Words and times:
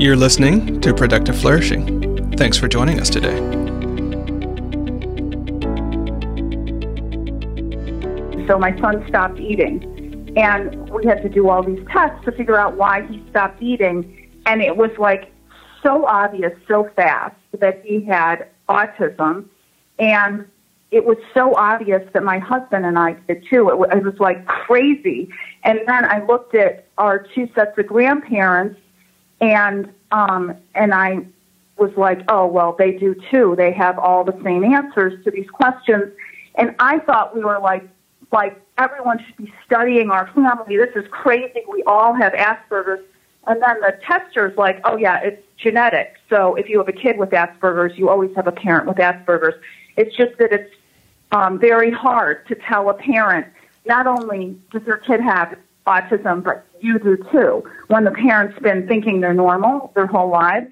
You're 0.00 0.16
listening 0.16 0.80
to 0.80 0.94
Productive 0.94 1.38
Flourishing. 1.38 2.32
Thanks 2.38 2.56
for 2.56 2.68
joining 2.68 3.00
us 3.00 3.10
today. 3.10 3.36
So 8.46 8.58
my 8.58 8.74
son 8.80 9.04
stopped 9.10 9.38
eating, 9.38 10.32
and 10.38 10.88
we 10.88 11.04
had 11.04 11.20
to 11.20 11.28
do 11.28 11.50
all 11.50 11.62
these 11.62 11.86
tests 11.92 12.24
to 12.24 12.32
figure 12.32 12.56
out 12.58 12.78
why 12.78 13.06
he 13.08 13.22
stopped 13.28 13.60
eating. 13.60 14.30
And 14.46 14.62
it 14.62 14.74
was 14.74 14.90
like 14.96 15.30
so 15.82 16.06
obvious 16.06 16.52
so 16.66 16.88
fast 16.96 17.36
that 17.58 17.84
he 17.84 18.02
had 18.02 18.48
autism. 18.70 19.50
And 19.98 20.46
it 20.90 21.04
was 21.04 21.18
so 21.34 21.54
obvious 21.56 22.00
that 22.14 22.22
my 22.22 22.38
husband 22.38 22.86
and 22.86 22.98
I 22.98 23.18
did 23.28 23.44
too. 23.50 23.68
It 23.68 23.76
was, 23.76 24.14
like 24.18 24.46
crazy. 24.46 25.28
And 25.62 25.80
then 25.86 26.06
I 26.06 26.24
looked 26.24 26.54
at 26.54 26.86
our 26.96 27.26
two 27.34 27.50
sets 27.54 27.76
of 27.76 27.86
grandparents 27.86 28.80
and 29.40 29.92
um, 30.12 30.54
and 30.74 30.92
I 30.92 31.26
was 31.76 31.92
like, 31.96 32.20
oh 32.28 32.46
well, 32.46 32.74
they 32.78 32.92
do 32.92 33.14
too. 33.30 33.54
They 33.56 33.72
have 33.72 33.98
all 33.98 34.24
the 34.24 34.38
same 34.44 34.64
answers 34.64 35.22
to 35.24 35.30
these 35.30 35.48
questions, 35.50 36.12
and 36.56 36.74
I 36.78 36.98
thought 37.00 37.34
we 37.34 37.42
were 37.42 37.58
like 37.58 37.88
like 38.32 38.60
everyone 38.78 39.18
should 39.24 39.36
be 39.36 39.52
studying 39.66 40.10
our 40.10 40.26
family. 40.34 40.76
This 40.76 40.94
is 40.96 41.04
crazy. 41.10 41.60
We 41.68 41.82
all 41.84 42.14
have 42.14 42.32
Asperger's. 42.32 43.04
And 43.46 43.62
then 43.62 43.80
the 43.80 43.98
tester's 44.06 44.56
like, 44.56 44.80
oh 44.84 44.96
yeah, 44.96 45.20
it's 45.22 45.42
genetic. 45.56 46.16
So 46.28 46.54
if 46.54 46.68
you 46.68 46.78
have 46.78 46.88
a 46.88 46.92
kid 46.92 47.18
with 47.18 47.30
Asperger's, 47.30 47.96
you 47.98 48.08
always 48.08 48.34
have 48.36 48.46
a 48.46 48.52
parent 48.52 48.86
with 48.86 48.98
Asperger's. 48.98 49.60
It's 49.96 50.14
just 50.14 50.36
that 50.38 50.52
it's 50.52 50.72
um, 51.32 51.58
very 51.58 51.90
hard 51.90 52.46
to 52.48 52.54
tell 52.54 52.90
a 52.90 52.94
parent 52.94 53.46
not 53.86 54.06
only 54.06 54.58
does 54.70 54.82
their 54.82 54.98
kid 54.98 55.20
have 55.20 55.56
autism, 55.86 56.42
but 56.42 56.66
you 56.82 56.98
do 56.98 57.16
too, 57.30 57.62
when 57.88 58.04
the 58.04 58.10
parent's 58.10 58.58
been 58.60 58.86
thinking 58.86 59.20
they're 59.20 59.34
normal 59.34 59.92
their 59.94 60.06
whole 60.06 60.30
lives. 60.30 60.66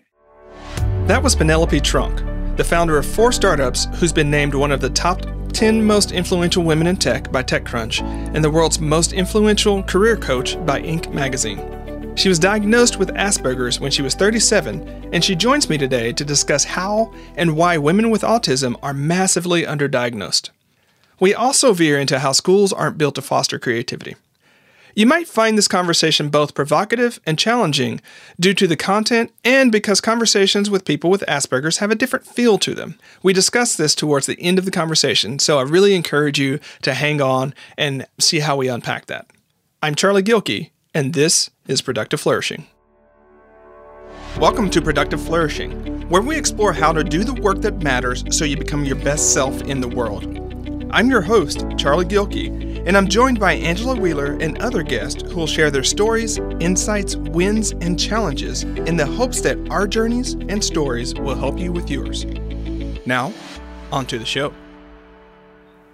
That 1.07 1.23
was 1.23 1.35
Penelope 1.35 1.81
Trunk, 1.81 2.23
the 2.57 2.65
founder 2.65 2.99
of 2.99 3.07
four 3.07 3.33
startups 3.33 3.87
who's 3.97 4.13
been 4.13 4.31
named 4.31 4.55
one 4.55 4.73
of 4.73 4.81
the 4.81 4.91
top 4.91 5.23
10 5.53 5.83
most 5.83 6.13
influential 6.13 6.63
women 6.63 6.87
in 6.87 6.97
tech 6.97 7.33
by 7.33 7.43
TechCrunch 7.43 8.03
and 8.35 8.45
the 8.45 8.51
world's 8.51 8.79
most 8.79 9.13
influential 9.13 9.83
career 9.83 10.17
coach 10.17 10.65
by 10.67 10.81
Inc. 10.83 11.13
magazine. 11.13 12.15
She 12.17 12.29
was 12.29 12.39
diagnosed 12.39 12.99
with 12.99 13.11
Asperger's 13.15 13.79
when 13.79 13.93
she 13.93 14.03
was 14.03 14.15
37, 14.15 15.11
and 15.13 15.25
she 15.25 15.37
joins 15.37 15.69
me 15.69 15.79
today 15.79 16.13
to 16.13 16.25
discuss 16.25 16.65
how 16.65 17.15
and 17.37 17.57
why 17.57 17.79
women 17.79 18.11
with 18.11 18.23
autism 18.23 18.77
are 18.83 18.93
massively 18.93 19.63
underdiagnosed. 19.63 20.51
We 21.21 21.33
also 21.33 21.73
veer 21.73 21.99
into 21.99 22.19
how 22.19 22.33
schools 22.33 22.73
aren't 22.73 22.99
built 22.99 23.15
to 23.15 23.23
foster 23.23 23.59
creativity. 23.59 24.17
You 24.99 25.07
might 25.07 25.29
find 25.29 25.57
this 25.57 25.69
conversation 25.69 26.29
both 26.29 26.57
provocative 26.57 27.21
and 27.25 27.39
challenging 27.39 28.01
due 28.41 28.53
to 28.55 28.67
the 28.67 28.75
content 28.75 29.33
and 29.45 29.71
because 29.71 30.01
conversations 30.01 30.71
with 30.71 30.85
people 30.85 31.09
with 31.09 31.23
Asperger's 31.29 31.79
have 31.79 31.93
a 31.93 31.95
different 31.95 32.27
feel 32.27 32.59
to 32.59 32.75
them. 32.75 32.99
We 33.23 33.33
discuss 33.33 33.77
this 33.77 33.95
towards 33.95 34.27
the 34.27 34.37
end 34.41 34.59
of 34.59 34.65
the 34.65 34.73
conversation, 34.73 35.39
so 35.39 35.61
I 35.61 35.63
really 35.63 35.95
encourage 35.95 36.41
you 36.41 36.59
to 36.83 36.95
hang 36.95 37.21
on 37.23 37.55
and 37.77 38.09
see 38.19 38.41
how 38.41 38.57
we 38.57 38.67
unpack 38.67 39.07
that. 39.07 39.29
I'm 39.85 39.95
Charlie 39.95 40.25
Gilkey, 40.25 40.71
and 40.93 41.15
this 41.15 41.49
is 41.69 41.81
Productive 41.81 42.21
Flourishing. 42.21 42.67
Welcome 44.41 44.69
to 44.71 44.83
Productive 44.83 45.23
Flourishing, 45.23 46.09
where 46.09 46.23
we 46.23 46.37
explore 46.37 46.73
how 46.73 46.93
to 46.93 47.05
do 47.05 47.23
the 47.23 47.35
work 47.35 47.61
that 47.61 47.85
matters 47.85 48.25
so 48.37 48.45
you 48.45 48.57
become 48.57 48.85
your 48.85 48.97
best 48.97 49.33
self 49.33 49.63
in 49.63 49.81
the 49.81 49.87
world. 49.87 50.25
I'm 50.91 51.09
your 51.09 51.21
host, 51.21 51.67
Charlie 51.77 52.05
Gilkey, 52.05 52.68
and 52.89 52.97
I'm 52.97 53.07
joined 53.07 53.39
by 53.39 53.53
Angela 53.53 53.95
Wheeler 53.95 54.39
and 54.41 54.57
other 54.63 54.83
guests 54.83 55.23
who 55.23 55.37
will 55.37 55.47
share 55.47 55.71
their 55.71 55.85
stories, 55.85 56.39
insights, 56.59 57.17
wins, 57.17 57.73
and 57.83 58.01
challenges 58.01 58.63
in 58.63 58.97
the 58.97 59.05
hopes 59.05 59.43
that 59.43 59.59
our 59.69 59.87
journeys 59.87 60.33
and 60.33 60.65
stories 60.65 61.13
will 61.15 61.35
help 61.35 61.59
you 61.59 61.71
with 61.71 61.91
yours. 61.91 62.25
Now, 63.05 63.35
on 63.93 64.07
to 64.07 64.19
the 64.19 64.25
show. 64.25 64.55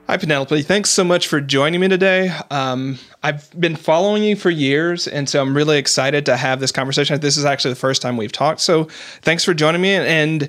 Hi, 0.07 0.19
Penelope. 0.19 0.63
Thanks 0.63 0.91
so 0.91 1.03
much 1.03 1.27
for 1.27 1.41
joining 1.41 1.81
me 1.81 1.89
today. 1.89 2.31
Um, 2.53 3.01
I've 3.25 3.51
been 3.59 3.75
following 3.75 4.23
you 4.23 4.37
for 4.37 4.51
years, 4.51 5.09
and 5.09 5.29
so 5.29 5.43
I'm 5.43 5.57
really 5.57 5.79
excited 5.79 6.25
to 6.27 6.37
have 6.37 6.61
this 6.61 6.71
conversation. 6.71 7.19
This 7.19 7.37
is 7.37 7.45
actually 7.45 7.73
the 7.73 7.81
first 7.81 8.03
time 8.03 8.17
we've 8.17 8.31
talked, 8.31 8.61
so 8.61 8.85
thanks 9.23 9.43
for 9.43 9.53
joining 9.53 9.81
me, 9.81 9.95
and 9.95 10.49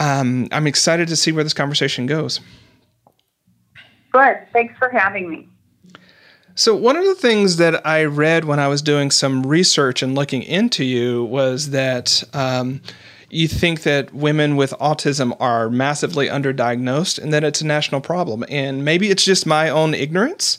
um, 0.00 0.48
I'm 0.52 0.66
excited 0.66 1.08
to 1.08 1.16
see 1.16 1.32
where 1.32 1.44
this 1.44 1.54
conversation 1.54 2.04
goes. 2.04 2.40
Good. 4.12 4.46
Thanks 4.52 4.76
for 4.76 4.90
having 4.90 5.30
me. 5.30 5.48
So, 6.58 6.74
one 6.74 6.96
of 6.96 7.04
the 7.04 7.14
things 7.14 7.58
that 7.58 7.86
I 7.86 8.02
read 8.02 8.44
when 8.44 8.58
I 8.58 8.66
was 8.66 8.82
doing 8.82 9.12
some 9.12 9.46
research 9.46 10.02
and 10.02 10.16
looking 10.16 10.42
into 10.42 10.82
you 10.82 11.22
was 11.22 11.70
that 11.70 12.24
um, 12.34 12.80
you 13.30 13.46
think 13.46 13.82
that 13.82 14.12
women 14.12 14.56
with 14.56 14.72
autism 14.80 15.36
are 15.38 15.70
massively 15.70 16.26
underdiagnosed 16.26 17.22
and 17.22 17.32
that 17.32 17.44
it's 17.44 17.60
a 17.60 17.66
national 17.66 18.00
problem. 18.00 18.44
And 18.48 18.84
maybe 18.84 19.08
it's 19.08 19.24
just 19.24 19.46
my 19.46 19.70
own 19.70 19.94
ignorance, 19.94 20.58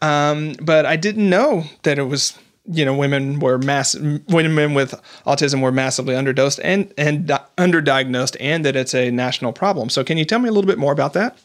um, 0.00 0.52
but 0.62 0.86
I 0.86 0.94
didn't 0.94 1.28
know 1.28 1.64
that 1.82 1.98
it 1.98 2.04
was 2.04 2.38
you 2.70 2.84
know 2.84 2.94
women 2.94 3.40
were 3.40 3.58
mass 3.58 3.96
women 4.28 4.74
with 4.74 4.94
autism 5.26 5.62
were 5.62 5.72
massively 5.72 6.14
underdosed 6.14 6.60
and 6.62 6.94
and 6.96 7.26
di- 7.26 7.44
underdiagnosed 7.58 8.36
and 8.38 8.64
that 8.64 8.76
it's 8.76 8.94
a 8.94 9.10
national 9.10 9.52
problem. 9.52 9.90
So 9.90 10.04
can 10.04 10.16
you 10.16 10.24
tell 10.24 10.38
me 10.38 10.48
a 10.48 10.52
little 10.52 10.68
bit 10.68 10.78
more 10.78 10.92
about 10.92 11.12
that? 11.14 11.36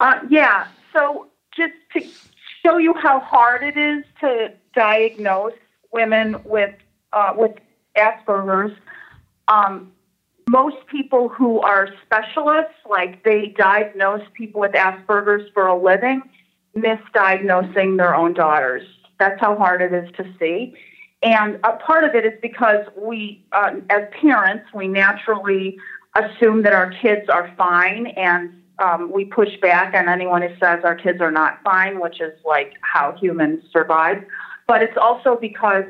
Uh, 0.00 0.20
yeah. 0.30 0.68
So 0.94 1.23
to 1.94 2.06
show 2.64 2.78
you 2.78 2.94
how 2.94 3.20
hard 3.20 3.62
it 3.62 3.76
is 3.76 4.04
to 4.20 4.52
diagnose 4.74 5.52
women 5.92 6.36
with 6.44 6.74
uh, 7.12 7.32
with 7.36 7.52
Asperger's. 7.96 8.76
Um, 9.48 9.92
most 10.48 10.76
people 10.88 11.28
who 11.28 11.60
are 11.60 11.88
specialists, 12.04 12.74
like 12.88 13.22
they 13.24 13.54
diagnose 13.56 14.22
people 14.34 14.60
with 14.60 14.72
Asperger's 14.72 15.50
for 15.54 15.66
a 15.66 15.76
living, 15.76 16.22
misdiagnosing 16.76 17.96
their 17.96 18.14
own 18.14 18.34
daughters. 18.34 18.82
That's 19.18 19.40
how 19.40 19.56
hard 19.56 19.80
it 19.80 19.92
is 19.92 20.10
to 20.16 20.34
see. 20.38 20.74
And 21.22 21.58
a 21.64 21.76
part 21.76 22.04
of 22.04 22.14
it 22.14 22.26
is 22.26 22.38
because 22.42 22.84
we, 22.96 23.42
uh, 23.52 23.76
as 23.88 24.02
parents, 24.20 24.66
we 24.74 24.88
naturally 24.88 25.78
assume 26.14 26.62
that 26.62 26.74
our 26.74 26.90
kids 26.90 27.28
are 27.30 27.52
fine 27.56 28.08
and 28.08 28.52
um, 28.78 29.10
we 29.12 29.24
push 29.24 29.50
back 29.60 29.94
on 29.94 30.08
anyone 30.08 30.42
who 30.42 30.48
says 30.60 30.80
our 30.84 30.94
kids 30.94 31.20
are 31.20 31.30
not 31.30 31.62
fine, 31.62 32.00
which 32.00 32.20
is 32.20 32.32
like 32.44 32.74
how 32.80 33.12
humans 33.12 33.62
survive. 33.72 34.24
But 34.66 34.82
it's 34.82 34.96
also 34.96 35.36
because 35.40 35.84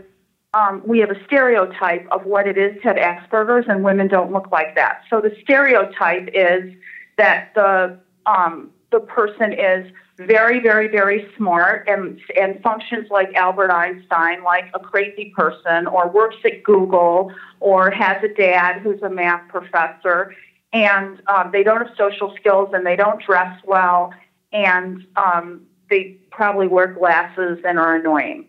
um, 0.52 0.82
we 0.86 0.98
have 1.00 1.10
a 1.10 1.24
stereotype 1.26 2.06
of 2.10 2.24
what 2.24 2.46
it 2.46 2.56
is 2.58 2.80
to 2.82 2.88
have 2.88 2.96
Asperger's, 2.96 3.66
and 3.68 3.82
women 3.82 4.08
don't 4.08 4.32
look 4.32 4.50
like 4.52 4.74
that. 4.76 5.02
So 5.10 5.20
the 5.20 5.34
stereotype 5.42 6.28
is 6.32 6.72
that 7.16 7.52
the 7.54 7.98
um, 8.26 8.70
the 8.90 9.00
person 9.00 9.52
is 9.52 9.90
very, 10.16 10.60
very, 10.60 10.88
very 10.88 11.28
smart 11.36 11.88
and 11.88 12.20
and 12.40 12.62
functions 12.62 13.08
like 13.10 13.34
Albert 13.34 13.70
Einstein, 13.70 14.44
like 14.44 14.66
a 14.74 14.78
crazy 14.78 15.32
person, 15.36 15.86
or 15.86 16.08
works 16.08 16.36
at 16.44 16.62
Google, 16.62 17.32
or 17.60 17.90
has 17.90 18.22
a 18.22 18.28
dad 18.28 18.80
who's 18.82 19.02
a 19.02 19.10
math 19.10 19.48
professor, 19.48 20.34
and 20.74 21.22
um, 21.28 21.50
they 21.52 21.62
don't 21.62 21.86
have 21.86 21.96
social 21.96 22.34
skills 22.38 22.70
and 22.74 22.84
they 22.84 22.96
don't 22.96 23.22
dress 23.24 23.58
well 23.64 24.12
and 24.52 25.06
um, 25.16 25.62
they 25.88 26.18
probably 26.30 26.66
wear 26.66 26.88
glasses 26.88 27.58
and 27.64 27.78
are 27.78 27.96
annoying. 27.96 28.46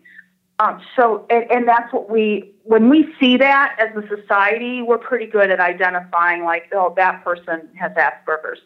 Um, 0.58 0.82
so, 0.96 1.24
and, 1.30 1.50
and 1.50 1.68
that's 1.68 1.92
what 1.92 2.10
we, 2.10 2.52
when 2.64 2.88
we 2.88 3.14
see 3.20 3.36
that 3.36 3.76
as 3.78 3.94
a 3.96 4.06
society, 4.08 4.82
we're 4.82 4.98
pretty 4.98 5.26
good 5.26 5.50
at 5.50 5.60
identifying, 5.60 6.42
like, 6.42 6.64
oh, 6.72 6.94
that 6.96 7.22
person 7.22 7.68
has 7.78 7.92
Asperger's. 7.92 8.58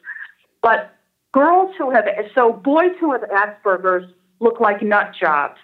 But 0.62 0.94
girls 1.32 1.74
who 1.76 1.90
have, 1.90 2.06
so 2.34 2.52
boys 2.52 2.92
who 2.98 3.12
have 3.12 3.22
Asperger's 3.22 4.10
look 4.38 4.60
like 4.60 4.82
nut 4.82 5.12
jobs. 5.18 5.58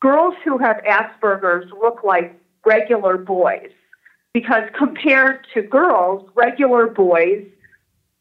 Girls 0.00 0.34
who 0.44 0.58
have 0.58 0.82
Asperger's 0.84 1.70
look 1.72 2.04
like 2.04 2.38
regular 2.66 3.16
boys 3.16 3.70
because 4.40 4.68
compared 4.76 5.44
to 5.52 5.62
girls, 5.62 6.28
regular 6.36 6.86
boys 6.86 7.44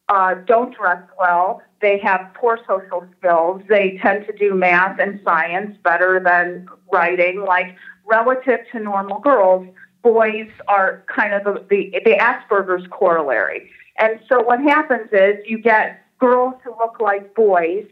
uh, 0.10 0.34
don't 0.48 0.76
dress 0.76 1.04
well. 1.20 1.62
They 1.80 2.00
have 2.00 2.32
poor 2.34 2.58
social 2.68 3.06
skills. 3.20 3.62
They 3.70 4.00
tend 4.02 4.26
to 4.26 4.36
do 4.36 4.56
math 4.56 5.00
and 5.00 5.20
science 5.24 5.78
better 5.84 6.20
than 6.20 6.68
writing. 6.92 7.44
Like 7.46 7.76
relative 8.04 8.62
to 8.72 8.80
normal 8.80 9.20
girls, 9.20 9.68
boys 10.02 10.50
are 10.68 11.04
kind 11.08 11.34
of 11.36 11.44
the, 11.44 11.64
the, 11.70 12.02
the 12.04 12.18
Asperger's 12.18 12.88
corollary. 12.90 13.70
And 14.00 14.20
so 14.28 14.42
what 14.42 14.60
happens 14.60 15.10
is 15.12 15.36
you 15.46 15.60
get 15.60 16.04
girls 16.20 16.56
who 16.64 16.72
look 16.80 17.00
like 17.00 17.36
boys, 17.36 17.86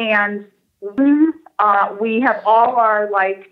and 0.00 0.46
we 0.80 1.28
uh, 1.58 1.94
we 2.00 2.20
have 2.20 2.42
all 2.46 2.76
our 2.76 3.10
like 3.10 3.50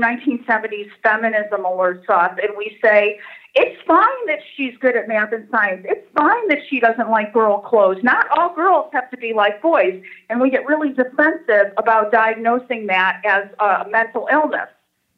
1970s 0.00 0.90
feminism 1.02 1.62
alerts 1.64 2.08
up, 2.08 2.38
and 2.38 2.56
we 2.56 2.78
say 2.82 3.18
it's 3.54 3.80
fine 3.86 4.26
that 4.26 4.38
she's 4.56 4.74
good 4.80 4.96
at 4.96 5.08
math 5.08 5.32
and 5.32 5.48
science. 5.50 5.84
It's 5.88 6.06
fine 6.16 6.48
that 6.48 6.58
she 6.68 6.78
doesn't 6.78 7.10
like 7.10 7.32
girl 7.32 7.58
clothes. 7.58 7.98
Not 8.02 8.26
all 8.36 8.54
girls 8.54 8.90
have 8.92 9.10
to 9.10 9.16
be 9.16 9.32
like 9.32 9.60
boys. 9.60 10.00
And 10.28 10.40
we 10.40 10.50
get 10.50 10.64
really 10.66 10.90
defensive 10.92 11.72
about 11.76 12.12
diagnosing 12.12 12.86
that 12.86 13.20
as 13.24 13.44
a 13.58 13.88
mental 13.90 14.28
illness. 14.30 14.68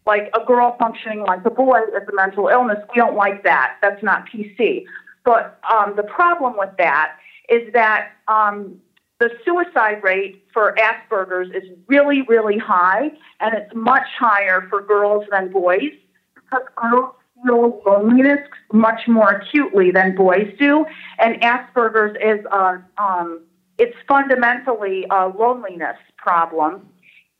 like 0.06 0.30
a 0.34 0.44
girl 0.44 0.74
functioning 0.78 1.20
like 1.20 1.44
a 1.44 1.50
boy 1.50 1.78
is 1.78 2.08
a 2.08 2.14
mental 2.14 2.48
illness. 2.48 2.78
We 2.94 3.00
don't 3.00 3.14
like 3.16 3.44
that. 3.44 3.76
That's 3.82 4.02
not 4.02 4.26
PC. 4.28 4.84
But 5.24 5.60
um, 5.70 5.94
the 5.94 6.02
problem 6.02 6.54
with 6.56 6.70
that 6.78 7.16
is 7.48 7.72
that 7.72 8.12
um, 8.28 8.80
the 9.22 9.30
suicide 9.44 10.02
rate 10.02 10.44
for 10.52 10.74
Asperger's 10.74 11.48
is 11.54 11.70
really, 11.86 12.22
really 12.22 12.58
high, 12.58 13.12
and 13.38 13.54
it's 13.54 13.72
much 13.72 14.08
higher 14.18 14.66
for 14.68 14.82
girls 14.82 15.24
than 15.30 15.52
boys 15.52 15.92
because 16.34 16.66
girls 16.74 17.14
feel 17.44 17.80
loneliness 17.86 18.40
much 18.72 19.06
more 19.06 19.30
acutely 19.30 19.92
than 19.92 20.16
boys 20.16 20.52
do, 20.58 20.84
and 21.20 21.40
Asperger's 21.40 22.16
is 22.20 22.44
a 22.46 22.82
um, 22.98 23.42
it's 23.78 23.96
fundamentally 24.08 25.06
a 25.10 25.28
loneliness 25.28 25.98
problem, 26.16 26.88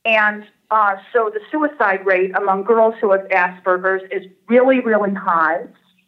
and 0.05 0.45
uh, 0.71 0.95
so 1.11 1.29
the 1.33 1.41
suicide 1.51 2.05
rate 2.05 2.31
among 2.37 2.63
girls 2.63 2.95
who 3.01 3.11
have 3.11 3.27
Asperger's 3.27 4.03
is 4.09 4.25
really, 4.47 4.79
really 4.79 5.13
high, 5.13 5.63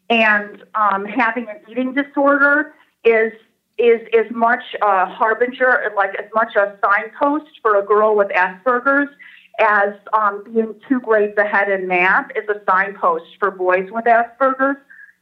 and 0.08 0.64
um, 0.74 1.04
having 1.04 1.46
an 1.50 1.58
eating 1.68 1.92
disorder 1.92 2.72
is 3.04 3.30
is 3.78 4.00
as 4.18 4.30
much 4.30 4.62
a 4.82 5.06
harbinger, 5.06 5.92
like 5.96 6.14
as 6.18 6.26
much 6.34 6.56
a 6.56 6.76
signpost 6.84 7.60
for 7.62 7.78
a 7.78 7.84
girl 7.84 8.16
with 8.16 8.28
Asperger's 8.28 9.14
as 9.58 9.94
um, 10.12 10.44
being 10.44 10.74
two 10.88 11.00
grades 11.00 11.36
ahead 11.38 11.70
in 11.70 11.88
math 11.88 12.30
is 12.36 12.48
a 12.48 12.60
signpost 12.68 13.24
for 13.38 13.50
boys 13.50 13.88
with 13.90 14.04
Asperger's. 14.04 14.76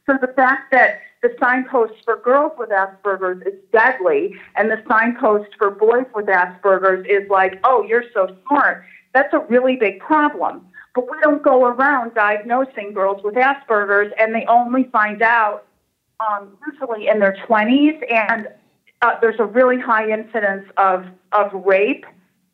So 0.05 0.17
the 0.19 0.31
fact 0.33 0.71
that 0.71 0.99
the 1.21 1.35
signpost 1.39 1.93
for 2.03 2.17
girls 2.17 2.51
with 2.57 2.69
Asperger's 2.69 3.45
is 3.47 3.59
deadly, 3.71 4.35
and 4.55 4.69
the 4.69 4.83
signpost 4.87 5.49
for 5.57 5.71
boys 5.71 6.05
with 6.13 6.25
Asperger's 6.25 7.05
is 7.09 7.29
like, 7.29 7.59
oh, 7.63 7.83
you're 7.83 8.03
so 8.13 8.35
smart, 8.47 8.83
that's 9.13 9.33
a 9.33 9.39
really 9.49 9.75
big 9.75 9.99
problem. 9.99 10.67
But 10.93 11.09
we 11.09 11.17
don't 11.21 11.41
go 11.41 11.65
around 11.65 12.13
diagnosing 12.13 12.93
girls 12.93 13.23
with 13.23 13.35
Asperger's, 13.35 14.13
and 14.19 14.35
they 14.35 14.45
only 14.45 14.83
find 14.91 15.21
out 15.21 15.65
um, 16.19 16.57
usually 16.67 17.07
in 17.07 17.19
their 17.19 17.37
20s, 17.47 17.99
and 18.11 18.47
uh, 19.01 19.19
there's 19.21 19.39
a 19.39 19.45
really 19.45 19.79
high 19.79 20.09
incidence 20.09 20.65
of, 20.77 21.05
of 21.31 21.51
rape 21.65 22.05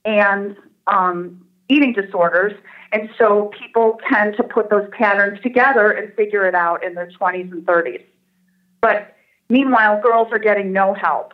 and 0.06 0.56
um, 0.88 1.46
eating 1.70 1.94
disorders. 1.94 2.54
And 2.92 3.10
so 3.18 3.52
people 3.58 4.00
tend 4.12 4.36
to 4.38 4.44
put 4.44 4.70
those 4.70 4.90
patterns 4.92 5.40
together 5.42 5.92
and 5.92 6.14
figure 6.14 6.46
it 6.46 6.56
out 6.56 6.84
in 6.84 6.94
their 6.94 7.10
20s 7.10 7.52
and 7.52 7.66
30s. 7.66 8.04
But 8.82 9.16
meanwhile, 9.50 10.02
girls 10.02 10.28
are 10.32 10.40
getting 10.40 10.74
no 10.74 10.94
help. 10.94 11.34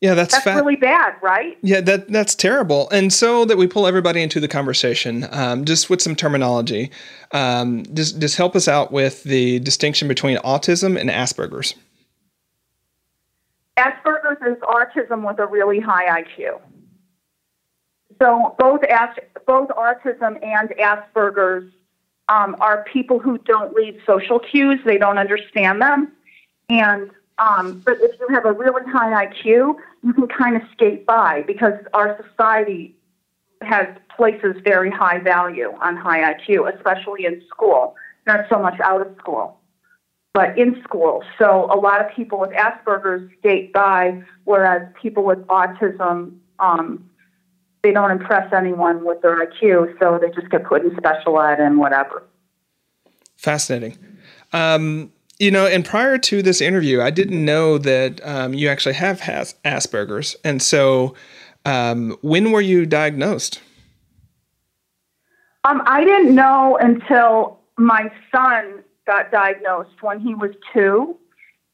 Yeah, 0.00 0.14
that's 0.14 0.32
that's 0.32 0.46
really 0.46 0.76
bad, 0.76 1.14
right? 1.20 1.58
Yeah, 1.60 1.82
that 1.82 2.08
that's 2.08 2.34
terrible. 2.34 2.88
And 2.88 3.12
so 3.12 3.44
that 3.44 3.58
we 3.58 3.66
pull 3.66 3.86
everybody 3.86 4.22
into 4.22 4.40
the 4.40 4.48
conversation, 4.48 5.26
um, 5.30 5.66
just 5.66 5.90
with 5.90 6.00
some 6.00 6.16
terminology, 6.16 6.90
um, 7.32 7.84
just 7.92 8.18
just 8.18 8.38
help 8.38 8.56
us 8.56 8.66
out 8.66 8.92
with 8.92 9.24
the 9.24 9.58
distinction 9.58 10.08
between 10.08 10.38
autism 10.38 10.98
and 10.98 11.10
Asperger's. 11.10 11.74
Asperger's 13.78 14.40
is 14.46 14.62
autism 14.62 15.26
with 15.26 15.38
a 15.38 15.46
really 15.46 15.80
high 15.80 16.22
IQ. 16.22 16.60
So 18.20 18.54
both 18.58 18.82
as, 18.84 19.10
both 19.46 19.68
autism 19.68 20.42
and 20.42 20.70
Asperger's 20.70 21.70
um, 22.28 22.56
are 22.60 22.84
people 22.90 23.18
who 23.18 23.36
don't 23.38 23.74
read 23.74 24.00
social 24.06 24.38
cues; 24.38 24.80
they 24.86 24.96
don't 24.96 25.18
understand 25.18 25.82
them, 25.82 26.10
and 26.70 27.10
um, 27.40 27.82
but 27.86 27.96
if 28.00 28.20
you 28.20 28.28
have 28.28 28.44
a 28.44 28.52
really 28.52 28.82
high 28.90 29.26
IQ, 29.26 29.74
you 30.04 30.12
can 30.12 30.28
kind 30.28 30.56
of 30.56 30.62
skate 30.72 31.06
by 31.06 31.42
because 31.46 31.74
our 31.94 32.22
society 32.28 32.94
has 33.62 33.86
places 34.14 34.56
very 34.62 34.90
high 34.90 35.18
value 35.18 35.72
on 35.80 35.96
high 35.96 36.34
IQ, 36.34 36.74
especially 36.74 37.24
in 37.24 37.42
school, 37.48 37.94
not 38.26 38.44
so 38.50 38.58
much 38.58 38.78
out 38.80 39.00
of 39.00 39.16
school, 39.18 39.58
but 40.34 40.58
in 40.58 40.82
school. 40.82 41.24
So 41.38 41.66
a 41.72 41.78
lot 41.80 42.04
of 42.04 42.14
people 42.14 42.38
with 42.38 42.50
Asperger's 42.50 43.30
skate 43.38 43.72
by, 43.72 44.22
whereas 44.44 44.82
people 45.00 45.24
with 45.24 45.38
autism, 45.46 46.36
um, 46.58 47.08
they 47.82 47.92
don't 47.92 48.10
impress 48.10 48.52
anyone 48.52 49.02
with 49.04 49.22
their 49.22 49.46
IQ, 49.46 49.98
so 49.98 50.18
they 50.20 50.28
just 50.38 50.50
get 50.50 50.64
put 50.64 50.84
in 50.84 50.94
special 50.98 51.40
ed 51.40 51.58
and 51.58 51.78
whatever. 51.78 52.22
Fascinating. 53.36 53.96
Um, 54.52 55.12
you 55.40 55.50
know, 55.50 55.66
and 55.66 55.84
prior 55.84 56.18
to 56.18 56.42
this 56.42 56.60
interview, 56.60 57.00
I 57.00 57.10
didn't 57.10 57.42
know 57.42 57.78
that 57.78 58.20
um, 58.22 58.52
you 58.52 58.68
actually 58.68 58.94
have 58.94 59.20
has 59.20 59.54
Asperger's. 59.64 60.36
And 60.44 60.62
so, 60.62 61.14
um, 61.64 62.16
when 62.20 62.52
were 62.52 62.60
you 62.60 62.84
diagnosed? 62.84 63.60
Um, 65.64 65.82
I 65.86 66.04
didn't 66.04 66.34
know 66.34 66.78
until 66.80 67.58
my 67.78 68.12
son 68.30 68.84
got 69.06 69.32
diagnosed 69.32 70.02
when 70.02 70.20
he 70.20 70.34
was 70.34 70.50
two. 70.72 71.16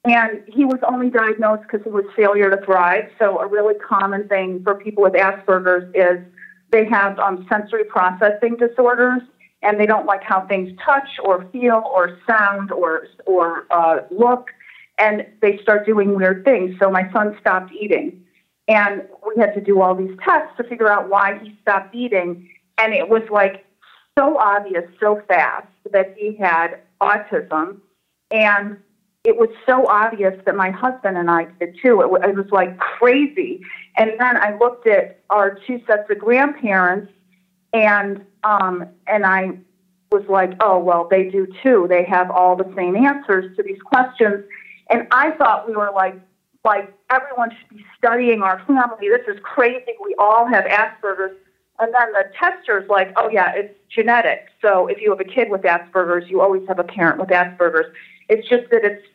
And 0.04 0.44
he 0.46 0.64
was 0.64 0.78
only 0.88 1.10
diagnosed 1.10 1.62
because 1.62 1.82
he 1.82 1.90
was 1.90 2.04
failure 2.14 2.48
to 2.48 2.64
thrive. 2.64 3.10
So, 3.18 3.40
a 3.40 3.46
really 3.48 3.74
common 3.74 4.28
thing 4.28 4.62
for 4.62 4.76
people 4.76 5.02
with 5.02 5.14
Asperger's 5.14 5.92
is 5.96 6.24
they 6.70 6.84
have 6.84 7.18
um, 7.18 7.44
sensory 7.48 7.82
processing 7.82 8.56
disorders 8.56 9.22
and 9.62 9.80
they 9.80 9.86
don't 9.86 10.06
like 10.06 10.22
how 10.22 10.46
things 10.46 10.76
touch 10.84 11.08
or 11.24 11.46
feel 11.52 11.82
or 11.92 12.18
sound 12.26 12.70
or 12.70 13.08
or 13.26 13.66
uh, 13.70 14.00
look, 14.10 14.48
and 14.98 15.26
they 15.40 15.58
start 15.58 15.86
doing 15.86 16.14
weird 16.14 16.44
things. 16.44 16.76
So 16.80 16.90
my 16.90 17.10
son 17.12 17.36
stopped 17.40 17.72
eating, 17.72 18.24
and 18.68 19.02
we 19.26 19.40
had 19.40 19.54
to 19.54 19.60
do 19.60 19.80
all 19.80 19.94
these 19.94 20.16
tests 20.24 20.56
to 20.58 20.64
figure 20.64 20.90
out 20.90 21.08
why 21.08 21.38
he 21.42 21.56
stopped 21.62 21.94
eating, 21.94 22.48
and 22.78 22.94
it 22.94 23.08
was 23.08 23.22
like 23.30 23.64
so 24.18 24.38
obvious 24.38 24.84
so 25.00 25.22
fast 25.28 25.68
that 25.92 26.14
he 26.16 26.36
had 26.36 26.80
autism, 27.00 27.78
and 28.30 28.78
it 29.26 29.36
was 29.36 29.48
so 29.66 29.86
obvious 29.88 30.34
that 30.44 30.54
my 30.54 30.70
husband 30.70 31.18
and 31.18 31.28
I 31.28 31.46
did 31.58 31.76
too. 31.82 32.00
It, 32.00 32.28
it 32.28 32.36
was 32.36 32.46
like 32.52 32.78
crazy. 32.78 33.60
And 33.96 34.12
then 34.20 34.36
I 34.36 34.56
looked 34.56 34.86
at 34.86 35.20
our 35.30 35.58
two 35.66 35.80
sets 35.84 36.08
of 36.08 36.18
grandparents 36.18 37.10
and 37.84 38.24
um, 38.44 38.86
and 39.06 39.26
I 39.26 39.58
was 40.10 40.24
like, 40.28 40.52
oh 40.60 40.78
well, 40.78 41.06
they 41.10 41.24
do 41.30 41.46
too. 41.62 41.86
They 41.88 42.04
have 42.04 42.30
all 42.30 42.56
the 42.56 42.70
same 42.76 42.96
answers 42.96 43.56
to 43.56 43.62
these 43.62 43.80
questions, 43.82 44.44
and 44.90 45.06
I 45.10 45.32
thought 45.32 45.68
we 45.68 45.74
were 45.74 45.90
like 45.94 46.16
like 46.64 46.92
everyone 47.10 47.50
should 47.50 47.76
be 47.76 47.84
studying 47.96 48.42
our 48.42 48.58
family. 48.66 49.08
This 49.08 49.34
is 49.34 49.40
crazy. 49.42 49.92
We 50.02 50.14
all 50.18 50.46
have 50.46 50.64
Asperger's. 50.64 51.36
And 51.78 51.92
then 51.92 52.10
the 52.12 52.24
tester's 52.40 52.88
like, 52.88 53.12
oh 53.16 53.28
yeah, 53.28 53.52
it's 53.54 53.74
genetic. 53.94 54.46
So 54.62 54.86
if 54.86 54.98
you 55.00 55.10
have 55.10 55.20
a 55.20 55.24
kid 55.24 55.50
with 55.50 55.60
Asperger's, 55.60 56.28
you 56.30 56.40
always 56.40 56.66
have 56.68 56.78
a 56.78 56.84
parent 56.84 57.20
with 57.20 57.28
Asperger's. 57.28 57.94
It's 58.30 58.48
just 58.48 58.70
that 58.70 58.82
it's 58.82 59.06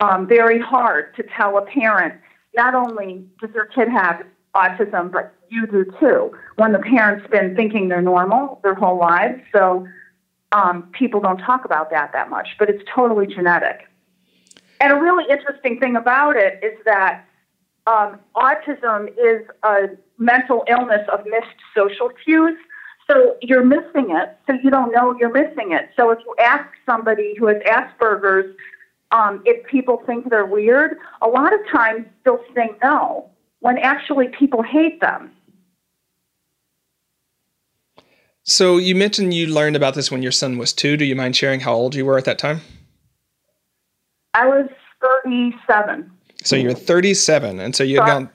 um, 0.00 0.26
very 0.26 0.60
hard 0.60 1.16
to 1.16 1.22
tell 1.36 1.56
a 1.56 1.62
parent 1.62 2.14
not 2.54 2.74
only 2.74 3.26
does 3.40 3.50
their 3.54 3.64
kid 3.64 3.88
have 3.88 4.24
autism, 4.54 5.10
but 5.10 5.34
you 5.48 5.66
do 5.66 5.84
too. 5.98 6.32
When 6.56 6.72
the 6.72 6.78
parents 6.78 7.26
been 7.30 7.56
thinking 7.56 7.88
they're 7.88 8.02
normal 8.02 8.60
their 8.62 8.74
whole 8.74 8.98
lives, 8.98 9.40
so 9.54 9.86
um, 10.52 10.88
people 10.92 11.20
don't 11.20 11.38
talk 11.38 11.64
about 11.64 11.90
that 11.90 12.12
that 12.12 12.30
much, 12.30 12.48
but 12.58 12.68
it's 12.68 12.82
totally 12.94 13.26
genetic. 13.26 13.88
And 14.80 14.92
a 14.92 14.96
really 14.96 15.24
interesting 15.30 15.78
thing 15.78 15.96
about 15.96 16.36
it 16.36 16.62
is 16.62 16.78
that 16.84 17.24
um, 17.86 18.18
autism 18.36 19.08
is 19.18 19.46
a 19.62 19.90
mental 20.18 20.64
illness 20.68 21.06
of 21.12 21.24
missed 21.26 21.46
social 21.74 22.10
cues. 22.24 22.56
So 23.10 23.36
you're 23.42 23.64
missing 23.64 24.10
it, 24.10 24.36
so 24.46 24.56
you 24.62 24.70
don't 24.70 24.92
know 24.92 25.16
you're 25.18 25.32
missing 25.32 25.72
it. 25.72 25.90
So 25.96 26.10
if 26.10 26.18
you 26.20 26.34
ask 26.40 26.68
somebody 26.86 27.34
who 27.38 27.46
has 27.46 27.56
Asperger's 27.62 28.54
um, 29.10 29.42
if 29.44 29.66
people 29.66 30.02
think 30.06 30.30
they're 30.30 30.46
weird, 30.46 30.96
a 31.20 31.28
lot 31.28 31.52
of 31.52 31.60
times 31.70 32.06
they'll 32.24 32.42
say 32.54 32.70
no 32.82 33.31
when 33.62 33.78
actually 33.78 34.26
people 34.28 34.62
hate 34.62 35.00
them. 35.00 35.30
So 38.42 38.76
you 38.76 38.96
mentioned 38.96 39.32
you 39.32 39.46
learned 39.46 39.76
about 39.76 39.94
this 39.94 40.10
when 40.10 40.20
your 40.20 40.32
son 40.32 40.58
was 40.58 40.72
two. 40.72 40.96
Do 40.96 41.04
you 41.04 41.14
mind 41.14 41.36
sharing 41.36 41.60
how 41.60 41.72
old 41.72 41.94
you 41.94 42.04
were 42.04 42.18
at 42.18 42.24
that 42.24 42.38
time? 42.38 42.60
I 44.34 44.46
was 44.46 44.68
37. 45.00 46.10
So 46.42 46.56
you're 46.56 46.74
37, 46.74 47.60
and 47.60 47.74
so 47.76 47.84
you 47.84 48.00
had 48.00 48.06
gone. 48.06 48.30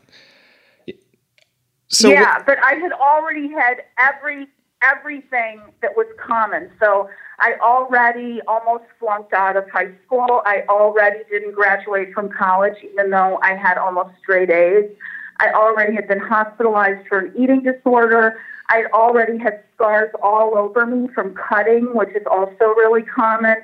So 1.89 2.09
yeah, 2.09 2.41
but 2.45 2.57
I 2.63 2.75
had 2.75 2.93
already 2.93 3.49
had 3.51 3.83
every 3.99 4.47
everything 4.81 5.61
that 5.81 5.91
was 5.95 6.05
common. 6.25 6.69
So 6.79 7.09
I 7.39 7.55
already 7.61 8.39
almost 8.47 8.85
flunked 8.99 9.33
out 9.33 9.57
of 9.57 9.69
high 9.69 9.91
school. 10.05 10.41
I 10.45 10.63
already 10.69 11.19
didn't 11.29 11.53
graduate 11.53 12.13
from 12.13 12.29
college, 12.29 12.77
even 12.83 13.09
though 13.09 13.39
I 13.41 13.55
had 13.55 13.77
almost 13.77 14.11
straight 14.19 14.49
A's. 14.49 14.89
I 15.39 15.51
already 15.51 15.93
had 15.93 16.07
been 16.07 16.19
hospitalized 16.19 17.07
for 17.07 17.19
an 17.19 17.33
eating 17.37 17.63
disorder. 17.63 18.39
I 18.69 18.85
already 18.93 19.37
had 19.37 19.63
scars 19.73 20.11
all 20.21 20.57
over 20.57 20.85
me 20.85 21.07
from 21.13 21.35
cutting, 21.35 21.93
which 21.93 22.09
is 22.09 22.23
also 22.29 22.65
really 22.75 23.03
common. 23.03 23.55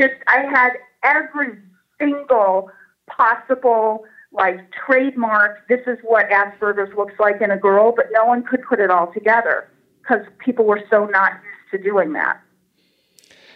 Just, 0.00 0.14
I 0.26 0.44
had 0.50 0.72
every 1.02 1.58
single 1.98 2.70
possible, 3.06 4.04
like, 4.32 4.60
trademark, 4.72 5.66
this 5.68 5.80
is 5.86 5.98
what 6.02 6.28
Asperger's 6.30 6.94
looks 6.96 7.14
like 7.18 7.40
in 7.40 7.50
a 7.50 7.58
girl, 7.58 7.92
but 7.94 8.06
no 8.12 8.24
one 8.24 8.42
could 8.42 8.62
put 8.62 8.80
it 8.80 8.90
all 8.90 9.12
together 9.12 9.68
because 10.00 10.24
people 10.38 10.64
were 10.64 10.82
so 10.90 11.06
not 11.06 11.32
used 11.32 11.84
to 11.84 11.90
doing 11.90 12.12
that. 12.14 12.40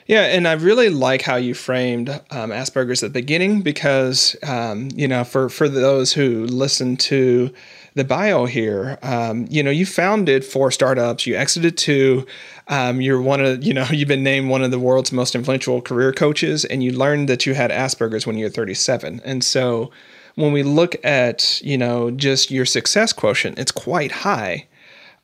Yeah, 0.07 0.23
and 0.23 0.49
I 0.49 0.53
really 0.53 0.89
like 0.89 1.23
how 1.23 1.37
you 1.37 1.55
framed 1.55 2.09
um, 2.09 2.51
Asperger's 2.51 3.03
at 3.03 3.13
the 3.13 3.21
beginning 3.21 3.63
because, 3.63 4.35
um, 4.43 4.89
you 4.95 5.07
know, 5.07 5.23
for, 5.23 5.49
for 5.49 5.69
those 5.69 6.13
who 6.13 6.45
listen 6.47 6.97
to 6.99 7.53
the 7.95 8.05
bio 8.05 8.47
here, 8.47 8.99
um, 9.03 9.47
you 9.49 9.63
know, 9.63 9.71
you 9.71 9.87
founded 9.87 10.45
four 10.45 10.73
startups, 10.73 11.27
you 11.27 11.37
exited 11.37 11.79
two, 11.79 12.27
um, 12.69 13.01
you're 13.01 13.23
one 13.23 13.45
of, 13.45 13.63
you 13.63 13.73
know, 13.73 13.87
you've 13.91 14.09
been 14.09 14.25
named 14.25 14.51
one 14.51 14.63
of 14.63 14.73
the 14.73 14.79
world's 14.79 15.13
most 15.13 15.37
influential 15.37 15.81
career 15.81 16.13
coaches, 16.13 16.65
and 16.65 16.83
you 16.83 16.93
learned 16.93 17.29
that 17.29 17.47
you 17.47 17.55
had 17.55 17.71
Asperger's 17.71 18.27
when 18.27 18.37
you 18.37 18.47
were 18.47 18.51
37. 18.51 19.21
And 19.25 19.45
so 19.45 19.93
when 20.35 20.53
we 20.53 20.65
look 20.65 20.97
at, 21.05 21.61
you 21.63 21.79
know, 21.79 22.11
just 22.11 22.51
your 22.51 22.65
success 22.65 23.13
quotient, 23.13 23.59
it's 23.59 23.73
quite 23.73 24.11
high. 24.11 24.67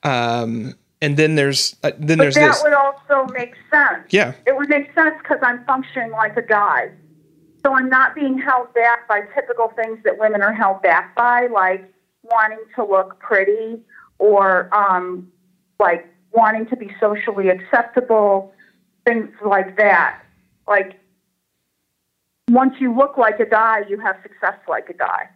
Um, 0.05 0.75
and 1.01 1.17
then 1.17 1.35
there's 1.35 1.77
uh, 1.83 1.93
then 1.99 2.19
but 2.19 2.25
there's 2.25 2.35
that 2.35 2.53
this. 2.53 2.63
would 2.63 2.73
also 2.73 3.33
make 3.33 3.55
sense. 3.71 4.07
Yeah. 4.11 4.35
It 4.47 4.57
would 4.57 4.69
make 4.69 4.93
sense 4.95 5.15
because 5.19 5.39
I'm 5.43 5.65
functioning 5.65 6.11
like 6.11 6.37
a 6.37 6.43
guy. 6.43 6.91
So 7.65 7.75
I'm 7.75 7.89
not 7.89 8.15
being 8.15 8.39
held 8.39 8.73
back 8.75 9.09
by 9.09 9.23
typical 9.35 9.69
things 9.77 9.99
that 10.05 10.19
women 10.19 10.43
are 10.43 10.53
held 10.53 10.83
back 10.83 11.15
by, 11.15 11.49
like 11.49 11.93
wanting 12.23 12.65
to 12.77 12.85
look 12.85 13.19
pretty 13.21 13.81
or 14.19 14.73
um, 14.75 15.31
like 15.79 16.07
wanting 16.33 16.67
to 16.67 16.77
be 16.77 16.91
socially 17.01 17.49
acceptable, 17.49 18.53
things 19.07 19.29
like 19.45 19.77
that. 19.77 20.23
Like 20.67 20.99
once 22.49 22.75
you 22.81 22.95
look 22.95 23.17
like 23.17 23.41
a 23.41 23.47
guy, 23.47 23.83
you 23.89 23.99
have 24.01 24.17
success 24.23 24.59
like 24.69 24.89
a 24.89 24.95
guy. 24.95 25.29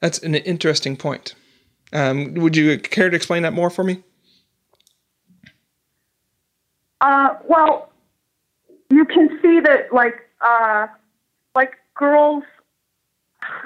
That's 0.00 0.18
an 0.18 0.34
interesting 0.34 0.96
point. 0.96 1.34
Um, 1.92 2.34
would 2.34 2.56
you 2.56 2.78
care 2.78 3.10
to 3.10 3.16
explain 3.16 3.42
that 3.42 3.52
more 3.52 3.70
for 3.70 3.84
me? 3.84 4.02
Uh, 7.00 7.36
well, 7.48 7.90
you 8.90 9.04
can 9.04 9.38
see 9.42 9.60
that, 9.60 9.92
like, 9.92 10.28
uh, 10.40 10.86
like 11.54 11.72
girls. 11.94 12.44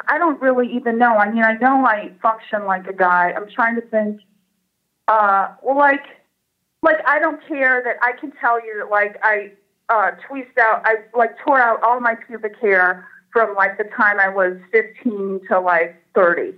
I 0.07 0.19
don't 0.19 0.40
really 0.40 0.73
even 0.73 0.99
know. 0.99 1.16
I 1.16 1.31
mean, 1.31 1.43
I 1.43 1.54
know 1.54 1.85
I 1.85 2.12
function 2.23 2.64
like 2.64 2.87
a 2.87 2.93
guy. 2.93 3.33
I'm 3.37 3.49
trying 3.50 3.75
to 3.75 3.83
think. 3.83 4.21
Uh, 5.09 5.54
well, 5.62 5.76
like, 5.76 6.04
like 6.83 6.99
I 7.07 7.19
don't 7.19 7.45
care 7.47 7.83
that 7.85 7.97
I 8.02 8.12
can 8.19 8.33
tell 8.40 8.64
you 8.64 8.78
that, 8.78 8.90
like, 8.90 9.19
I 9.23 9.52
uh, 9.88 10.12
tweezed 10.26 10.59
out, 10.59 10.83
I 10.85 10.97
like 11.16 11.37
tore 11.45 11.61
out 11.61 11.83
all 11.83 12.00
my 12.00 12.14
pubic 12.14 12.57
hair 12.61 13.07
from 13.33 13.54
like 13.54 13.76
the 13.76 13.85
time 13.85 14.19
I 14.21 14.28
was 14.28 14.57
15 14.73 15.40
to 15.49 15.61
like 15.61 15.97
30 16.14 16.54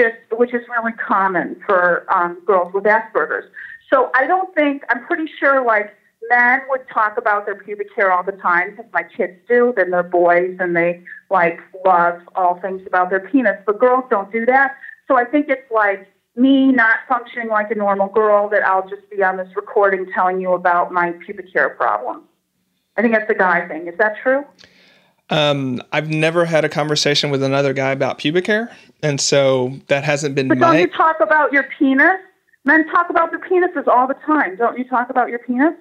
just 0.00 0.16
which 0.38 0.54
is 0.54 0.62
really 0.68 0.92
common 0.92 1.60
for 1.66 2.06
um, 2.12 2.38
girls 2.46 2.72
with 2.72 2.84
Asperger's. 2.84 3.50
So 3.92 4.10
I 4.14 4.26
don't 4.26 4.54
think 4.54 4.82
I'm 4.88 5.04
pretty 5.06 5.30
sure 5.38 5.64
like 5.64 5.94
men 6.30 6.60
would 6.68 6.88
talk 6.92 7.18
about 7.18 7.44
their 7.46 7.56
pubic 7.56 7.88
hair 7.94 8.12
all 8.12 8.22
the 8.22 8.32
time 8.32 8.70
because 8.70 8.90
my 8.92 9.02
kids 9.02 9.34
do. 9.48 9.72
Then 9.76 9.90
they're 9.90 10.02
boys 10.02 10.56
and 10.60 10.76
they 10.76 11.02
like 11.30 11.58
love 11.84 12.20
all 12.34 12.60
things 12.60 12.82
about 12.86 13.10
their 13.10 13.20
penis, 13.20 13.56
but 13.66 13.78
girls 13.78 14.04
don't 14.10 14.30
do 14.32 14.46
that. 14.46 14.76
So 15.08 15.16
I 15.16 15.24
think 15.24 15.48
it's 15.48 15.70
like 15.70 16.06
me 16.36 16.72
not 16.72 16.98
functioning 17.08 17.48
like 17.48 17.70
a 17.70 17.74
normal 17.74 18.08
girl 18.08 18.48
that 18.48 18.64
I'll 18.64 18.88
just 18.88 19.08
be 19.10 19.22
on 19.22 19.36
this 19.36 19.48
recording 19.56 20.06
telling 20.14 20.40
you 20.40 20.52
about 20.52 20.92
my 20.92 21.12
pubic 21.24 21.46
hair 21.52 21.70
problem. 21.70 22.22
I 22.96 23.02
think 23.02 23.14
that's 23.14 23.30
a 23.30 23.34
guy 23.34 23.66
thing. 23.66 23.88
Is 23.88 23.98
that 23.98 24.14
true? 24.22 24.44
Um, 25.30 25.80
I've 25.92 26.08
never 26.10 26.44
had 26.44 26.64
a 26.64 26.68
conversation 26.68 27.30
with 27.30 27.42
another 27.42 27.72
guy 27.72 27.90
about 27.92 28.18
pubic 28.18 28.46
hair, 28.46 28.70
and 29.02 29.20
so 29.20 29.78
that 29.86 30.02
hasn't 30.04 30.34
been 30.34 30.48
But 30.48 30.58
my. 30.58 30.72
don't 30.72 30.80
you 30.80 30.96
talk 30.96 31.20
about 31.20 31.52
your 31.52 31.64
penis? 31.78 32.16
Men 32.64 32.86
talk 32.90 33.08
about 33.10 33.30
their 33.30 33.38
penises 33.40 33.86
all 33.88 34.06
the 34.06 34.14
time. 34.26 34.56
Don't 34.56 34.76
you 34.76 34.84
talk 34.84 35.08
about 35.08 35.28
your 35.30 35.38
penis? 35.38 35.72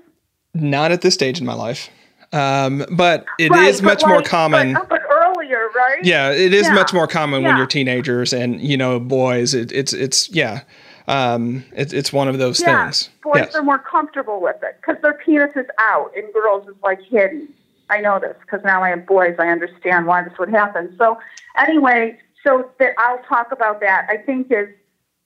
Not 0.53 0.91
at 0.91 1.01
this 1.01 1.13
stage 1.15 1.39
in 1.39 1.45
my 1.45 1.53
life, 1.53 1.89
um, 2.31 2.85
but 2.91 3.25
it 3.37 3.51
is 3.51 3.51
Right, 3.51 3.75
but 3.81 3.83
much 3.83 4.05
more 4.07 4.21
common. 4.21 4.73
But, 4.73 4.87
but 4.89 5.01
earlier, 5.11 5.67
right? 5.75 5.99
yeah, 6.03 6.31
it 6.31 6.53
is 6.53 6.67
Yeah. 6.67 6.73
much 6.75 6.93
more 6.93 7.07
common 7.07 7.43
when 7.43 7.57
you're 7.57 7.65
teenagers 7.67 8.33
and 8.33 8.61
you 8.61 8.77
know 8.77 8.99
boys. 8.99 9.53
It, 9.53 9.71
it's 9.71 9.93
it's 9.93 10.29
yeah, 10.29 10.61
um, 11.07 11.63
it's 11.75 11.91
it's 11.91 12.13
one 12.13 12.27
of 12.27 12.37
those 12.37 12.61
Yeah, 12.61 12.83
things. 12.85 13.09
boys 13.23 13.33
yes. 13.37 13.55
are 13.55 13.63
more 13.63 13.79
comfortable 13.79 14.39
with 14.41 14.61
it 14.63 14.77
because 14.79 15.01
their 15.01 15.13
penis 15.13 15.51
is 15.55 15.65
out 15.79 16.11
and 16.15 16.31
girls 16.33 16.67
is 16.67 16.75
like 16.83 17.01
hidden. 17.01 17.49
I 17.89 18.01
know 18.01 18.19
this 18.19 18.35
because 18.41 18.61
now 18.63 18.83
I 18.83 18.89
have 18.89 19.05
boys. 19.05 19.35
I 19.39 19.47
understand 19.47 20.05
why 20.05 20.23
this 20.23 20.33
would 20.39 20.49
happen. 20.49 20.95
So 20.97 21.19
anyway, 21.57 22.19
so 22.45 22.69
that 22.79 22.93
I'll 22.97 23.21
talk 23.23 23.51
about 23.51 23.79
that. 23.81 24.07
I 24.09 24.17
think 24.17 24.51
is 24.51 24.69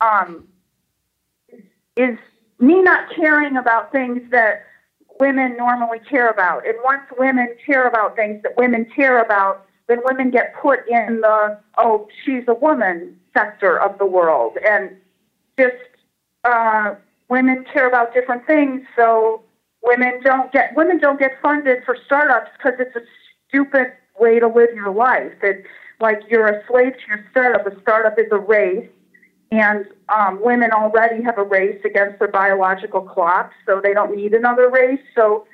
um, 0.01 0.47
is 1.95 2.17
me 2.59 2.81
not 2.81 3.13
caring 3.15 3.57
about 3.57 3.91
things 3.91 4.21
that 4.31 4.63
women 5.19 5.55
normally 5.57 5.99
care 5.99 6.29
about. 6.29 6.65
And 6.65 6.75
once 6.83 7.03
women 7.17 7.55
care 7.65 7.87
about 7.87 8.15
things 8.15 8.41
that 8.43 8.57
women 8.57 8.85
care 8.95 9.21
about, 9.21 9.65
then 9.87 9.99
women 10.03 10.31
get 10.31 10.55
put 10.61 10.87
in 10.87 11.21
the 11.21 11.59
oh 11.77 12.07
she's 12.23 12.43
a 12.47 12.53
woman 12.53 13.19
sector 13.33 13.79
of 13.79 13.97
the 13.97 14.05
world 14.05 14.57
and 14.65 14.95
just 15.57 15.75
uh, 16.43 16.95
women 17.29 17.65
care 17.71 17.87
about 17.87 18.13
different 18.13 18.45
things, 18.45 18.81
so 18.95 19.42
women 19.83 20.21
don't 20.23 20.51
get 20.51 20.75
women 20.75 20.97
don't 20.99 21.19
get 21.19 21.33
funded 21.41 21.83
for 21.85 21.97
startups 22.05 22.51
because 22.57 22.79
it's 22.79 22.95
a 22.95 23.01
stupid 23.47 23.87
way 24.19 24.39
to 24.39 24.47
live 24.47 24.69
your 24.73 24.91
life. 24.91 25.33
It 25.41 25.65
like 25.99 26.21
you're 26.29 26.47
a 26.47 26.65
slave 26.67 26.93
to 26.93 27.07
your 27.07 27.25
startup. 27.31 27.67
A 27.67 27.79
startup 27.81 28.17
is 28.17 28.27
a 28.31 28.37
race, 28.37 28.89
and 29.51 29.85
um, 30.09 30.39
women 30.41 30.71
already 30.71 31.21
have 31.23 31.37
a 31.37 31.43
race 31.43 31.79
against 31.85 32.19
their 32.19 32.27
biological 32.27 33.01
clocks, 33.01 33.55
so 33.65 33.79
they 33.81 33.93
don't 33.93 34.15
need 34.15 34.33
another 34.33 34.69
race. 34.69 35.01
So 35.15 35.45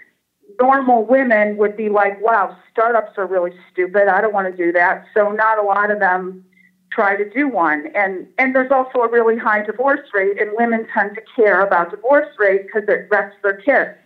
normal 0.59 1.05
women 1.05 1.57
would 1.57 1.75
be 1.75 1.89
like, 1.89 2.21
"Wow, 2.21 2.55
startups 2.71 3.17
are 3.17 3.27
really 3.27 3.51
stupid. 3.71 4.07
I 4.07 4.21
don't 4.21 4.33
want 4.33 4.50
to 4.50 4.65
do 4.65 4.71
that." 4.74 5.05
So 5.13 5.31
not 5.31 5.59
a 5.59 5.63
lot 5.63 5.91
of 5.91 6.00
them 6.00 6.45
try 6.91 7.15
to 7.15 7.29
do 7.29 7.48
one. 7.48 7.88
And 7.95 8.27
and 8.38 8.55
there's 8.55 8.71
also 8.71 9.00
a 9.00 9.09
really 9.09 9.38
high 9.38 9.63
divorce 9.63 10.07
rate, 10.13 10.39
and 10.39 10.51
women 10.53 10.88
tend 10.93 11.15
to 11.15 11.21
care 11.36 11.62
about 11.62 11.91
divorce 11.91 12.27
rate 12.38 12.65
because 12.65 12.88
it 12.88 13.07
wrecks 13.09 13.36
their 13.43 13.57
kids. 13.57 13.98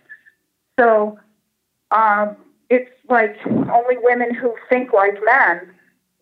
So 0.78 1.18
um, 1.90 2.36
it's 2.70 2.90
like 3.08 3.36
only 3.46 3.96
women 3.98 4.34
who 4.34 4.54
think 4.68 4.92
like 4.92 5.14
men 5.24 5.70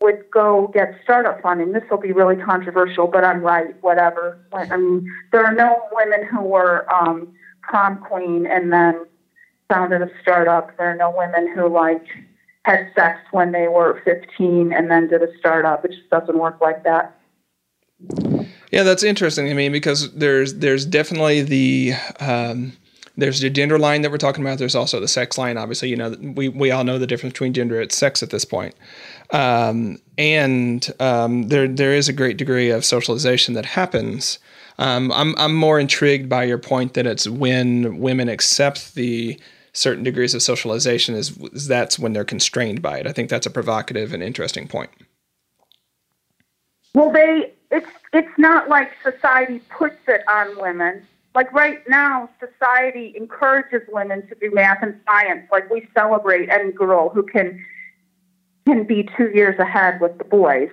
would 0.00 0.24
go 0.32 0.70
get 0.74 0.94
startup 1.04 1.40
funding. 1.40 1.72
This 1.72 1.84
will 1.90 1.98
be 1.98 2.12
really 2.12 2.36
controversial, 2.36 3.06
but 3.06 3.24
I'm 3.24 3.40
right. 3.40 3.74
Whatever. 3.82 4.38
I 4.52 4.76
mean, 4.76 5.10
there 5.30 5.44
are 5.44 5.54
no 5.54 5.82
women 5.92 6.26
who 6.26 6.42
were 6.42 6.92
um, 6.92 7.32
prom 7.62 7.98
queen 7.98 8.46
and 8.46 8.72
then 8.72 9.06
founded 9.68 10.02
a 10.02 10.10
startup. 10.20 10.76
There 10.76 10.90
are 10.90 10.96
no 10.96 11.14
women 11.16 11.52
who 11.54 11.68
like 11.68 12.04
had 12.64 12.90
sex 12.94 13.20
when 13.30 13.52
they 13.52 13.68
were 13.68 14.02
15 14.04 14.72
and 14.72 14.90
then 14.90 15.08
did 15.08 15.22
a 15.22 15.28
startup. 15.38 15.84
It 15.84 15.92
just 15.92 16.10
doesn't 16.10 16.38
work 16.38 16.60
like 16.60 16.84
that. 16.84 17.18
Yeah, 18.70 18.82
that's 18.82 19.02
interesting. 19.02 19.50
I 19.50 19.54
mean, 19.54 19.70
because 19.70 20.12
there's 20.12 20.54
there's 20.54 20.84
definitely 20.84 21.42
the 21.42 21.94
um, 22.18 22.72
there's 23.16 23.40
the 23.40 23.50
gender 23.50 23.78
line 23.78 24.02
that 24.02 24.10
we're 24.10 24.18
talking 24.18 24.44
about. 24.44 24.58
There's 24.58 24.74
also 24.74 25.00
the 25.00 25.08
sex 25.08 25.36
line. 25.36 25.58
Obviously, 25.58 25.88
you 25.88 25.96
know 25.96 26.16
we 26.20 26.48
we 26.48 26.70
all 26.70 26.84
know 26.84 26.98
the 26.98 27.06
difference 27.06 27.32
between 27.32 27.52
gender 27.52 27.80
and 27.80 27.92
sex 27.92 28.22
at 28.22 28.30
this 28.30 28.44
point. 28.44 28.74
Um, 29.30 29.98
and 30.18 30.88
um, 31.00 31.48
there 31.48 31.68
there 31.68 31.92
is 31.92 32.08
a 32.08 32.12
great 32.12 32.36
degree 32.36 32.70
of 32.70 32.84
socialization 32.84 33.54
that 33.54 33.66
happens. 33.66 34.38
Um, 34.78 35.12
I'm 35.12 35.36
I'm 35.38 35.54
more 35.54 35.78
intrigued 35.78 36.28
by 36.28 36.44
your 36.44 36.58
point 36.58 36.94
that 36.94 37.06
it's 37.06 37.28
when 37.28 37.98
women 37.98 38.28
accept 38.28 38.94
the 38.94 39.38
certain 39.72 40.04
degrees 40.04 40.34
of 40.34 40.42
socialization 40.42 41.14
is, 41.14 41.36
is 41.52 41.66
that's 41.66 41.98
when 41.98 42.12
they're 42.12 42.24
constrained 42.24 42.82
by 42.82 42.98
it. 42.98 43.06
I 43.06 43.12
think 43.12 43.30
that's 43.30 43.46
a 43.46 43.50
provocative 43.50 44.12
and 44.12 44.22
interesting 44.22 44.68
point. 44.68 44.90
Well, 46.94 47.10
they 47.10 47.52
it's 47.70 47.88
it's 48.12 48.38
not 48.38 48.68
like 48.68 48.90
society 49.02 49.60
puts 49.70 49.96
it 50.06 50.22
on 50.28 50.58
women. 50.60 51.06
Like 51.34 51.52
right 51.52 51.78
now, 51.88 52.28
society 52.38 53.14
encourages 53.16 53.82
women 53.88 54.26
to 54.28 54.34
do 54.34 54.50
math 54.54 54.82
and 54.82 55.00
science. 55.06 55.46
Like 55.50 55.70
we 55.70 55.88
celebrate 55.96 56.50
any 56.50 56.72
girl 56.72 57.08
who 57.08 57.22
can 57.22 57.58
can 58.66 58.84
be 58.86 59.08
two 59.16 59.30
years 59.34 59.58
ahead 59.58 60.00
with 60.00 60.16
the 60.18 60.24
boys, 60.24 60.70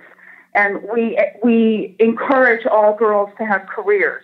and 0.54 0.80
we 0.92 1.18
we 1.42 1.96
encourage 1.98 2.66
all 2.66 2.94
girls 2.94 3.30
to 3.38 3.46
have 3.46 3.66
careers. 3.66 4.22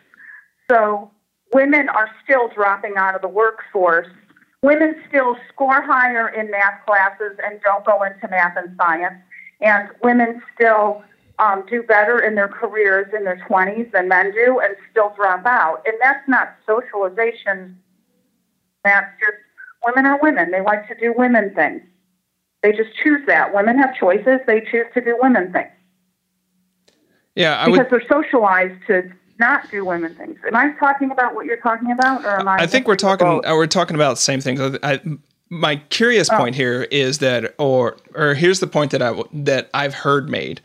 So 0.70 1.10
women 1.54 1.88
are 1.88 2.10
still 2.22 2.48
dropping 2.54 2.94
out 2.98 3.14
of 3.14 3.22
the 3.22 3.28
workforce. 3.28 4.08
Women 4.62 4.96
still 5.08 5.36
score 5.48 5.80
higher 5.80 6.28
in 6.28 6.50
math 6.50 6.84
classes 6.86 7.38
and 7.44 7.60
don't 7.62 7.84
go 7.84 8.02
into 8.02 8.28
math 8.28 8.56
and 8.56 8.76
science, 8.76 9.16
and 9.62 9.88
women 10.02 10.42
still 10.54 11.02
um, 11.38 11.64
do 11.68 11.82
better 11.82 12.18
in 12.20 12.34
their 12.34 12.48
careers 12.48 13.12
in 13.16 13.24
their 13.24 13.36
20s 13.48 13.90
than 13.92 14.08
men 14.08 14.32
do 14.32 14.60
and 14.60 14.74
still 14.90 15.12
drop 15.16 15.44
out. 15.46 15.82
And 15.86 15.94
that's 16.00 16.26
not 16.28 16.56
socialization. 16.66 17.78
That's 18.84 19.10
just 19.20 19.36
women 19.84 20.06
are 20.06 20.18
women. 20.20 20.50
They 20.50 20.60
like 20.60 20.88
to 20.88 20.94
do 20.94 21.12
women 21.16 21.54
things. 21.54 21.82
They 22.62 22.72
just 22.72 22.90
choose 23.02 23.20
that. 23.26 23.54
Women 23.54 23.78
have 23.78 23.94
choices. 23.94 24.40
They 24.46 24.60
choose 24.60 24.86
to 24.94 25.00
do 25.00 25.16
women 25.20 25.52
things 25.52 25.70
Yeah, 27.34 27.60
I 27.60 27.66
because 27.66 27.90
would. 27.90 27.90
they're 27.90 28.08
socialized 28.08 28.80
to 28.88 29.12
not 29.38 29.70
do 29.70 29.84
women 29.84 30.14
things. 30.14 30.38
Am 30.46 30.56
I 30.56 30.72
talking 30.78 31.10
about 31.10 31.34
what 31.34 31.46
you're 31.46 31.58
talking 31.58 31.92
about, 31.92 32.24
or 32.24 32.40
am 32.40 32.48
I? 32.48 32.56
I 32.56 32.66
think 32.66 32.88
we're 32.88 32.96
talking. 32.96 33.26
Uh, 33.26 33.54
we're 33.54 33.66
talking 33.66 33.94
about 33.94 34.16
the 34.16 34.22
same 34.22 34.40
things. 34.40 34.60
I, 34.82 35.00
my 35.50 35.76
curious 35.76 36.28
oh. 36.30 36.36
point 36.38 36.54
here 36.54 36.84
is 36.90 37.18
that, 37.18 37.54
or 37.58 37.98
or 38.14 38.34
here's 38.34 38.60
the 38.60 38.66
point 38.66 38.90
that 38.92 39.02
I 39.02 39.14
that 39.32 39.68
I've 39.74 39.94
heard 39.94 40.28
made. 40.30 40.60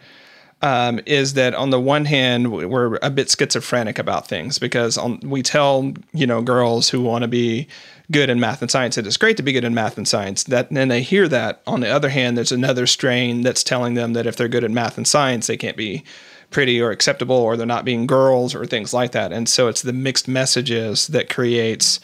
Um, 0.63 0.99
is 1.07 1.33
that 1.33 1.55
on 1.55 1.71
the 1.71 1.79
one 1.79 2.05
hand 2.05 2.51
we're 2.51 2.99
a 3.01 3.09
bit 3.09 3.31
schizophrenic 3.31 3.97
about 3.97 4.27
things 4.27 4.59
because 4.59 4.95
on, 4.95 5.19
we 5.23 5.41
tell 5.41 5.91
you 6.13 6.27
know 6.27 6.43
girls 6.43 6.87
who 6.87 7.01
want 7.01 7.23
to 7.23 7.27
be 7.27 7.67
good 8.11 8.29
in 8.29 8.39
math 8.39 8.61
and 8.61 8.69
science 8.69 8.93
that 8.93 9.07
it's 9.07 9.17
great 9.17 9.37
to 9.37 9.43
be 9.43 9.53
good 9.53 9.63
in 9.63 9.73
math 9.73 9.97
and 9.97 10.07
science 10.07 10.43
that 10.43 10.69
and 10.69 10.91
they 10.91 11.01
hear 11.01 11.27
that 11.27 11.63
on 11.65 11.79
the 11.79 11.89
other 11.89 12.09
hand 12.09 12.37
there's 12.37 12.51
another 12.51 12.85
strain 12.85 13.41
that's 13.41 13.63
telling 13.63 13.95
them 13.95 14.13
that 14.13 14.27
if 14.27 14.35
they're 14.35 14.47
good 14.47 14.63
at 14.63 14.69
math 14.69 14.97
and 14.97 15.07
science 15.07 15.47
they 15.47 15.57
can't 15.57 15.77
be 15.77 16.03
pretty 16.51 16.79
or 16.79 16.91
acceptable 16.91 17.35
or 17.35 17.57
they're 17.57 17.65
not 17.65 17.83
being 17.83 18.05
girls 18.05 18.53
or 18.53 18.63
things 18.63 18.93
like 18.93 19.13
that 19.13 19.33
and 19.33 19.49
so 19.49 19.67
it's 19.67 19.81
the 19.81 19.93
mixed 19.93 20.27
messages 20.27 21.07
that 21.07 21.27
creates 21.27 21.99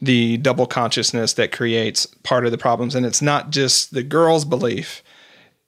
the 0.00 0.36
double 0.38 0.66
consciousness 0.66 1.32
that 1.34 1.52
creates 1.52 2.06
part 2.22 2.44
of 2.44 2.50
the 2.52 2.58
problems. 2.58 2.94
And 2.94 3.04
it's 3.04 3.22
not 3.22 3.50
just 3.50 3.92
the 3.92 4.02
girl's 4.02 4.44
belief 4.44 5.02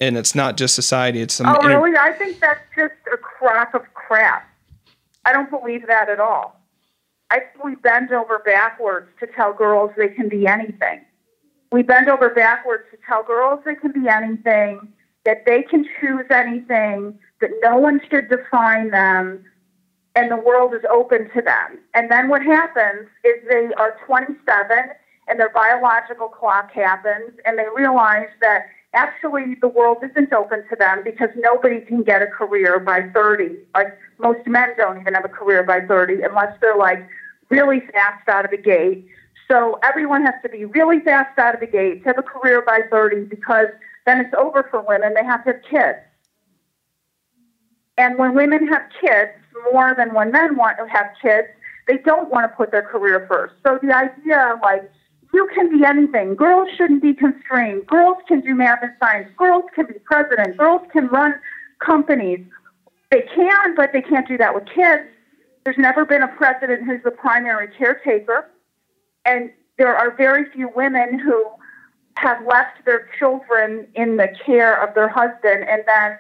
and 0.01 0.17
it's 0.17 0.35
not 0.35 0.57
just 0.57 0.75
society. 0.75 1.21
It's 1.21 1.35
some 1.35 1.47
Oh, 1.47 1.55
inter- 1.57 1.69
really? 1.81 1.97
I 1.97 2.13
think 2.13 2.41
that's 2.41 2.61
just 2.75 2.95
a 3.13 3.17
crock 3.17 3.75
of 3.75 3.83
crap. 3.95 4.49
I 5.25 5.33
don't 5.33 5.51
believe 5.51 5.87
that 5.87 6.09
at 6.09 6.19
all. 6.19 6.57
I 7.31 7.41
think 7.41 7.63
we 7.63 7.75
bend 7.77 8.11
over 8.11 8.41
backwards 8.41 9.09
to 9.21 9.27
tell 9.27 9.53
girls 9.53 9.93
they 9.97 10.09
can 10.09 10.29
be 10.29 10.47
anything. 10.47 11.03
We 11.71 11.83
bend 11.83 12.09
over 12.09 12.31
backwards 12.31 12.85
to 12.91 12.99
tell 13.07 13.23
girls 13.23 13.61
they 13.65 13.77
can 13.77 13.93
be 13.93 14.09
anything, 14.09 14.81
that 15.25 15.45
they 15.47 15.63
can 15.63 15.87
choose 16.01 16.25
anything, 16.31 17.17
that 17.41 17.51
no 17.63 17.77
one 17.77 18.01
should 18.11 18.29
define 18.29 18.91
them, 18.91 19.45
and 20.17 20.31
the 20.31 20.37
world 20.37 20.75
is 20.75 20.81
open 20.91 21.31
to 21.35 21.43
them. 21.43 21.79
And 21.95 22.11
then 22.11 22.29
what 22.29 22.43
happens 22.43 23.07
is 23.23 23.35
they 23.49 23.69
are 23.77 23.97
27 24.07 24.37
and 25.29 25.39
their 25.39 25.51
biological 25.51 26.29
clock 26.29 26.73
happens 26.73 27.31
and 27.45 27.57
they 27.57 27.67
realize 27.77 28.27
that 28.41 28.67
actually 28.93 29.57
the 29.61 29.69
world 29.69 29.99
isn't 30.03 30.33
open 30.33 30.65
to 30.69 30.77
them 30.77 31.03
because 31.05 31.29
nobody 31.37 31.81
can 31.81 32.03
get 32.03 32.23
a 32.23 32.27
career 32.27 32.81
by 32.81 33.03
30. 33.15 33.57
Like 33.75 33.97
most 34.19 34.47
men 34.47 34.71
don't 34.77 35.01
even 35.01 35.15
have 35.15 35.25
a 35.25 35.29
career 35.29 35.63
by 35.63 35.81
30 35.81 36.23
unless 36.23 36.57
they're 36.61 36.77
like 36.77 37.07
really 37.51 37.81
fast 37.93 38.29
out 38.29 38.45
of 38.45 38.51
the 38.51 38.57
gate. 38.57 39.07
So 39.51 39.79
everyone 39.83 40.25
has 40.25 40.35
to 40.43 40.49
be 40.49 40.65
really 40.65 41.01
fast 41.01 41.39
out 41.39 41.55
of 41.55 41.61
the 41.61 41.67
gate 41.67 42.03
to 42.03 42.11
have 42.11 42.19
a 42.19 42.23
career 42.23 42.63
by 42.63 42.81
30 42.91 43.25
because 43.25 43.67
then 44.07 44.21
it's 44.21 44.35
over 44.37 44.67
for 44.71 44.85
women. 44.87 45.15
They 45.15 45.25
have 45.25 45.45
to 45.45 45.53
have 45.53 45.63
kids. 45.63 45.99
And 47.97 48.17
when 48.19 48.35
women 48.35 48.67
have 48.69 48.83
kids, 49.01 49.33
more 49.73 49.95
than 49.97 50.15
when 50.15 50.31
men 50.31 50.57
want 50.57 50.79
to 50.79 50.87
have 50.87 51.07
kids, 51.21 51.49
they 51.87 51.99
don't 51.99 52.31
want 52.31 52.51
to 52.51 52.57
put 52.57 52.71
their 52.71 52.83
career 52.83 53.27
first. 53.29 53.55
So 53.67 53.79
the 53.83 53.95
idea, 53.95 54.59
like, 54.63 54.91
you 55.33 55.49
can 55.55 55.71
be 55.77 55.85
anything. 55.85 56.35
Girls 56.35 56.69
shouldn't 56.77 57.03
be 57.03 57.15
constrained. 57.15 57.87
Girls 57.87 58.19
can 58.27 58.41
do 58.41 58.55
math 58.55 58.81
and 58.83 58.93
science. 58.99 59.29
Girls 59.37 59.65
can 59.75 59.87
be 59.87 59.95
president. 60.05 60.57
Girls 60.57 60.83
can 60.93 61.07
run 61.09 61.35
companies. 61.79 62.41
They 63.11 63.23
can, 63.35 63.75
but 63.75 63.93
they 63.93 64.03
can't 64.03 64.27
do 64.27 64.37
that 64.39 64.55
with 64.55 64.65
kids. 64.67 65.09
There's 65.65 65.79
never 65.79 66.05
been 66.05 66.23
a 66.23 66.29
president 66.29 66.85
who's 66.85 67.03
the 67.05 67.11
primary 67.11 67.69
caretaker. 67.77 68.51
And 69.25 69.51
there 69.79 69.97
are 69.97 70.17
very 70.17 70.51
few 70.51 70.71
women 70.75 71.19
who 71.19 71.45
have 72.17 72.45
left 72.47 72.85
their 72.85 73.09
children 73.19 73.87
in 73.95 74.17
the 74.17 74.29
care 74.45 74.83
of 74.83 74.95
their 74.95 75.09
husband 75.09 75.65
and 75.69 75.83
then 75.87 76.19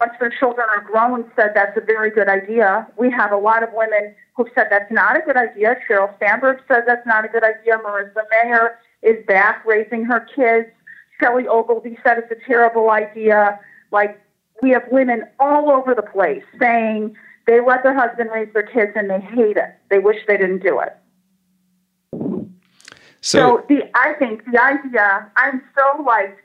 once 0.00 0.12
their 0.20 0.30
children 0.30 0.66
are 0.70 0.82
grown, 0.82 1.30
said 1.36 1.52
that's 1.54 1.76
a 1.76 1.80
very 1.80 2.10
good 2.10 2.28
idea. 2.28 2.86
We 2.98 3.10
have 3.10 3.32
a 3.32 3.36
lot 3.36 3.62
of 3.62 3.70
women 3.72 4.14
who 4.36 4.46
said 4.54 4.68
that's 4.70 4.90
not 4.92 5.16
a 5.16 5.20
good 5.20 5.36
idea. 5.36 5.76
Sheryl 5.88 6.12
Sandberg 6.18 6.60
said 6.68 6.84
that's 6.86 7.06
not 7.06 7.24
a 7.24 7.28
good 7.28 7.44
idea. 7.44 7.78
Marissa 7.78 8.22
Mayer 8.30 8.78
is 9.02 9.24
back 9.26 9.64
raising 9.64 10.04
her 10.04 10.20
kids. 10.20 10.68
Shelley 11.20 11.48
Ogilvie 11.48 11.98
said 12.04 12.18
it's 12.18 12.30
a 12.30 12.46
terrible 12.46 12.90
idea. 12.90 13.58
Like, 13.90 14.20
we 14.62 14.70
have 14.70 14.84
women 14.90 15.24
all 15.40 15.70
over 15.70 15.94
the 15.94 16.02
place 16.02 16.42
saying 16.58 17.16
they 17.46 17.60
let 17.60 17.82
their 17.82 17.94
husband 17.94 18.30
raise 18.32 18.52
their 18.52 18.66
kids 18.66 18.92
and 18.96 19.08
they 19.08 19.20
hate 19.20 19.56
it. 19.56 19.74
They 19.88 19.98
wish 19.98 20.16
they 20.26 20.36
didn't 20.36 20.62
do 20.62 20.80
it. 20.80 20.96
So, 23.20 23.38
so 23.38 23.64
the 23.68 23.90
I 23.94 24.12
think 24.14 24.44
the 24.50 24.62
idea 24.62 25.30
I'm 25.36 25.62
so 25.74 26.02
like 26.02 26.36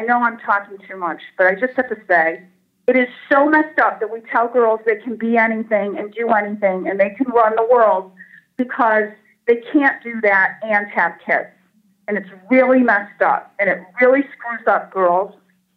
I 0.00 0.04
know 0.04 0.22
I'm 0.22 0.38
talking 0.38 0.78
too 0.88 0.96
much, 0.96 1.20
but 1.36 1.46
I 1.46 1.54
just 1.54 1.74
have 1.74 1.90
to 1.90 1.96
say 2.08 2.42
it 2.86 2.96
is 2.96 3.08
so 3.30 3.50
messed 3.50 3.78
up 3.78 4.00
that 4.00 4.10
we 4.10 4.20
tell 4.32 4.48
girls 4.48 4.80
they 4.86 4.96
can 4.96 5.16
be 5.16 5.36
anything 5.36 5.98
and 5.98 6.10
do 6.14 6.30
anything 6.30 6.88
and 6.88 6.98
they 6.98 7.10
can 7.10 7.26
run 7.26 7.54
the 7.54 7.68
world 7.70 8.10
because 8.56 9.10
they 9.46 9.56
can't 9.72 10.02
do 10.02 10.18
that 10.22 10.58
and 10.62 10.88
have 10.88 11.12
kids. 11.24 11.50
And 12.08 12.16
it's 12.16 12.30
really 12.50 12.80
messed 12.80 13.20
up 13.20 13.54
and 13.58 13.68
it 13.68 13.82
really 14.00 14.22
screws 14.32 14.66
up 14.66 14.90
girls. 14.90 15.34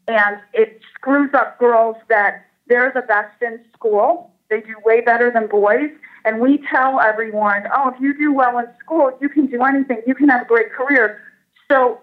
And 0.08 0.38
it 0.54 0.80
screws 0.96 1.32
up 1.34 1.60
girls 1.60 1.98
that 2.08 2.46
they're 2.68 2.94
the 2.96 3.02
best 3.02 3.42
in 3.42 3.60
school. 3.74 4.32
They 4.50 4.62
do 4.62 4.76
way 4.86 5.02
better 5.02 5.32
than 5.32 5.48
boys. 5.48 5.90
And 6.24 6.40
we 6.40 6.64
tell 6.72 7.02
everyone, 7.02 7.64
oh, 7.76 7.90
if 7.94 8.00
you 8.00 8.18
do 8.18 8.32
well 8.32 8.58
in 8.58 8.68
school, 8.80 9.12
you 9.20 9.28
can 9.28 9.48
do 9.48 9.64
anything. 9.64 10.02
You 10.08 10.16
can 10.16 10.30
have 10.30 10.44
a 10.44 10.46
great 10.46 10.72
career. 10.72 11.22
So 11.70 12.00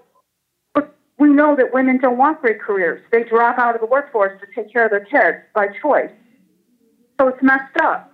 we 1.21 1.29
know 1.29 1.55
that 1.55 1.73
women 1.73 1.99
don't 1.99 2.17
want 2.17 2.41
great 2.41 2.59
careers. 2.59 3.03
They 3.13 3.25
drop 3.25 3.59
out 3.59 3.75
of 3.75 3.83
the 3.83 3.87
workforce 3.87 4.41
to 4.41 4.47
take 4.55 4.73
care 4.73 4.87
of 4.87 4.91
their 4.91 5.05
kids 5.05 5.45
by 5.55 5.69
choice. 5.81 6.11
So 7.21 7.29
it's 7.29 7.43
messed 7.43 7.77
up 7.83 8.11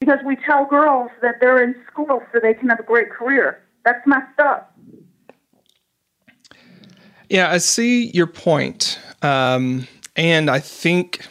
because 0.00 0.18
we 0.24 0.36
tell 0.36 0.64
girls 0.64 1.10
that 1.20 1.34
they're 1.40 1.62
in 1.62 1.76
school 1.86 2.22
so 2.32 2.40
they 2.40 2.54
can 2.54 2.70
have 2.70 2.80
a 2.80 2.84
great 2.84 3.10
career. 3.10 3.62
That's 3.84 4.04
messed 4.06 4.40
up. 4.40 4.74
Yeah, 7.28 7.50
I 7.50 7.58
see 7.58 8.10
your 8.12 8.26
point. 8.26 8.98
Um, 9.20 9.86
and 10.16 10.50
I 10.50 10.58
think 10.58 11.26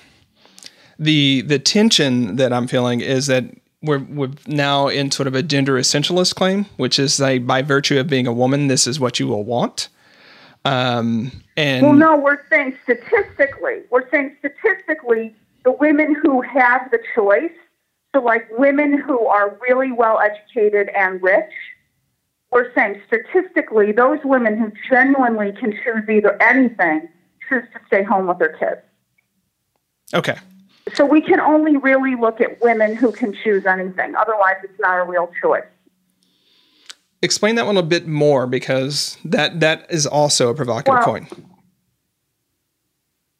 the 1.00 1.42
the 1.42 1.58
tension 1.58 2.36
that 2.36 2.54
I'm 2.54 2.68
feeling 2.68 3.02
is 3.02 3.26
that 3.26 3.46
we're, 3.82 4.00
we're 4.00 4.32
now 4.46 4.88
in 4.88 5.10
sort 5.10 5.26
of 5.26 5.34
a 5.34 5.42
gender 5.42 5.74
essentialist 5.74 6.36
claim, 6.36 6.66
which 6.78 7.00
is 7.00 7.20
like 7.20 7.48
by 7.48 7.64
virtue 7.64 8.00
of 8.00 8.08
being 8.08 8.28
a 8.28 8.34
woman, 8.34 8.68
this 8.68 8.86
is 8.86 9.00
what 9.00 9.20
you 9.20 9.28
will 9.28 9.44
want. 9.44 9.90
Um, 10.66 11.32
and 11.58 11.84
well, 11.84 11.94
no, 11.94 12.18
we're 12.18 12.48
saying 12.50 12.78
statistically, 12.84 13.82
we're 13.90 14.10
saying 14.10 14.36
statistically, 14.40 15.36
the 15.64 15.72
women 15.72 16.16
who 16.16 16.42
have 16.42 16.92
the 16.92 17.00
choice, 17.16 17.52
so 18.14 18.22
like 18.22 18.48
women 18.58 19.00
who 19.00 19.26
are 19.26 19.58
really 19.68 19.92
well 19.92 20.20
educated 20.20 20.90
and 20.96 21.22
rich, 21.22 21.52
we're 22.52 22.74
saying 22.74 23.02
statistically, 23.08 23.92
those 23.92 24.20
women 24.24 24.58
who 24.58 24.72
genuinely 24.90 25.52
can 25.54 25.72
choose 25.72 26.08
either 26.10 26.40
anything 26.42 27.08
choose 27.50 27.64
to 27.74 27.80
stay 27.88 28.04
home 28.04 28.28
with 28.28 28.40
their 28.40 28.56
kids. 28.58 28.82
Okay. 30.14 30.38
So 30.94 31.06
we 31.06 31.22
can 31.22 31.40
only 31.40 31.78
really 31.78 32.16
look 32.16 32.42
at 32.42 32.62
women 32.62 32.96
who 32.96 33.12
can 33.12 33.34
choose 33.44 33.66
anything. 33.66 34.16
Otherwise, 34.16 34.58
it's 34.64 34.80
not 34.80 35.00
a 35.00 35.04
real 35.04 35.32
choice 35.42 35.64
explain 37.22 37.56
that 37.56 37.66
one 37.66 37.78
a 37.78 37.84
bit 37.84 38.08
more 38.08 38.48
because 38.48 39.18
that 39.26 39.60
that 39.60 39.86
is 39.90 40.06
also 40.06 40.50
a 40.50 40.54
provocative 40.54 40.94
well, 40.94 41.06
point. 41.06 41.46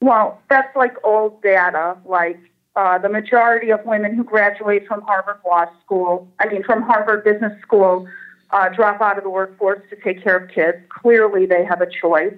Well, 0.02 0.42
that's 0.50 0.76
like 0.76 0.96
old 1.04 1.42
data. 1.42 1.98
Like 2.06 2.40
uh, 2.76 2.98
the 2.98 3.10
majority 3.10 3.72
of 3.72 3.86
women 3.86 4.16
who 4.16 4.24
graduate 4.24 4.88
from 4.88 5.02
Harvard 5.02 5.40
Law 5.46 5.66
School, 5.84 6.28
I 6.40 6.48
mean 6.48 6.64
from 6.64 6.82
Harvard 6.82 7.24
Business 7.24 7.60
School, 7.62 8.08
uh, 8.52 8.70
drop 8.70 9.02
out 9.02 9.18
of 9.18 9.24
the 9.24 9.30
workforce 9.30 9.82
to 9.90 9.96
take 9.96 10.24
care 10.24 10.38
of 10.38 10.50
kids. 10.50 10.78
Clearly, 10.90 11.46
they 11.46 11.64
have 11.66 11.82
a 11.82 11.88
choice. 11.90 12.36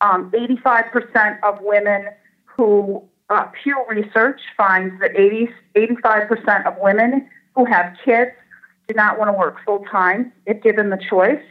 Um, 0.00 0.32
85% 0.32 1.38
of 1.44 1.60
women 1.60 2.06
who 2.44 3.02
uh, 3.30 3.46
Pew 3.62 3.84
Research 3.88 4.40
finds 4.56 4.98
that 5.00 5.16
80, 5.16 5.48
85% 5.76 6.66
of 6.66 6.74
women 6.80 7.28
who 7.54 7.64
have 7.64 7.96
kids 8.04 8.32
do 8.92 8.96
not 8.96 9.18
want 9.18 9.28
to 9.28 9.32
work 9.32 9.56
full 9.64 9.84
time 9.90 10.32
if 10.46 10.62
given 10.62 10.90
the 10.90 11.00
choice. 11.08 11.42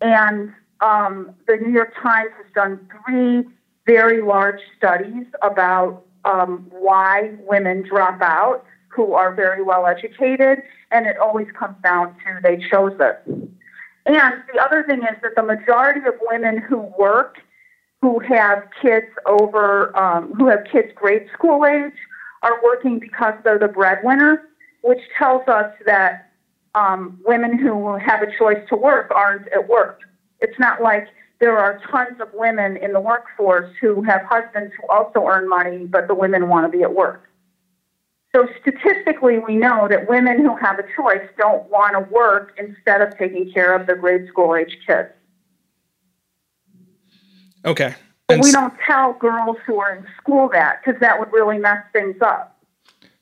And 0.00 0.52
um, 0.80 1.34
the 1.46 1.56
New 1.56 1.72
York 1.72 1.92
Times 2.02 2.30
has 2.42 2.52
done 2.54 2.88
three 3.06 3.44
very 3.86 4.22
large 4.22 4.60
studies 4.76 5.26
about 5.42 6.02
um, 6.24 6.66
why 6.70 7.34
women 7.40 7.82
drop 7.88 8.20
out 8.20 8.64
who 8.88 9.12
are 9.14 9.34
very 9.34 9.62
well 9.62 9.86
educated, 9.86 10.62
and 10.90 11.06
it 11.06 11.18
always 11.18 11.48
comes 11.58 11.76
down 11.82 12.14
to 12.14 12.40
they 12.42 12.64
chose 12.70 12.92
it. 13.00 13.20
And 14.06 14.34
the 14.52 14.60
other 14.60 14.84
thing 14.84 15.00
is 15.02 15.16
that 15.22 15.34
the 15.36 15.42
majority 15.42 16.00
of 16.06 16.14
women 16.20 16.58
who 16.58 16.78
work, 16.98 17.38
who 18.00 18.20
have 18.20 18.64
kids 18.80 19.06
over, 19.26 19.96
um, 19.98 20.32
who 20.34 20.46
have 20.48 20.64
kids 20.70 20.88
grade 20.94 21.26
school 21.32 21.64
age, 21.66 21.98
are 22.42 22.62
working 22.62 22.98
because 22.98 23.34
they're 23.42 23.58
the 23.58 23.68
breadwinner, 23.68 24.48
which 24.82 25.00
tells 25.18 25.48
us 25.48 25.72
that 25.86 26.30
um, 26.74 27.18
women 27.24 27.58
who 27.58 27.96
have 27.96 28.22
a 28.22 28.38
choice 28.38 28.58
to 28.68 28.76
work 28.76 29.10
aren't 29.14 29.48
at 29.48 29.68
work. 29.68 30.00
It's 30.40 30.58
not 30.58 30.82
like 30.82 31.08
there 31.40 31.58
are 31.58 31.80
tons 31.90 32.20
of 32.20 32.28
women 32.34 32.76
in 32.76 32.92
the 32.92 33.00
workforce 33.00 33.70
who 33.80 34.02
have 34.02 34.22
husbands 34.22 34.72
who 34.80 34.88
also 34.88 35.26
earn 35.26 35.48
money, 35.48 35.86
but 35.86 36.08
the 36.08 36.14
women 36.14 36.48
want 36.48 36.70
to 36.70 36.76
be 36.76 36.82
at 36.82 36.94
work. 36.94 37.28
So 38.34 38.48
statistically, 38.60 39.38
we 39.38 39.54
know 39.54 39.86
that 39.88 40.08
women 40.08 40.40
who 40.40 40.56
have 40.56 40.78
a 40.78 40.84
choice 40.96 41.28
don't 41.38 41.70
want 41.70 41.92
to 41.92 42.00
work 42.12 42.58
instead 42.58 43.00
of 43.00 43.16
taking 43.16 43.52
care 43.52 43.74
of 43.74 43.86
their 43.86 43.96
grade 43.96 44.26
school 44.28 44.56
age 44.56 44.76
kids. 44.86 45.10
Okay. 47.64 47.94
But 48.26 48.42
we 48.42 48.50
don't 48.50 48.74
tell 48.86 49.12
girls 49.12 49.56
who 49.66 49.78
are 49.78 49.94
in 49.94 50.06
school 50.20 50.48
that 50.52 50.80
because 50.82 51.00
that 51.00 51.18
would 51.18 51.32
really 51.32 51.58
mess 51.58 51.84
things 51.92 52.16
up. 52.22 52.58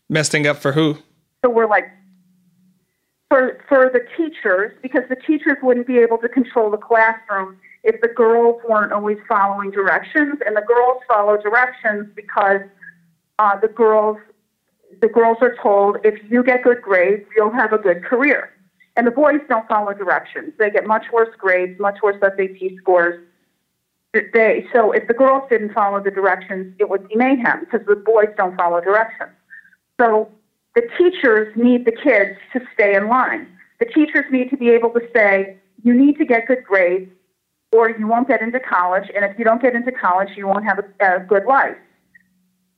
Messing 0.08 0.46
up 0.46 0.58
for 0.58 0.72
who? 0.72 0.96
So 1.44 1.50
we're 1.50 1.66
like, 1.66 1.90
for 3.32 3.58
for 3.66 3.88
the 3.90 4.00
teachers 4.14 4.72
because 4.82 5.04
the 5.08 5.16
teachers 5.16 5.56
wouldn't 5.62 5.86
be 5.86 5.96
able 5.96 6.18
to 6.18 6.28
control 6.28 6.70
the 6.70 6.76
classroom 6.76 7.56
if 7.82 7.98
the 8.02 8.08
girls 8.08 8.60
weren't 8.68 8.92
always 8.92 9.16
following 9.26 9.70
directions, 9.70 10.34
and 10.44 10.54
the 10.54 10.60
girls 10.60 11.02
follow 11.08 11.40
directions 11.40 12.10
because 12.14 12.60
uh, 13.38 13.58
the 13.58 13.68
girls 13.68 14.18
the 15.00 15.08
girls 15.08 15.38
are 15.40 15.56
told 15.62 15.96
if 16.04 16.14
you 16.30 16.44
get 16.44 16.62
good 16.62 16.82
grades, 16.82 17.24
you'll 17.34 17.50
have 17.50 17.72
a 17.72 17.78
good 17.78 18.04
career. 18.04 18.50
And 18.96 19.06
the 19.06 19.10
boys 19.10 19.40
don't 19.48 19.66
follow 19.66 19.94
directions. 19.94 20.52
They 20.58 20.68
get 20.68 20.86
much 20.86 21.06
worse 21.10 21.34
grades, 21.38 21.80
much 21.80 22.00
worse 22.02 22.20
SAT 22.20 22.60
scores. 22.76 23.26
They, 24.12 24.66
so 24.74 24.92
if 24.92 25.08
the 25.08 25.14
girls 25.14 25.48
didn't 25.48 25.72
follow 25.72 26.02
the 26.02 26.10
directions, 26.10 26.74
it 26.78 26.90
would 26.90 27.08
be 27.08 27.16
mayhem 27.16 27.60
because 27.60 27.86
the 27.86 27.96
boys 27.96 28.28
don't 28.36 28.54
follow 28.54 28.82
directions. 28.82 29.30
So 29.98 30.30
the 30.74 30.82
teachers 30.98 31.54
need 31.56 31.84
the 31.84 31.92
kids 31.92 32.38
to 32.52 32.60
stay 32.74 32.94
in 32.94 33.08
line. 33.08 33.46
The 33.78 33.86
teachers 33.86 34.24
need 34.30 34.50
to 34.50 34.56
be 34.56 34.70
able 34.70 34.90
to 34.90 35.00
say, 35.14 35.58
you 35.82 35.94
need 35.94 36.16
to 36.18 36.24
get 36.24 36.46
good 36.46 36.64
grades 36.64 37.10
or 37.72 37.90
you 37.90 38.06
won't 38.06 38.28
get 38.28 38.42
into 38.42 38.60
college. 38.60 39.10
And 39.14 39.24
if 39.24 39.38
you 39.38 39.44
don't 39.44 39.60
get 39.60 39.74
into 39.74 39.92
college, 39.92 40.30
you 40.36 40.46
won't 40.46 40.64
have 40.64 40.78
a, 40.78 41.16
a 41.16 41.20
good 41.20 41.44
life. 41.46 41.76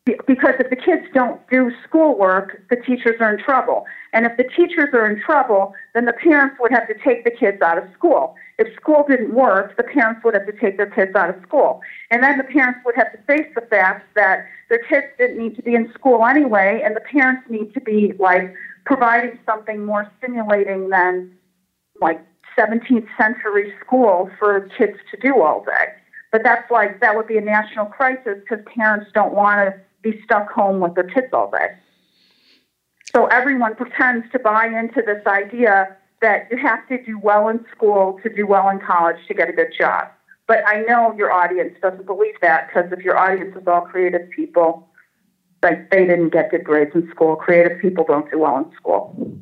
Because 0.04 0.54
if 0.60 0.68
the 0.68 0.76
kids 0.76 1.06
don't 1.14 1.40
do 1.50 1.72
schoolwork, 1.88 2.62
the 2.68 2.76
teachers 2.76 3.16
are 3.20 3.34
in 3.34 3.42
trouble. 3.42 3.86
And 4.12 4.26
if 4.26 4.36
the 4.36 4.44
teachers 4.44 4.90
are 4.92 5.10
in 5.10 5.22
trouble, 5.22 5.72
then 5.94 6.04
the 6.04 6.12
parents 6.12 6.56
would 6.60 6.72
have 6.72 6.86
to 6.88 6.94
take 7.02 7.24
the 7.24 7.30
kids 7.30 7.62
out 7.62 7.78
of 7.78 7.84
school. 7.96 8.34
If 8.58 8.74
school 8.76 9.06
didn't 9.08 9.34
work, 9.34 9.78
the 9.78 9.82
parents 9.82 10.20
would 10.22 10.34
have 10.34 10.44
to 10.44 10.52
take 10.60 10.76
their 10.76 10.90
kids 10.90 11.14
out 11.14 11.30
of 11.30 11.42
school. 11.42 11.80
And 12.10 12.22
then 12.22 12.36
the 12.36 12.44
parents 12.44 12.80
would 12.84 12.94
have 12.96 13.12
to 13.12 13.18
face 13.26 13.50
the 13.54 13.62
fact 13.62 14.04
that 14.14 14.44
their 14.68 14.80
kids 14.90 15.06
didn't 15.16 15.38
need 15.38 15.56
to 15.56 15.62
be 15.62 15.74
in 15.74 15.90
school 15.94 16.26
anyway, 16.26 16.82
and 16.84 16.94
the 16.94 17.00
parents 17.00 17.48
need 17.48 17.72
to 17.72 17.80
be 17.80 18.12
like 18.18 18.52
providing 18.84 19.38
something 19.46 19.86
more 19.86 20.12
stimulating 20.18 20.90
than 20.90 21.34
like 22.02 22.20
17th 22.58 23.08
century 23.16 23.72
school 23.80 24.30
for 24.38 24.68
kids 24.76 24.98
to 25.10 25.16
do 25.16 25.40
all 25.40 25.64
day. 25.64 25.94
But 26.30 26.42
that's 26.44 26.70
like, 26.70 27.00
that 27.00 27.16
would 27.16 27.26
be 27.26 27.38
a 27.38 27.40
national 27.40 27.86
crisis 27.86 28.38
because 28.40 28.62
parents 28.74 29.10
don't 29.14 29.32
want 29.32 29.60
to 29.60 29.80
be 30.04 30.20
stuck 30.22 30.52
home 30.52 30.78
with 30.78 30.94
their 30.94 31.04
kids 31.04 31.28
all 31.32 31.50
day. 31.50 31.70
So 33.12 33.26
everyone 33.26 33.74
pretends 33.74 34.30
to 34.32 34.38
buy 34.38 34.66
into 34.66 35.02
this 35.04 35.26
idea 35.26 35.96
that 36.20 36.48
you 36.50 36.58
have 36.58 36.86
to 36.88 37.02
do 37.02 37.18
well 37.18 37.48
in 37.48 37.64
school 37.74 38.20
to 38.22 38.28
do 38.28 38.46
well 38.46 38.68
in 38.68 38.78
college 38.80 39.16
to 39.28 39.34
get 39.34 39.48
a 39.48 39.52
good 39.52 39.72
job. 39.76 40.08
But 40.46 40.58
I 40.66 40.82
know 40.82 41.14
your 41.16 41.32
audience 41.32 41.74
doesn't 41.80 42.06
believe 42.06 42.34
that 42.42 42.68
because 42.68 42.92
if 42.92 43.00
your 43.04 43.18
audience 43.18 43.56
is 43.56 43.66
all 43.66 43.82
creative 43.82 44.28
people, 44.30 44.88
like 45.62 45.90
they 45.90 46.06
didn't 46.06 46.30
get 46.30 46.50
good 46.50 46.64
grades 46.64 46.90
in 46.94 47.08
school, 47.10 47.36
creative 47.36 47.80
people 47.80 48.04
don't 48.06 48.30
do 48.30 48.38
well 48.38 48.58
in 48.58 48.76
school. 48.76 49.40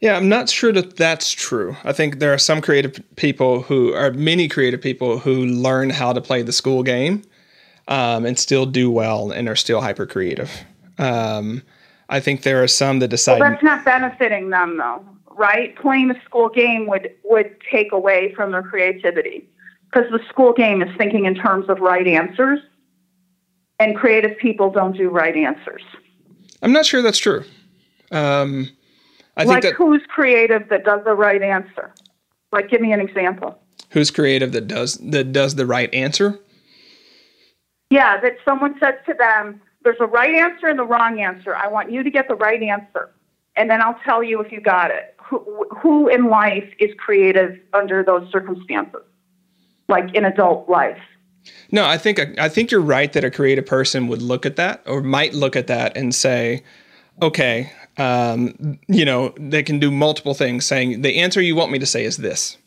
Yeah, 0.00 0.16
I'm 0.16 0.30
not 0.30 0.48
sure 0.48 0.72
that 0.72 0.96
that's 0.96 1.30
true. 1.30 1.76
I 1.84 1.92
think 1.92 2.18
there 2.18 2.32
are 2.32 2.38
some 2.38 2.62
creative 2.62 3.00
people 3.16 3.62
who 3.62 3.92
are 3.92 4.10
many 4.12 4.48
creative 4.48 4.80
people 4.80 5.18
who 5.18 5.44
learn 5.44 5.90
how 5.90 6.12
to 6.14 6.22
play 6.22 6.42
the 6.42 6.52
school 6.52 6.82
game 6.82 7.22
um, 7.88 8.24
and 8.24 8.38
still 8.38 8.66
do 8.66 8.90
well 8.90 9.30
and 9.30 9.48
are 9.48 9.56
still 9.56 9.80
hyper 9.80 10.06
creative. 10.06 10.50
Um, 10.98 11.62
I 12.08 12.20
think 12.20 12.42
there 12.42 12.62
are 12.62 12.68
some 12.68 12.98
that 13.00 13.08
decide. 13.08 13.40
Well, 13.40 13.50
that's 13.50 13.62
not 13.62 13.84
benefiting 13.84 14.50
them, 14.50 14.76
though, 14.76 15.04
right? 15.30 15.76
Playing 15.76 16.08
the 16.08 16.16
school 16.24 16.48
game 16.48 16.86
would 16.86 17.12
would 17.24 17.56
take 17.70 17.92
away 17.92 18.34
from 18.34 18.52
their 18.52 18.62
creativity 18.62 19.48
because 19.90 20.10
the 20.10 20.20
school 20.28 20.52
game 20.52 20.82
is 20.82 20.94
thinking 20.96 21.24
in 21.24 21.34
terms 21.34 21.68
of 21.68 21.80
right 21.80 22.06
answers, 22.06 22.60
and 23.78 23.96
creative 23.96 24.36
people 24.38 24.70
don't 24.70 24.96
do 24.96 25.08
right 25.08 25.36
answers. 25.36 25.82
I'm 26.62 26.72
not 26.72 26.84
sure 26.84 27.00
that's 27.00 27.18
true. 27.18 27.44
Um, 28.12 28.68
I 29.36 29.44
like 29.44 29.62
think 29.62 29.74
that 29.74 29.74
who's 29.74 30.02
creative 30.08 30.68
that 30.68 30.84
does 30.84 31.02
the 31.04 31.14
right 31.14 31.40
answer? 31.40 31.94
Like, 32.52 32.68
give 32.68 32.80
me 32.80 32.92
an 32.92 33.00
example. 33.00 33.56
who's 33.90 34.10
creative 34.10 34.52
that 34.52 34.66
does 34.66 34.94
that 34.96 35.32
does 35.32 35.54
the 35.54 35.66
right 35.66 35.92
answer. 35.94 36.38
Yeah, 37.90 38.20
that 38.20 38.36
someone 38.44 38.76
says 38.80 38.94
to 39.06 39.14
them, 39.14 39.60
there's 39.82 40.00
a 40.00 40.06
right 40.06 40.34
answer 40.34 40.68
and 40.68 40.78
the 40.78 40.84
wrong 40.84 41.20
answer. 41.20 41.54
I 41.54 41.68
want 41.68 41.90
you 41.90 42.02
to 42.02 42.10
get 42.10 42.28
the 42.28 42.34
right 42.34 42.62
answer. 42.62 43.10
And 43.56 43.68
then 43.68 43.82
I'll 43.82 43.98
tell 44.04 44.22
you 44.22 44.40
if 44.40 44.52
you 44.52 44.60
got 44.60 44.90
it. 44.90 45.14
Who, 45.22 45.66
who 45.70 46.08
in 46.08 46.28
life 46.28 46.68
is 46.78 46.90
creative 46.98 47.58
under 47.72 48.02
those 48.02 48.30
circumstances? 48.30 49.02
Like 49.88 50.14
in 50.14 50.24
adult 50.24 50.68
life. 50.68 51.00
No, 51.72 51.86
I 51.86 51.96
think 51.98 52.20
I 52.38 52.48
think 52.48 52.70
you're 52.70 52.80
right 52.80 53.12
that 53.12 53.24
a 53.24 53.30
creative 53.30 53.66
person 53.66 54.08
would 54.08 54.22
look 54.22 54.44
at 54.44 54.56
that 54.56 54.82
or 54.86 55.00
might 55.02 55.34
look 55.34 55.56
at 55.56 55.68
that 55.68 55.96
and 55.96 56.14
say, 56.14 56.62
okay, 57.22 57.72
um, 57.96 58.78
you 58.88 59.04
know, 59.04 59.32
they 59.38 59.62
can 59.62 59.78
do 59.78 59.90
multiple 59.90 60.34
things. 60.34 60.66
Saying 60.66 61.02
the 61.02 61.18
answer 61.18 61.40
you 61.40 61.56
want 61.56 61.72
me 61.72 61.78
to 61.78 61.86
say 61.86 62.04
is 62.04 62.18
this, 62.18 62.58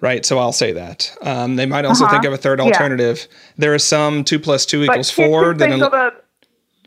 right? 0.00 0.24
So 0.24 0.38
I'll 0.38 0.52
say 0.52 0.72
that. 0.72 1.14
Um, 1.22 1.56
they 1.56 1.66
might 1.66 1.84
also 1.84 2.04
Uh-huh. 2.04 2.14
think 2.14 2.24
of 2.24 2.32
a 2.32 2.36
third 2.36 2.58
Yeah. 2.58 2.66
alternative. 2.66 3.26
There 3.56 3.74
is 3.74 3.84
some 3.84 4.24
two 4.24 4.38
plus 4.38 4.66
two 4.66 4.86
But 4.86 4.92
equals 4.94 5.10
four. 5.10 5.54
Then 5.54 5.70
think 5.70 5.82
of 5.82 5.92
a, 5.94 6.12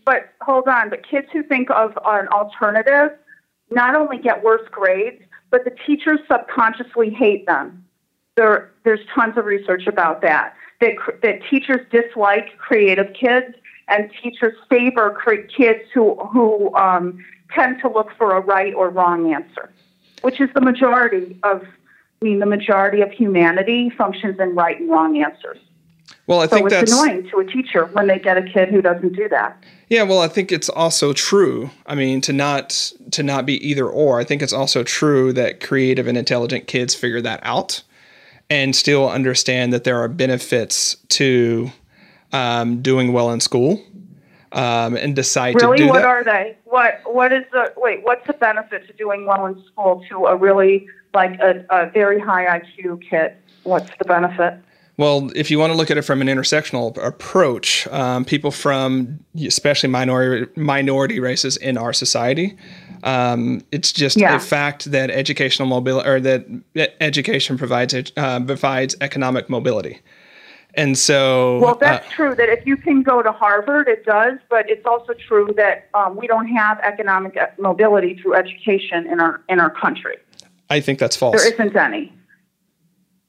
but 0.05 0.29
hold 0.41 0.67
on, 0.67 0.89
but 0.89 1.03
kids 1.07 1.27
who 1.31 1.43
think 1.43 1.69
of 1.71 1.97
an 2.05 2.27
alternative 2.29 3.11
not 3.71 3.95
only 3.95 4.17
get 4.17 4.43
worse 4.43 4.67
grades, 4.71 5.21
but 5.51 5.63
the 5.63 5.71
teachers 5.85 6.19
subconsciously 6.31 7.09
hate 7.09 7.45
them. 7.45 7.83
There, 8.35 8.71
there's 8.83 9.01
tons 9.13 9.37
of 9.37 9.45
research 9.45 9.85
about 9.87 10.21
that. 10.21 10.53
That, 10.81 10.97
cr- 10.97 11.11
that 11.23 11.39
teachers 11.49 11.85
dislike 11.91 12.57
creative 12.57 13.13
kids, 13.13 13.53
and 13.89 14.09
teachers 14.23 14.55
favor 14.69 15.09
cre- 15.11 15.41
kids 15.57 15.81
who 15.93 16.15
who 16.31 16.73
um, 16.75 17.23
tend 17.53 17.81
to 17.81 17.89
look 17.89 18.11
for 18.17 18.37
a 18.37 18.39
right 18.39 18.73
or 18.73 18.89
wrong 18.89 19.33
answer, 19.33 19.71
which 20.21 20.39
is 20.39 20.49
the 20.53 20.61
majority 20.61 21.37
of. 21.43 21.63
I 22.21 22.25
mean, 22.25 22.39
the 22.39 22.45
majority 22.45 23.01
of 23.01 23.11
humanity 23.11 23.89
functions 23.97 24.39
in 24.39 24.55
right 24.55 24.79
and 24.79 24.89
wrong 24.89 25.21
answers. 25.21 25.57
well, 26.27 26.41
I 26.41 26.47
So 26.47 26.55
think 26.57 26.67
it's 26.67 26.75
that's 26.75 26.91
annoying 26.91 27.29
to 27.29 27.37
a 27.39 27.45
teacher 27.45 27.85
when 27.85 28.07
they 28.07 28.19
get 28.19 28.37
a 28.37 28.43
kid 28.43 28.69
who 28.69 28.81
doesn't 28.81 29.15
do 29.15 29.29
that. 29.29 29.63
Yeah, 29.87 30.03
well, 30.03 30.19
I 30.19 30.27
think 30.27 30.51
it's 30.51 30.69
also 30.69 31.13
true. 31.13 31.71
I 31.87 31.95
mean, 31.95 32.21
to 32.21 32.33
not 32.33 32.91
to 33.11 33.23
not 33.23 33.45
be 33.45 33.55
either 33.67 33.87
or. 33.87 34.19
I 34.19 34.23
think 34.23 34.41
it's 34.41 34.53
also 34.53 34.83
true 34.83 35.33
that 35.33 35.61
creative 35.61 36.07
and 36.07 36.17
intelligent 36.17 36.67
kids 36.67 36.93
figure 36.93 37.21
that 37.21 37.39
out 37.43 37.83
and 38.49 38.75
still 38.75 39.09
understand 39.09 39.71
that 39.73 39.83
there 39.83 39.97
are 39.99 40.07
benefits 40.07 40.95
to 41.09 41.71
um, 42.33 42.81
doing 42.81 43.13
well 43.13 43.31
in 43.31 43.39
school 43.39 43.83
um, 44.51 44.95
and 44.97 45.15
decide 45.15 45.55
Really, 45.55 45.77
to 45.77 45.83
do 45.83 45.89
what 45.89 45.99
that. 45.99 46.05
are 46.05 46.23
they? 46.23 46.57
What 46.65 47.01
what 47.05 47.31
is 47.31 47.43
the 47.51 47.73
wait? 47.77 48.03
What's 48.03 48.25
the 48.27 48.33
benefit 48.33 48.87
to 48.87 48.93
doing 48.93 49.25
well 49.25 49.45
in 49.45 49.63
school 49.65 50.03
to 50.09 50.25
a 50.25 50.35
really 50.35 50.87
like 51.13 51.39
a, 51.39 51.65
a 51.69 51.89
very 51.89 52.19
high 52.19 52.59
IQ 52.59 53.01
kid? 53.09 53.33
What's 53.63 53.89
the 53.97 54.05
benefit? 54.05 54.55
Well, 54.97 55.31
if 55.33 55.49
you 55.49 55.59
want 55.59 55.71
to 55.71 55.77
look 55.77 55.89
at 55.89 55.97
it 55.97 56.01
from 56.01 56.19
an 56.21 56.27
intersectional 56.27 56.97
approach, 57.01 57.87
um, 57.87 58.25
people 58.25 58.51
from 58.51 59.19
especially 59.45 59.89
minority 59.89 60.51
minority 60.59 61.19
races 61.21 61.55
in 61.55 61.77
our 61.77 61.93
society, 61.93 62.57
um, 63.03 63.61
it's 63.71 63.93
just 63.93 64.17
Yeah. 64.17 64.35
a 64.35 64.39
fact 64.39 64.91
that 64.91 65.09
educational 65.09 65.69
mobility 65.69 66.09
or 66.09 66.19
that 66.19 66.45
education 66.99 67.57
provides 67.57 67.93
uh, 68.17 68.39
provides 68.41 68.95
economic 68.99 69.49
mobility, 69.49 70.01
and 70.75 70.97
so 70.97 71.59
Well, 71.59 71.71
uh, 71.71 71.77
that's 71.79 72.09
true 72.11 72.35
that 72.35 72.49
if 72.49 72.65
you 72.65 72.77
can 72.77 73.01
go 73.01 73.21
to 73.21 73.31
Harvard, 73.31 73.87
it 73.87 74.05
does, 74.05 74.37
but 74.49 74.69
it's 74.69 74.85
also 74.85 75.13
true 75.13 75.49
that 75.57 75.89
um, 75.93 76.15
we 76.15 76.27
don't 76.27 76.47
have 76.47 76.79
economic 76.79 77.35
uh, 77.37 77.47
mobility 77.57 78.15
through 78.15 78.35
education 78.35 79.07
in 79.07 79.19
our 79.19 79.41
in 79.49 79.59
our 79.59 79.71
country. 79.71 80.17
I 80.69 80.79
think 80.79 80.99
that's 80.99 81.15
false. 81.15 81.35
There 81.35 81.53
isn't 81.53 81.75
any. 81.75 82.13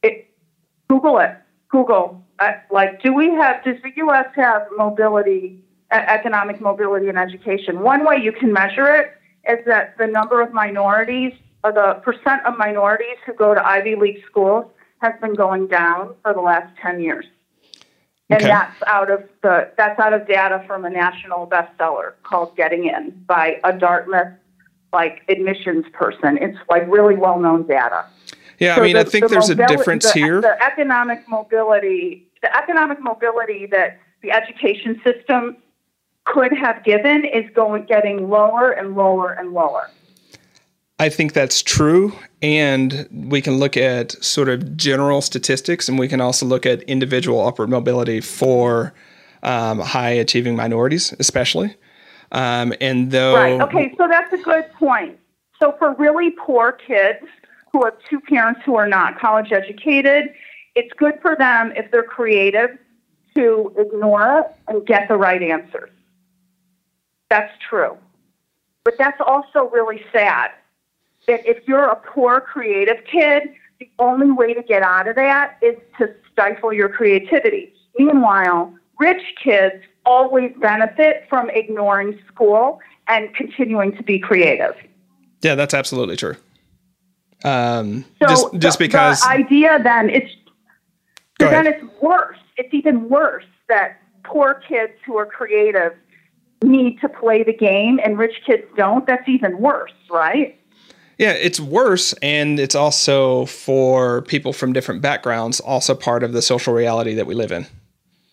It, 0.03 0.29
Google 0.89 1.19
it. 1.19 1.37
Google. 1.71 2.23
Uh, 2.39 2.53
like, 2.71 3.03
do 3.03 3.15
we 3.15 3.31
have? 3.31 3.65
Does 3.65 3.77
the 3.83 3.93
U.S. 3.97 4.27
have 4.35 4.67
mobility, 4.77 5.63
uh, 5.91 6.03
economic 6.07 6.61
mobility 6.61 7.09
in 7.09 7.17
education? 7.17 7.81
One 7.81 8.05
way 8.05 8.19
you 8.23 8.33
can 8.33 8.53
measure 8.53 8.95
it 8.95 9.13
is 9.49 9.65
that 9.67 9.97
the 9.97 10.07
number 10.07 10.43
of 10.43 10.53
minorities, 10.53 11.33
or 11.65 11.73
the 11.73 12.01
percent 12.03 12.45
of 12.45 12.59
minorities 12.59 13.17
who 13.25 13.33
go 13.33 13.55
to 13.55 13.67
Ivy 13.67 13.95
League 13.95 14.23
schools, 14.27 14.67
has 15.01 15.15
been 15.21 15.35
going 15.35 15.67
down 15.67 16.15
for 16.23 16.33
the 16.35 16.41
last 16.41 16.75
ten 16.81 17.01
years. 17.01 17.27
And 18.29 18.41
Okay. 18.41 18.49
that's 18.49 18.77
out 18.87 19.11
of 19.11 19.25
the 19.43 19.71
that's 19.77 19.99
out 19.99 20.13
of 20.13 20.27
data 20.29 20.63
from 20.67 20.85
a 20.85 20.91
national 20.91 21.47
bestseller 21.49 22.13
called 22.23 22.57
Getting 22.57 22.85
In 22.87 23.11
by 23.27 23.59
a 23.65 23.73
Dartmouth 23.73 24.29
like 24.93 25.23
admissions 25.29 25.85
person. 25.93 26.37
It's 26.39 26.59
like 26.69 26.85
really 26.89 27.17
well 27.17 27.39
known 27.41 27.67
data. 27.67 28.05
yeah, 28.59 28.77
So 28.77 28.83
I 28.83 28.87
mean, 28.87 28.97
I 28.97 29.05
think 29.05 29.25
the 29.25 29.31
there's 29.31 29.51
a 29.51 29.55
difference 29.55 30.13
the- 30.13 30.19
here. 30.19 30.41
The 30.41 30.63
economic 30.65 31.29
mobility, 31.29 32.29
the 32.43 32.57
economic 32.57 33.01
mobility 33.01 33.67
that 33.67 33.99
the 34.23 34.31
education 34.31 35.01
system 35.05 35.57
could 36.25 36.53
have 36.53 36.85
given 36.85 37.25
is 37.25 37.49
going 37.55 37.85
getting 37.87 38.29
lower 38.29 38.71
and 38.73 38.95
lower 38.95 39.33
and 39.33 39.53
lower. 39.53 39.91
I 41.01 41.09
think 41.09 41.33
that's 41.33 41.63
true. 41.63 42.13
And 42.43 43.09
we 43.11 43.41
can 43.41 43.57
look 43.57 43.75
at 43.79 44.23
sort 44.23 44.51
of 44.51 44.77
general 44.77 45.23
statistics 45.23 45.89
and 45.89 45.99
we 45.99 46.09
can 46.09 46.21
also 46.21 46.45
look 46.45 46.67
at 46.67 46.83
individual 46.83 47.41
upward 47.41 47.71
mobility 47.71 48.21
for 48.21 48.93
um, 49.43 49.81
high 49.81 50.11
achieving 50.11 50.57
minorities, 50.57 51.15
especially. 51.19 51.75
Um, 52.33 52.75
and 52.83 53.11
though. 53.11 53.35
Right. 53.35 53.61
Okay. 53.63 53.95
So 53.97 54.09
that's 54.09 54.31
a 54.35 54.37
good 54.37 54.71
point. 54.75 55.19
So 55.59 55.75
for 55.79 55.95
really 55.95 56.33
poor 56.33 56.73
kids 56.73 57.25
who 57.73 57.83
have 57.87 57.95
two 58.11 58.21
parents 58.21 58.61
who 58.67 58.77
are 58.77 58.89
not 58.89 59.19
college 59.19 59.53
educated, 59.53 60.35
it's 60.75 60.93
good 60.99 61.15
for 61.23 61.35
them 61.35 61.73
if 61.77 61.91
they're 61.91 62.03
creative 62.03 62.77
to 63.37 63.75
ignore 63.79 64.41
it 64.41 64.47
and 64.69 64.87
get 64.87 65.09
the 65.09 65.17
right 65.17 65.43
answers. 65.43 65.91
That's 67.31 67.53
true. 67.71 67.97
But 68.85 68.99
that's 68.99 69.21
also 69.27 69.71
really 69.71 70.03
sad 70.13 70.51
that 71.27 71.47
if 71.47 71.67
you're 71.67 71.87
a 71.87 71.97
poor 71.97 72.41
creative 72.41 73.05
kid, 73.11 73.55
the 73.79 73.91
only 73.99 74.31
way 74.31 74.55
to 74.55 74.63
get 74.63 74.83
out 74.83 75.09
of 75.09 75.17
that 75.17 75.57
is 75.63 75.77
to 75.99 76.15
stifle 76.33 76.73
your 76.73 76.89
creativity. 76.89 77.73
Meanwhile, 77.99 78.75
rich 78.99 79.23
kids 79.43 79.83
always 80.05 80.53
benefit 80.61 81.27
from 81.29 81.51
ignoring 81.51 82.19
school 82.27 82.81
and 83.09 83.35
continuing 83.35 83.97
to 83.97 84.03
be 84.03 84.19
creative. 84.19 84.75
Yeah, 85.43 85.55
that's 85.55 85.75
absolutely 85.75 86.17
true. 86.17 86.37
Um, 87.45 88.05
so 88.19 88.29
just, 88.29 88.55
just 88.59 88.79
the, 88.79 88.85
because 88.85 89.21
the 89.23 89.29
idea 89.29 89.79
then 89.83 90.11
it's 90.11 90.31
so 91.41 91.49
then 91.49 91.67
it's 91.67 91.83
worse. 92.03 92.37
It's 92.59 92.73
even 92.75 93.09
worse 93.09 93.47
that 93.69 93.99
poor 94.25 94.63
kids 94.69 94.93
who 95.07 95.17
are 95.17 95.25
creative 95.25 95.95
need 96.63 97.01
to 97.01 97.09
play 97.09 97.43
the 97.43 97.55
game 97.55 97.99
and 98.05 98.19
rich 98.19 98.35
kids 98.45 98.65
don't. 98.77 99.07
That's 99.07 99.27
even 99.27 99.59
worse, 99.59 99.93
right? 100.11 100.60
Yeah, 101.21 101.33
it's 101.33 101.61
worse, 101.61 102.15
and 102.23 102.59
it's 102.59 102.75
also 102.75 103.45
for 103.45 104.23
people 104.23 104.55
from 104.55 104.73
different 104.73 105.03
backgrounds, 105.03 105.61
also 105.61 105.95
part 105.95 106.23
of 106.23 106.33
the 106.33 106.41
social 106.41 106.73
reality 106.73 107.13
that 107.13 107.27
we 107.27 107.35
live 107.35 107.53
in. 107.53 107.67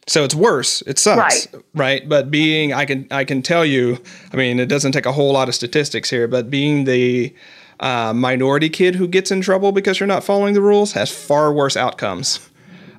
So 0.07 0.23
it's 0.23 0.33
worse. 0.33 0.81
It 0.83 0.97
sucks, 0.97 1.53
right. 1.53 1.63
right? 1.73 2.07
But 2.07 2.31
being, 2.31 2.71
I 2.71 2.85
can, 2.85 3.05
I 3.11 3.25
can 3.25 3.41
tell 3.41 3.65
you. 3.65 4.01
I 4.31 4.37
mean, 4.37 4.57
it 4.57 4.67
doesn't 4.67 4.93
take 4.93 5.05
a 5.05 5.11
whole 5.11 5.33
lot 5.33 5.49
of 5.49 5.55
statistics 5.55 6.09
here, 6.09 6.29
but 6.29 6.49
being 6.49 6.85
the 6.85 7.35
uh, 7.81 8.13
minority 8.13 8.69
kid 8.69 8.95
who 8.95 9.05
gets 9.05 9.31
in 9.31 9.41
trouble 9.41 9.73
because 9.73 9.99
you're 9.99 10.07
not 10.07 10.23
following 10.23 10.53
the 10.53 10.61
rules 10.61 10.93
has 10.93 11.11
far 11.11 11.51
worse 11.51 11.75
outcomes 11.75 12.39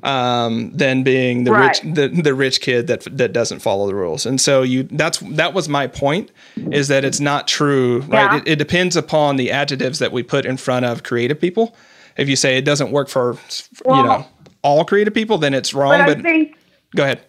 um, 0.02 0.70
than 0.76 1.02
being 1.02 1.44
the 1.44 1.52
right. 1.52 1.82
rich, 1.82 1.94
the, 1.94 2.08
the 2.08 2.34
rich 2.34 2.60
kid 2.60 2.86
that 2.86 3.06
that 3.10 3.32
doesn't 3.32 3.60
follow 3.60 3.86
the 3.86 3.94
rules. 3.94 4.26
And 4.26 4.40
so 4.40 4.62
you, 4.62 4.84
that's 4.84 5.18
that 5.18 5.54
was 5.54 5.68
my 5.68 5.86
point, 5.86 6.30
is 6.70 6.88
that 6.88 7.04
it's 7.04 7.20
not 7.20 7.48
true, 7.48 8.00
right? 8.02 8.32
Yeah. 8.32 8.36
It, 8.38 8.48
it 8.48 8.56
depends 8.56 8.96
upon 8.96 9.36
the 9.36 9.50
adjectives 9.50 9.98
that 9.98 10.12
we 10.12 10.22
put 10.22 10.46
in 10.46 10.56
front 10.56 10.84
of 10.84 11.02
creative 11.02 11.40
people. 11.40 11.76
If 12.16 12.28
you 12.28 12.36
say 12.36 12.56
it 12.56 12.64
doesn't 12.64 12.90
work 12.90 13.08
for, 13.08 13.36
well, 13.84 13.96
you 13.96 14.02
know, 14.02 14.26
all 14.62 14.84
creative 14.84 15.14
people, 15.14 15.38
then 15.38 15.54
it's 15.54 15.72
wrong. 15.72 16.04
But, 16.04 16.16
but 16.16 16.22
think 16.22 16.56
Go 16.96 17.04
ahead. 17.04 17.20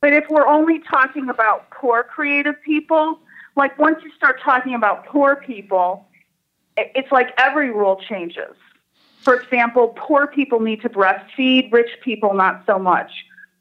But 0.00 0.12
if 0.12 0.28
we're 0.28 0.46
only 0.46 0.80
talking 0.80 1.28
about 1.28 1.70
poor 1.70 2.02
creative 2.02 2.60
people, 2.62 3.20
like 3.56 3.78
once 3.78 3.98
you 4.02 4.10
start 4.12 4.40
talking 4.42 4.74
about 4.74 5.06
poor 5.06 5.36
people, 5.36 6.06
it's 6.76 7.10
like 7.12 7.28
every 7.38 7.70
rule 7.70 8.00
changes. 8.08 8.54
For 9.24 9.34
example, 9.40 9.94
poor 9.96 10.26
people 10.26 10.60
need 10.60 10.82
to 10.82 10.88
breastfeed, 10.88 11.72
rich 11.72 11.90
people 12.02 12.34
not 12.34 12.62
so 12.66 12.78
much. 12.78 13.10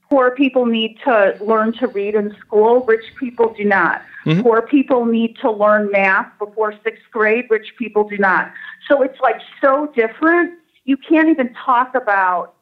Poor 0.10 0.32
people 0.32 0.66
need 0.66 1.00
to 1.06 1.38
learn 1.42 1.74
to 1.74 1.88
read 1.88 2.16
in 2.16 2.36
school, 2.36 2.82
rich 2.82 3.16
people 3.18 3.54
do 3.58 3.64
not. 3.64 4.02
Mm-hmm. 4.26 4.42
Poor 4.42 4.62
people 4.62 5.06
need 5.06 5.38
to 5.38 5.50
learn 5.50 5.90
math 5.92 6.28
before 6.38 6.74
sixth 6.84 7.04
grade, 7.12 7.46
rich 7.50 7.74
people 7.80 8.08
do 8.08 8.18
not. 8.18 8.52
So 8.88 9.02
it's 9.02 9.20
like 9.22 9.40
so 9.62 9.92
different. 9.96 10.54
You 10.84 10.98
can't 10.98 11.30
even 11.30 11.54
talk 11.54 11.96
about 11.96 12.56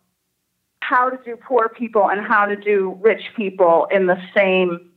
how 0.81 1.09
to 1.09 1.19
do 1.25 1.35
poor 1.35 1.69
people 1.69 2.09
and 2.09 2.21
how 2.21 2.45
to 2.45 2.55
do 2.55 2.97
rich 3.01 3.23
people 3.35 3.87
in 3.91 4.05
the 4.07 4.21
same 4.35 4.91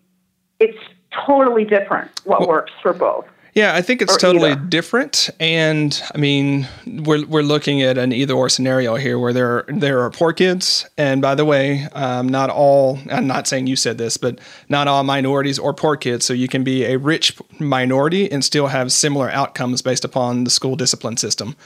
it's 0.61 0.79
totally 1.27 1.65
different 1.65 2.11
what 2.25 2.41
well, 2.41 2.49
works 2.49 2.73
for 2.83 2.93
both 2.93 3.27
yeah, 3.55 3.75
I 3.75 3.83
think 3.83 4.03
it's 4.03 4.17
totally 4.17 4.51
either. 4.51 4.61
different, 4.61 5.31
and 5.39 6.03
I 6.15 6.19
mean, 6.19 6.67
we're 6.87 7.25
we're 7.27 7.43
looking 7.43 7.83
at 7.83 7.99
an 7.99 8.13
either 8.13 8.35
or 8.35 8.49
scenario 8.49 8.97
here, 8.97 9.19
where 9.19 9.33
there 9.33 9.59
are, 9.59 9.65
there 9.69 10.01
are 10.01 10.11
poor 10.11 10.33
kids, 10.33 10.87
and 10.99 11.23
by 11.23 11.35
the 11.35 11.45
way, 11.45 11.89
um, 11.93 12.29
not 12.29 12.51
all. 12.51 12.99
I'm 13.11 13.27
not 13.27 13.47
saying 13.47 13.67
you 13.67 13.77
said 13.77 13.97
this, 13.97 14.17
but 14.17 14.41
not 14.69 14.89
all 14.89 15.05
minorities 15.05 15.59
or 15.59 15.73
poor 15.73 15.97
kids. 15.97 16.25
So 16.25 16.33
you 16.33 16.49
can 16.49 16.65
be 16.65 16.85
a 16.85 16.97
rich 16.99 17.37
minority 17.61 18.31
and 18.31 18.45
still 18.45 18.67
have 18.67 18.91
similar 18.93 19.31
outcomes 19.31 19.83
based 19.83 20.05
upon 20.05 20.45
the 20.45 20.51
school 20.51 20.77
discipline 20.77 21.17
system 21.17 21.57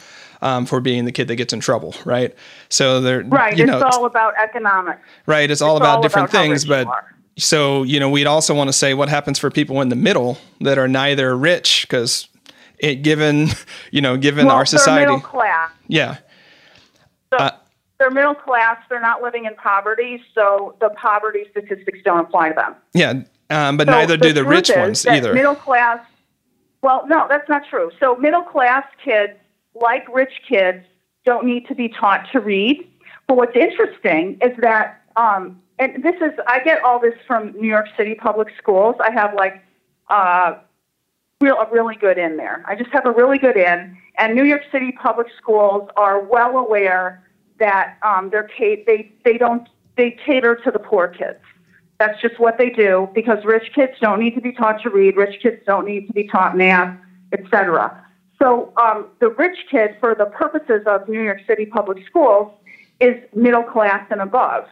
um, 0.43 0.67
for 0.67 0.81
being 0.81 1.05
the 1.05 1.13
kid 1.13 1.29
that 1.29 1.37
gets 1.37 1.53
in 1.53 1.61
trouble, 1.61 1.95
right? 2.05 2.35
So 2.69 3.01
they're 3.01 3.25
right. 3.25 3.57
You 3.57 3.67
know, 3.67 3.81
it's 3.81 3.97
all 3.97 4.05
about 4.05 4.35
economics. 4.37 5.01
Right. 5.27 5.51
It's, 5.51 5.53
it's 5.53 5.63
all 5.63 5.77
about 5.77 5.97
all 5.97 6.03
different 6.03 6.31
about 6.31 6.39
things, 6.39 6.65
but 6.65 6.87
so 7.39 7.83
you 7.83 8.01
know 8.01 8.11
we'd 8.11 8.27
also 8.27 8.55
want 8.55 8.69
to 8.69 8.73
say 8.73 8.95
what 8.95 9.09
happens 9.09 9.39
for 9.39 9.51
people 9.51 9.81
in 9.81 9.89
the 9.89 9.97
middle 9.97 10.39
that 10.61 10.79
are 10.79 10.89
neither 10.89 11.37
rich 11.37 11.87
because 11.89 12.29
it 12.79 12.97
given 12.97 13.49
you 13.91 14.01
know 14.01 14.17
given 14.17 14.47
well, 14.47 14.57
our 14.57 14.67
society 14.67 15.07
middle 15.07 15.21
class. 15.21 15.71
Yeah. 15.87 16.19
So 17.33 17.39
uh, 17.39 17.51
they're 17.99 18.11
middle 18.11 18.35
class 18.35 18.79
they're 18.89 19.01
not 19.01 19.23
living 19.23 19.45
in 19.45 19.55
poverty 19.57 20.23
so 20.35 20.77
the 20.81 20.91
poverty 20.91 21.45
statistics 21.51 21.99
don't 22.05 22.21
apply 22.21 22.51
to 22.51 22.55
them. 22.55 22.75
Yeah 22.95 23.23
um, 23.51 23.77
but 23.77 23.87
so 23.87 23.93
neither 23.93 24.17
do 24.17 24.33
the 24.33 24.45
rich 24.45 24.71
ones 24.75 25.07
either. 25.07 25.33
middle 25.35 25.55
class 25.55 26.01
well 26.83 27.07
no 27.07 27.27
that's 27.29 27.49
not 27.49 27.63
true. 27.69 27.91
So 28.01 28.17
middle 28.17 28.43
class 28.43 28.85
kids 29.05 29.35
like 29.81 30.07
rich 30.13 30.33
kids, 30.49 30.85
don't 31.25 31.47
need 31.47 31.67
to 31.69 31.75
be 31.75 31.89
taught 31.89 32.27
to 32.33 32.41
read. 32.41 32.89
But 33.27 33.37
what's 33.37 33.57
interesting 33.57 34.39
is 34.43 34.57
that, 34.59 35.03
um, 35.17 35.61
and 35.79 36.03
this 36.03 36.17
is, 36.17 36.33
I 36.47 36.61
get 36.61 36.83
all 36.83 37.01
this 37.01 37.15
from 37.27 37.53
New 37.53 37.69
York 37.69 37.87
City 37.97 38.15
public 38.15 38.49
schools. 38.61 38.97
I 39.01 39.11
have 39.13 39.35
like 39.35 39.63
uh, 40.09 40.57
real, 41.41 41.57
a 41.57 41.71
really 41.71 41.95
good 41.97 42.19
in 42.19 42.37
there. 42.37 42.65
I 42.67 42.75
just 42.75 42.91
have 42.91 43.07
a 43.07 43.13
really 43.13 43.39
good 43.39 43.57
in. 43.57 43.97
And 44.19 44.35
New 44.35 44.45
York 44.45 44.63
City 44.73 44.93
public 44.93 45.29
schools 45.41 45.89
are 45.97 46.21
well 46.21 46.57
aware 46.59 47.25
that 47.59 47.99
um, 48.03 48.31
they're 48.31 48.49
they 48.59 49.13
they 49.25 49.39
don't 49.39 49.69
they 49.97 50.17
cater 50.25 50.57
to 50.57 50.71
the 50.71 50.79
poor 50.79 51.09
kids. 51.09 51.41
That's 51.99 52.21
just 52.21 52.39
what 52.39 52.59
they 52.59 52.71
do 52.71 53.09
because 53.15 53.45
rich 53.45 53.73
kids 53.75 53.93
don't 54.01 54.21
need 54.21 54.35
to 54.37 54.41
be 54.41 54.53
taught 54.53 54.83
to 54.83 54.91
read. 54.91 55.17
Rich 55.17 55.43
kids 55.43 55.63
don't 55.67 55.85
need 55.85 56.07
to 56.07 56.13
be 56.13 56.25
taught 56.29 56.57
math, 56.57 56.97
etc. 57.33 58.05
So 58.41 58.73
um, 58.81 59.09
the 59.19 59.31
rich 59.31 59.59
kid, 59.71 59.97
for 59.99 60.15
the 60.15 60.27
purposes 60.27 60.83
of 60.87 61.09
New 61.09 61.21
York 61.21 61.41
City 61.47 61.67
public 61.67 62.07
schools, 62.07 62.53
is 63.01 63.17
middle 63.35 63.65
class 63.65 64.07
and 64.11 64.21
above. 64.21 64.67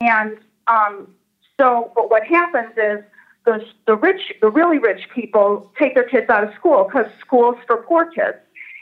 And 0.00 0.36
um, 0.66 1.08
so, 1.58 1.92
but 1.94 2.10
what 2.10 2.24
happens 2.24 2.72
is 2.76 3.04
the, 3.44 3.64
the 3.86 3.96
rich, 3.96 4.20
the 4.40 4.50
really 4.50 4.78
rich 4.78 5.08
people 5.14 5.72
take 5.78 5.94
their 5.94 6.08
kids 6.08 6.28
out 6.28 6.44
of 6.44 6.54
school 6.54 6.84
because 6.84 7.06
school's 7.20 7.56
for 7.66 7.78
poor 7.78 8.06
kids. 8.06 8.36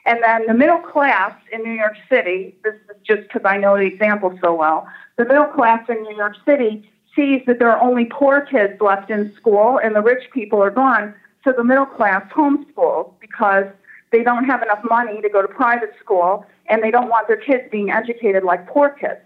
And 0.04 0.22
then 0.22 0.46
the 0.46 0.54
middle 0.54 0.78
class 0.78 1.34
in 1.52 1.62
New 1.62 1.72
York 1.72 1.96
City, 2.08 2.54
this 2.62 2.74
is 2.74 2.96
just 3.04 3.22
because 3.22 3.42
I 3.44 3.56
know 3.56 3.76
the 3.76 3.84
example 3.84 4.38
so 4.42 4.54
well, 4.54 4.86
the 5.16 5.24
middle 5.24 5.46
class 5.46 5.84
in 5.88 6.02
New 6.02 6.16
York 6.16 6.36
City 6.44 6.88
sees 7.14 7.42
that 7.46 7.58
there 7.58 7.70
are 7.70 7.80
only 7.80 8.04
poor 8.04 8.42
kids 8.42 8.80
left 8.80 9.10
in 9.10 9.34
school 9.34 9.80
and 9.82 9.96
the 9.96 10.02
rich 10.02 10.30
people 10.32 10.62
are 10.62 10.70
gone. 10.70 11.14
So 11.42 11.52
the 11.52 11.64
middle 11.64 11.86
class 11.86 12.22
homeschools 12.32 13.12
because 13.20 13.66
they 14.12 14.22
don't 14.22 14.44
have 14.44 14.62
enough 14.62 14.80
money 14.88 15.20
to 15.20 15.28
go 15.28 15.42
to 15.42 15.48
private 15.48 15.92
school, 16.00 16.46
and 16.68 16.82
they 16.82 16.90
don't 16.90 17.08
want 17.08 17.28
their 17.28 17.36
kids 17.36 17.64
being 17.70 17.90
educated 17.90 18.44
like 18.44 18.66
poor 18.66 18.90
kids. 18.90 19.20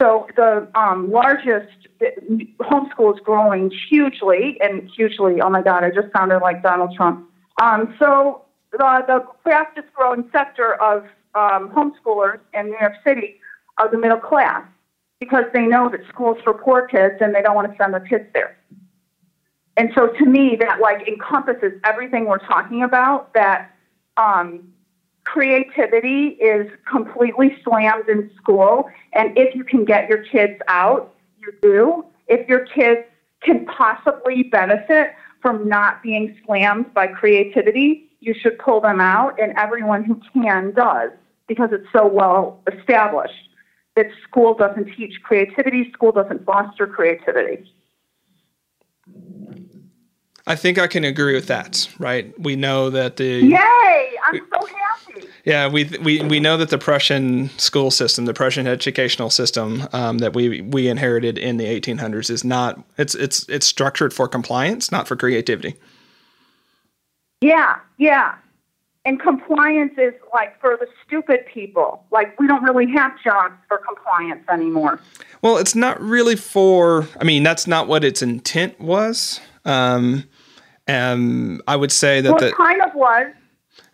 So 0.00 0.26
the 0.34 0.66
um, 0.74 1.10
largest 1.10 1.88
homeschool 2.60 3.14
is 3.14 3.20
growing 3.22 3.70
hugely, 3.90 4.58
and 4.62 4.88
hugely. 4.96 5.40
Oh 5.42 5.50
my 5.50 5.62
God, 5.62 5.84
I 5.84 5.90
just 5.90 6.08
sounded 6.16 6.38
like 6.38 6.62
Donald 6.62 6.94
Trump. 6.96 7.28
Um, 7.60 7.94
so 7.98 8.42
the, 8.72 8.78
the 9.06 9.26
fastest 9.44 9.88
growing 9.94 10.28
sector 10.32 10.80
of 10.82 11.02
um, 11.34 11.70
homeschoolers 11.70 12.40
in 12.54 12.66
New 12.66 12.78
York 12.80 12.94
City 13.06 13.40
are 13.76 13.90
the 13.90 13.98
middle 13.98 14.18
class 14.18 14.66
because 15.20 15.44
they 15.52 15.66
know 15.66 15.90
that 15.90 16.00
school's 16.08 16.38
for 16.42 16.54
poor 16.54 16.86
kids 16.86 17.16
and 17.20 17.34
they 17.34 17.42
don't 17.42 17.54
want 17.54 17.70
to 17.70 17.76
send 17.76 17.92
their 17.92 18.00
kids 18.00 18.24
there. 18.32 18.56
And 19.76 19.90
so 19.94 20.08
to 20.08 20.24
me, 20.24 20.56
that 20.60 20.80
like 20.80 21.06
encompasses 21.06 21.72
everything 21.84 22.24
we're 22.24 22.38
talking 22.38 22.82
about. 22.82 23.32
That 23.34 23.70
um, 24.16 24.72
creativity 25.32 26.28
is 26.40 26.70
completely 26.90 27.56
slammed 27.62 28.08
in 28.08 28.30
school. 28.36 28.90
And 29.12 29.36
if 29.38 29.54
you 29.54 29.62
can 29.62 29.84
get 29.84 30.08
your 30.08 30.24
kids 30.24 30.60
out, 30.66 31.14
you 31.38 31.52
do. 31.62 32.04
If 32.26 32.48
your 32.48 32.66
kids 32.66 33.06
can 33.42 33.64
possibly 33.66 34.42
benefit 34.44 35.12
from 35.40 35.68
not 35.68 36.02
being 36.02 36.36
slammed 36.44 36.92
by 36.94 37.06
creativity, 37.06 38.10
you 38.20 38.34
should 38.34 38.58
pull 38.58 38.80
them 38.80 39.00
out. 39.00 39.38
And 39.40 39.52
everyone 39.56 40.02
who 40.04 40.20
can 40.32 40.72
does 40.72 41.10
because 41.46 41.70
it's 41.72 41.86
so 41.92 42.06
well 42.06 42.60
established 42.72 43.48
that 43.94 44.06
school 44.28 44.54
doesn't 44.54 44.92
teach 44.96 45.14
creativity, 45.22 45.90
school 45.92 46.12
doesn't 46.12 46.44
foster 46.44 46.86
creativity. 46.86 47.72
I 50.50 50.56
think 50.56 50.78
I 50.80 50.88
can 50.88 51.04
agree 51.04 51.34
with 51.34 51.46
that. 51.46 51.88
Right? 52.00 52.36
We 52.40 52.56
know 52.56 52.90
that 52.90 53.16
the 53.16 53.40
Yay! 53.40 54.10
I'm 54.24 54.40
so 54.52 54.66
happy. 54.66 55.28
yeah 55.44 55.68
we 55.68 55.84
we 56.02 56.22
we 56.22 56.40
know 56.40 56.56
that 56.56 56.70
the 56.70 56.78
Prussian 56.78 57.50
school 57.50 57.92
system, 57.92 58.24
the 58.24 58.34
Prussian 58.34 58.66
educational 58.66 59.30
system 59.30 59.86
um, 59.92 60.18
that 60.18 60.34
we 60.34 60.60
we 60.62 60.88
inherited 60.88 61.38
in 61.38 61.56
the 61.56 61.66
1800s 61.66 62.30
is 62.30 62.42
not 62.42 62.82
it's 62.98 63.14
it's 63.14 63.48
it's 63.48 63.64
structured 63.64 64.12
for 64.12 64.26
compliance, 64.26 64.90
not 64.90 65.06
for 65.06 65.14
creativity. 65.14 65.76
Yeah, 67.40 67.78
yeah. 67.98 68.34
And 69.04 69.20
compliance 69.20 69.92
is 69.98 70.14
like 70.34 70.60
for 70.60 70.76
the 70.76 70.88
stupid 71.06 71.46
people. 71.46 72.04
Like 72.10 72.38
we 72.40 72.48
don't 72.48 72.64
really 72.64 72.90
have 72.90 73.12
jobs 73.22 73.54
for 73.68 73.78
compliance 73.78 74.44
anymore. 74.50 75.00
Well, 75.42 75.58
it's 75.58 75.76
not 75.76 76.00
really 76.02 76.34
for. 76.34 77.06
I 77.20 77.24
mean, 77.24 77.44
that's 77.44 77.68
not 77.68 77.86
what 77.86 78.02
its 78.02 78.20
intent 78.20 78.80
was. 78.80 79.40
Um, 79.64 80.24
and 80.90 81.62
I 81.68 81.76
would 81.76 81.92
say 81.92 82.20
that 82.20 82.30
Well, 82.30 82.40
the 82.40 82.48
it 82.48 82.54
kind 82.56 82.82
of 82.82 82.94
was. 82.94 83.26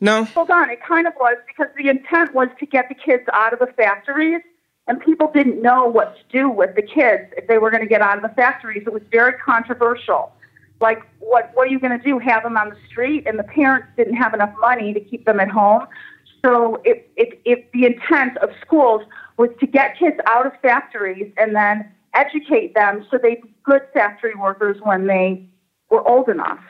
no. 0.01 0.25
Hold 0.25 0.51
on, 0.51 0.71
it 0.71 0.81
kind 0.83 1.07
of 1.07 1.13
was 1.21 1.37
because 1.47 1.73
the 1.77 1.89
intent 1.89 2.35
was 2.35 2.49
to 2.59 2.67
get 2.67 2.89
the 2.89 2.95
kids 2.95 3.25
out 3.33 3.53
of 3.53 3.59
the 3.59 3.67
factories, 3.75 4.43
and 4.87 5.01
people 5.01 5.31
didn't 5.33 5.61
know 5.61 5.87
what 5.87 6.17
to 6.17 6.23
do 6.39 6.49
with 6.49 6.75
the 6.75 6.83
kids 6.83 7.25
if 7.37 7.47
they 7.49 7.59
were 7.59 7.71
going 7.71 7.83
to 7.83 7.89
get 7.89 8.01
out 8.01 8.17
of 8.17 8.23
the 8.23 8.35
factories. 8.35 8.85
It 8.87 8.93
was 8.93 9.03
very 9.11 9.35
controversial. 9.35 10.33
Like, 10.81 11.03
what 11.21 11.51
what 11.55 11.69
are 11.69 11.71
you 11.71 11.79
going 11.81 11.99
to 11.99 12.05
do? 12.05 12.19
Have 12.19 12.43
them 12.43 12.57
on 12.57 12.71
the 12.71 12.77
street? 12.89 13.27
And 13.27 13.39
the 13.39 13.45
parents 13.45 13.89
didn't 13.97 14.17
have 14.17 14.33
enough 14.35 14.55
money 14.61 14.93
to 14.95 15.01
keep 15.01 15.25
them 15.25 15.41
at 15.41 15.49
home. 15.51 15.87
So, 16.45 16.81
if 16.85 16.99
if, 17.17 17.39
if 17.45 17.61
the 17.73 17.87
intent 17.87 18.37
of 18.39 18.51
schools 18.65 19.03
was 19.37 19.51
to 19.61 19.67
get 19.67 19.99
kids 19.99 20.17
out 20.27 20.47
of 20.47 20.53
factories 20.63 21.33
and 21.37 21.55
then 21.55 21.91
educate 22.15 22.75
them 22.75 23.07
so 23.11 23.19
they'd 23.19 23.43
be 23.43 23.53
good 23.65 23.83
factory 23.93 24.35
workers 24.35 24.79
when 24.83 25.07
they 25.07 25.47
were 25.91 26.07
old 26.09 26.29
enough. 26.29 26.61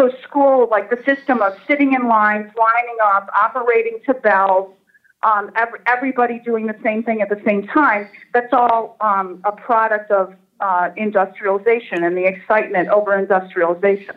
So 0.00 0.10
school, 0.22 0.66
like 0.70 0.88
the 0.88 0.96
system 1.04 1.42
of 1.42 1.52
sitting 1.66 1.92
in 1.92 2.08
lines, 2.08 2.50
lining 2.56 2.96
up, 3.04 3.28
operating 3.34 3.98
to 4.06 4.14
bells, 4.14 4.74
um, 5.22 5.50
every, 5.56 5.78
everybody 5.84 6.38
doing 6.38 6.66
the 6.66 6.76
same 6.82 7.02
thing 7.02 7.20
at 7.20 7.28
the 7.28 7.38
same 7.44 7.66
time, 7.66 8.08
that's 8.32 8.50
all 8.54 8.96
um, 9.02 9.42
a 9.44 9.52
product 9.52 10.10
of 10.10 10.34
uh, 10.60 10.88
industrialization 10.96 12.02
and 12.02 12.16
the 12.16 12.24
excitement 12.24 12.88
over 12.88 13.14
industrialization. 13.14 14.16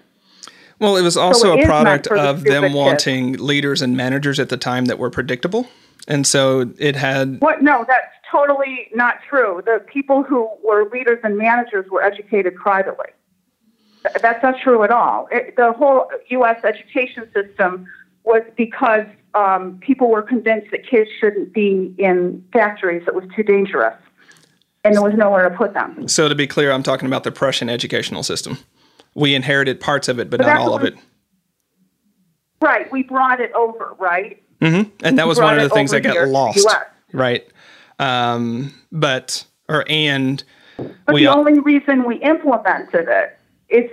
Well, 0.79 0.95
it 0.95 1.01
was 1.01 1.17
also 1.17 1.57
it 1.57 1.65
a 1.65 1.65
product 1.65 2.05
the 2.05 2.15
of 2.15 2.39
stupid 2.39 2.53
them 2.53 2.63
kids. 2.63 2.75
wanting 2.75 3.33
leaders 3.33 3.81
and 3.81 3.97
managers 3.97 4.39
at 4.39 4.47
the 4.47 4.57
time 4.57 4.85
that 4.85 4.97
were 4.97 5.09
predictable, 5.09 5.67
and 6.07 6.25
so 6.25 6.71
it 6.77 6.95
had. 6.95 7.41
What? 7.41 7.61
No, 7.61 7.83
that's 7.85 8.07
totally 8.31 8.87
not 8.95 9.17
true. 9.29 9.61
The 9.65 9.83
people 9.85 10.23
who 10.23 10.49
were 10.63 10.89
leaders 10.89 11.19
and 11.25 11.37
managers 11.37 11.89
were 11.91 12.01
educated 12.01 12.55
privately. 12.55 13.07
Th- 14.03 14.21
That's 14.21 14.43
not 14.43 14.55
true 14.63 14.83
at 14.83 14.91
all. 14.91 15.27
It, 15.31 15.55
the 15.55 15.73
whole 15.73 16.09
U.S. 16.29 16.63
education 16.63 17.29
system 17.33 17.87
was 18.23 18.43
because 18.55 19.05
um, 19.33 19.79
people 19.81 20.09
were 20.09 20.21
convinced 20.21 20.71
that 20.71 20.87
kids 20.87 21.09
shouldn't 21.19 21.53
be 21.53 21.93
in 21.97 22.43
factories. 22.53 23.03
It 23.07 23.15
was 23.15 23.25
too 23.35 23.43
dangerous, 23.43 23.95
and 24.83 24.95
there 24.95 25.01
was 25.03 25.13
nowhere 25.15 25.49
to 25.49 25.55
put 25.55 25.73
them. 25.73 26.07
So 26.07 26.29
to 26.29 26.35
be 26.35 26.47
clear, 26.47 26.71
I'm 26.71 26.83
talking 26.83 27.07
about 27.07 27.23
the 27.23 27.31
Prussian 27.31 27.69
educational 27.69 28.23
system. 28.23 28.59
We 29.15 29.35
inherited 29.35 29.79
parts 29.79 30.07
of 30.07 30.19
it, 30.19 30.29
but, 30.29 30.39
But 30.39 30.47
not 30.47 30.57
all 30.57 30.73
of 30.73 30.83
it. 30.83 30.95
Right? 32.61 32.91
We 32.91 33.03
brought 33.03 33.41
it 33.41 33.51
over, 33.53 33.95
right? 33.99 34.41
hmm 34.61 34.83
And 35.03 35.17
that 35.17 35.27
was 35.27 35.39
one 35.39 35.55
of 35.55 35.61
the 35.61 35.69
things 35.69 35.91
that 35.91 36.01
got 36.01 36.13
here 36.13 36.21
to 36.21 36.27
the 36.27 36.33
lost, 36.33 36.67
right? 37.11 37.45
Um, 37.99 38.73
but 38.91 39.45
or 39.69 39.85
and 39.87 40.43
But 40.77 41.15
we 41.15 41.25
the 41.25 41.35
only 41.35 41.59
reason 41.59 42.05
we 42.05 42.15
implemented 42.17 43.07
it 43.07 43.37
is 43.73 43.89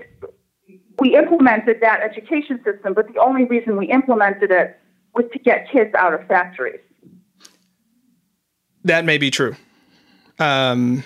we 1.01 1.17
implemented 1.17 1.81
that 1.81 2.01
education 2.01 2.61
system, 2.63 2.95
but 2.95 3.13
the 3.13 3.19
only 3.19 3.45
reason 3.47 3.77
we 3.77 3.87
implemented 3.87 4.51
it 4.51 4.79
was 5.15 5.25
to 5.33 5.39
get 5.39 5.69
kids 5.71 5.93
out 5.95 6.15
of 6.15 6.25
factories. 6.29 6.81
that 8.85 9.05
may 9.05 9.19
be 9.19 9.31
true. 9.31 9.57
Um, 10.39 11.03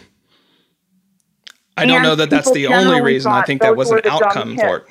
I 1.77 1.87
don't 1.87 2.03
know 2.03 2.15
that 2.15 2.31
that's 2.31 2.51
the 2.53 2.67
only 2.69 3.01
reason. 3.01 3.33
I 3.33 3.43
think 3.43 3.63
that 3.63 3.77
was 3.77 3.91
an 3.91 4.01
outcome 4.05 4.57
for 4.57 4.79
it. 4.79 4.87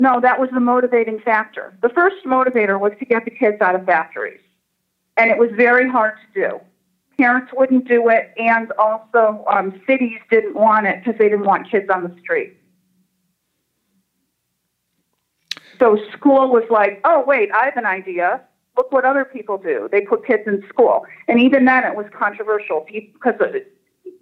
No, 0.00 0.18
that 0.20 0.40
was 0.40 0.48
the 0.50 0.60
motivating 0.60 1.20
factor. 1.20 1.76
The 1.82 1.90
first 1.90 2.24
motivator 2.24 2.80
was 2.80 2.92
to 3.00 3.04
get 3.04 3.24
the 3.26 3.30
kids 3.30 3.60
out 3.60 3.74
of 3.74 3.84
factories. 3.84 4.40
And 5.16 5.30
it 5.30 5.36
was 5.36 5.50
very 5.52 5.88
hard 5.88 6.14
to 6.34 6.40
do. 6.40 6.60
Parents 7.20 7.52
wouldn't 7.54 7.86
do 7.86 8.08
it, 8.08 8.32
and 8.38 8.72
also 8.78 9.44
um, 9.46 9.78
cities 9.86 10.20
didn't 10.30 10.54
want 10.54 10.86
it 10.86 11.04
because 11.04 11.18
they 11.18 11.28
didn't 11.28 11.44
want 11.44 11.70
kids 11.70 11.90
on 11.94 12.02
the 12.02 12.14
street. 12.18 12.56
So 15.78 15.98
school 16.16 16.48
was 16.50 16.64
like, 16.70 16.98
oh, 17.04 17.22
wait, 17.26 17.50
I 17.52 17.66
have 17.66 17.76
an 17.76 17.84
idea. 17.84 18.40
Look 18.76 18.90
what 18.90 19.04
other 19.04 19.26
people 19.26 19.58
do. 19.58 19.86
They 19.92 20.00
put 20.00 20.26
kids 20.26 20.44
in 20.46 20.64
school. 20.68 21.04
And 21.28 21.38
even 21.38 21.66
then, 21.66 21.84
it 21.84 21.94
was 21.94 22.06
controversial 22.18 22.86
because, 22.90 23.34
of, 23.40 23.54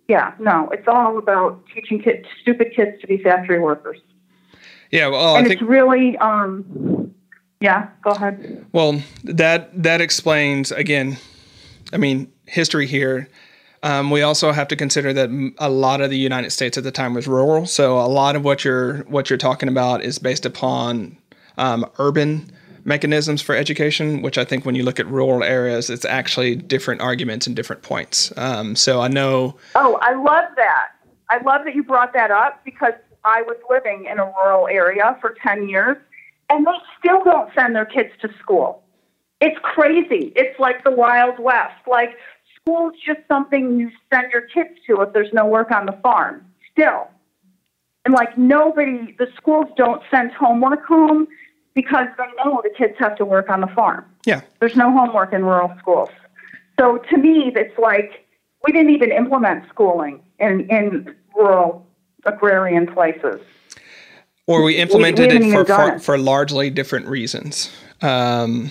yeah, 0.08 0.34
no, 0.40 0.68
it's 0.70 0.88
all 0.88 1.18
about 1.18 1.62
teaching 1.72 2.02
kids, 2.02 2.26
stupid 2.42 2.72
kids 2.74 3.00
to 3.00 3.06
be 3.06 3.18
factory 3.18 3.60
workers. 3.60 4.00
Yeah, 4.90 5.06
well, 5.06 5.36
I 5.36 5.38
and 5.38 5.46
think 5.46 5.60
it's 5.60 5.68
really, 5.68 6.16
um, 6.18 7.14
yeah, 7.60 7.90
go 8.02 8.10
ahead. 8.10 8.66
Well, 8.72 9.02
that 9.22 9.82
that 9.82 10.00
explains 10.00 10.72
again. 10.72 11.18
I 11.92 11.96
mean, 11.96 12.30
history 12.46 12.86
here. 12.86 13.28
Um, 13.82 14.10
we 14.10 14.22
also 14.22 14.50
have 14.52 14.68
to 14.68 14.76
consider 14.76 15.12
that 15.12 15.52
a 15.58 15.70
lot 15.70 16.00
of 16.00 16.10
the 16.10 16.18
United 16.18 16.50
States 16.50 16.76
at 16.76 16.84
the 16.84 16.90
time 16.90 17.14
was 17.14 17.28
rural, 17.28 17.64
so 17.66 17.98
a 17.98 18.08
lot 18.08 18.34
of 18.34 18.44
what 18.44 18.64
you're 18.64 18.98
what 19.04 19.30
you're 19.30 19.36
talking 19.36 19.68
about 19.68 20.02
is 20.02 20.18
based 20.18 20.44
upon 20.44 21.16
um, 21.58 21.86
urban 21.98 22.50
mechanisms 22.84 23.40
for 23.40 23.54
education. 23.54 24.20
Which 24.20 24.36
I 24.36 24.44
think 24.44 24.66
when 24.66 24.74
you 24.74 24.82
look 24.82 24.98
at 24.98 25.06
rural 25.06 25.44
areas, 25.44 25.90
it's 25.90 26.04
actually 26.04 26.56
different 26.56 27.00
arguments 27.00 27.46
and 27.46 27.54
different 27.54 27.82
points. 27.82 28.32
Um, 28.36 28.74
so 28.74 29.00
I 29.00 29.06
know, 29.08 29.56
Oh, 29.76 29.96
I 30.02 30.14
love 30.14 30.50
that. 30.56 30.88
I 31.30 31.38
love 31.42 31.64
that 31.64 31.74
you 31.74 31.84
brought 31.84 32.12
that 32.14 32.32
up 32.32 32.64
because 32.64 32.94
I 33.24 33.42
was 33.42 33.58
living 33.70 34.06
in 34.10 34.18
a 34.18 34.32
rural 34.42 34.66
area 34.66 35.16
for 35.20 35.36
10 35.42 35.68
years 35.68 35.98
and 36.50 36.66
they 36.66 36.72
still 36.98 37.22
don't 37.22 37.52
send 37.54 37.76
their 37.76 37.84
kids 37.84 38.10
to 38.22 38.30
school. 38.40 38.82
It's 39.40 39.58
crazy. 39.62 40.32
It's 40.36 40.58
like 40.58 40.82
the 40.84 40.90
Wild 40.90 41.38
West. 41.38 41.86
Like, 41.86 42.16
school's 42.60 42.94
just 43.06 43.20
something 43.28 43.78
you 43.78 43.90
send 44.12 44.32
your 44.32 44.42
kids 44.42 44.70
to 44.86 45.00
if 45.02 45.12
there's 45.12 45.32
no 45.32 45.46
work 45.46 45.70
on 45.70 45.86
the 45.86 45.92
farm. 46.02 46.44
Still. 46.72 47.08
And 48.04 48.14
like, 48.14 48.36
nobody, 48.36 49.14
the 49.18 49.28
schools 49.36 49.66
don't 49.76 50.02
send 50.10 50.32
homework 50.32 50.84
home 50.86 51.28
because 51.74 52.06
they 52.16 52.24
know 52.44 52.60
the 52.64 52.70
kids 52.76 52.94
have 52.98 53.16
to 53.16 53.24
work 53.24 53.48
on 53.50 53.60
the 53.60 53.68
farm. 53.68 54.04
yeah, 54.24 54.40
There's 54.58 54.74
no 54.76 54.90
homework 54.90 55.32
in 55.32 55.44
rural 55.44 55.72
schools. 55.78 56.08
So 56.80 56.98
to 57.10 57.16
me, 57.16 57.52
it's 57.54 57.78
like 57.78 58.26
we 58.66 58.72
didn't 58.72 58.90
even 58.90 59.12
implement 59.12 59.68
schooling 59.68 60.20
in, 60.40 60.68
in 60.70 61.14
rural 61.36 61.86
agrarian 62.24 62.86
places. 62.92 63.40
or 64.46 64.62
we 64.64 64.76
implemented 64.76 65.30
haven't 65.30 65.50
it 65.50 65.52
for, 65.52 65.64
for 65.64 65.94
it. 65.94 66.02
for 66.02 66.18
largely 66.18 66.70
different 66.70 67.06
reasons. 67.06 67.70
Um, 68.02 68.70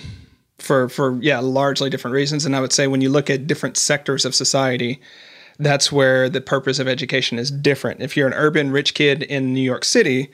for 0.58 0.88
for 0.88 1.18
yeah, 1.22 1.38
largely 1.38 1.90
different 1.90 2.14
reasons. 2.14 2.44
And 2.44 2.54
I 2.54 2.60
would 2.60 2.72
say 2.72 2.86
when 2.86 3.00
you 3.00 3.10
look 3.10 3.30
at 3.30 3.46
different 3.46 3.76
sectors 3.76 4.24
of 4.24 4.34
society, 4.34 5.00
that's 5.58 5.90
where 5.90 6.28
the 6.28 6.40
purpose 6.40 6.78
of 6.78 6.88
education 6.88 7.38
is 7.38 7.50
different. 7.50 8.00
If 8.00 8.16
you're 8.16 8.26
an 8.26 8.34
urban 8.34 8.70
rich 8.70 8.94
kid 8.94 9.22
in 9.22 9.52
New 9.52 9.62
York 9.62 9.84
City, 9.84 10.30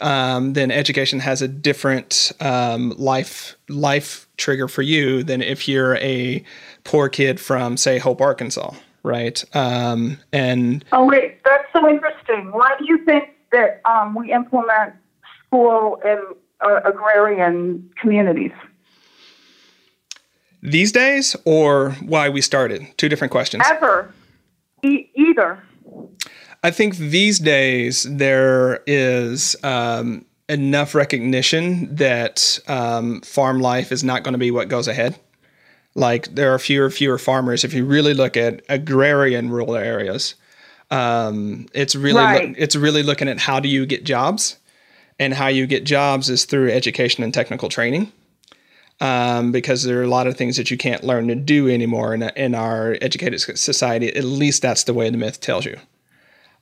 um, 0.00 0.52
then 0.52 0.70
education 0.70 1.20
has 1.20 1.42
a 1.42 1.48
different 1.48 2.32
um, 2.40 2.90
life 2.96 3.56
life 3.68 4.28
trigger 4.36 4.68
for 4.68 4.82
you 4.82 5.22
than 5.22 5.42
if 5.42 5.68
you're 5.68 5.96
a 5.96 6.44
poor 6.84 7.08
kid 7.08 7.40
from 7.40 7.76
say 7.76 7.98
Hope, 7.98 8.20
Arkansas, 8.20 8.72
right? 9.02 9.44
Um, 9.54 10.18
and 10.32 10.84
Oh 10.92 11.04
wait, 11.04 11.42
that's 11.44 11.66
so 11.72 11.88
interesting. 11.88 12.52
Why 12.52 12.74
do 12.78 12.84
you 12.86 13.04
think 13.04 13.30
that 13.52 13.80
um, 13.84 14.14
we 14.14 14.32
implement 14.32 14.94
school 15.46 16.00
in 16.04 16.20
uh, 16.60 16.80
agrarian 16.84 17.90
communities? 18.00 18.52
These 20.68 20.92
days, 20.92 21.34
or 21.44 21.92
why 22.02 22.28
we 22.28 22.40
started, 22.40 22.86
two 22.96 23.08
different 23.08 23.30
questions. 23.30 23.64
Ever, 23.66 24.12
e- 24.82 25.06
either. 25.14 25.62
I 26.62 26.70
think 26.70 26.96
these 26.96 27.38
days 27.38 28.02
there 28.08 28.82
is 28.86 29.56
um, 29.62 30.24
enough 30.48 30.94
recognition 30.94 31.94
that 31.96 32.58
um, 32.68 33.20
farm 33.22 33.60
life 33.60 33.92
is 33.92 34.02
not 34.02 34.22
going 34.24 34.32
to 34.32 34.38
be 34.38 34.50
what 34.50 34.68
goes 34.68 34.88
ahead. 34.88 35.18
Like 35.94 36.34
there 36.34 36.52
are 36.54 36.58
fewer 36.58 36.90
fewer 36.90 37.18
farmers. 37.18 37.64
If 37.64 37.74
you 37.74 37.84
really 37.84 38.14
look 38.14 38.36
at 38.36 38.62
agrarian 38.68 39.50
rural 39.50 39.74
areas, 39.76 40.34
um, 40.90 41.66
it's 41.74 41.94
really 41.96 42.20
Right. 42.22 42.54
it's 42.58 42.76
really 42.76 43.02
looking 43.02 43.28
at 43.28 43.38
how 43.38 43.58
do 43.60 43.68
you 43.68 43.86
get 43.86 44.04
jobs, 44.04 44.58
and 45.18 45.34
how 45.34 45.48
you 45.48 45.66
get 45.66 45.84
jobs 45.84 46.28
is 46.30 46.44
through 46.44 46.70
education 46.70 47.24
and 47.24 47.32
technical 47.34 47.68
training. 47.68 48.12
Um, 49.00 49.52
because 49.52 49.84
there 49.84 50.00
are 50.00 50.02
a 50.02 50.08
lot 50.08 50.26
of 50.26 50.36
things 50.36 50.56
that 50.56 50.72
you 50.72 50.76
can't 50.76 51.04
learn 51.04 51.28
to 51.28 51.36
do 51.36 51.68
anymore 51.68 52.14
in, 52.14 52.22
in 52.34 52.52
our 52.56 52.96
educated 53.00 53.40
society. 53.40 54.08
At 54.12 54.24
least 54.24 54.60
that's 54.60 54.82
the 54.82 54.92
way 54.92 55.08
the 55.08 55.16
myth 55.16 55.40
tells 55.40 55.64
you. 55.64 55.76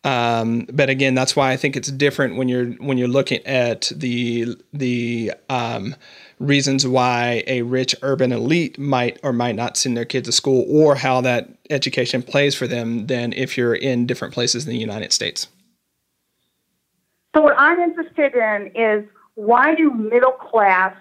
Um, 0.05 0.67
but 0.71 0.91
again, 0.91 1.15
that's 1.15 1.35
why 1.35 1.51
I 1.51 1.57
think 1.57 1.77
it's 1.77 1.91
different 1.91 2.37
when 2.37 2.47
you're 2.47 2.73
when 2.73 2.99
you're 2.99 3.09
looking 3.09 3.45
at 3.47 3.91
the 3.97 4.55
the 4.75 5.33
um, 5.49 5.97
reasons 6.39 6.87
why 6.87 7.43
a 7.47 7.63
rich 7.63 7.95
urban 8.03 8.33
elite 8.33 8.79
might 8.79 9.19
or 9.23 9.33
might 9.33 9.57
not 9.57 9.79
send 9.79 9.97
their 9.97 10.05
kids 10.05 10.29
to 10.29 10.33
school, 10.33 10.67
or 10.69 10.95
how 10.95 11.23
that 11.23 11.49
education 11.71 12.23
plays 12.23 12.55
for 12.55 12.67
them, 12.67 13.07
than 13.07 13.33
if 13.33 13.57
you're 13.57 13.75
in 13.75 14.07
different 14.07 14.35
places 14.35 14.67
in 14.67 14.71
the 14.71 14.79
United 14.79 15.13
States. 15.13 15.49
So 17.35 17.41
what 17.41 17.55
I'm 17.59 17.81
interested 17.81 18.35
in 18.35 18.73
is 18.77 19.05
why 19.35 19.75
do 19.75 19.91
middle 19.91 20.33
class 20.33 20.95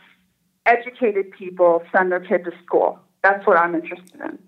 educated 0.66 1.32
people 1.32 1.84
send 1.96 2.12
their 2.12 2.20
kid 2.20 2.44
to 2.46 2.52
school? 2.64 3.00
That's 3.24 3.46
what 3.46 3.58
I'm 3.58 3.76
interested 3.76 4.20
in. 4.22 4.40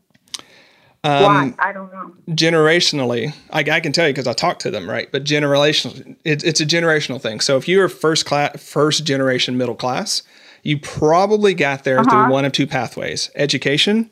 Um, 1.03 1.23
Why? 1.23 1.53
I 1.59 1.73
don't 1.73 1.91
know. 1.91 2.13
Generationally, 2.29 3.33
I, 3.51 3.59
I 3.59 3.79
can 3.79 3.91
tell 3.91 4.07
you 4.07 4.13
because 4.13 4.27
I 4.27 4.33
talked 4.33 4.61
to 4.61 4.71
them, 4.71 4.89
right? 4.89 5.11
But 5.11 5.23
generational, 5.23 6.15
it, 6.23 6.43
it's 6.43 6.59
a 6.59 6.65
generational 6.65 7.21
thing. 7.21 7.39
So 7.39 7.55
if 7.57 7.67
you're 7.67 7.87
first 7.87 8.25
class, 8.25 8.61
first 8.61 9.05
generation 9.05 9.57
middle 9.57 9.75
class, 9.75 10.23
you 10.63 10.79
probably 10.79 11.53
got 11.53 11.83
there 11.83 11.99
uh-huh. 11.99 12.09
through 12.09 12.33
one 12.33 12.45
of 12.45 12.51
two 12.51 12.67
pathways: 12.67 13.31
education, 13.35 14.09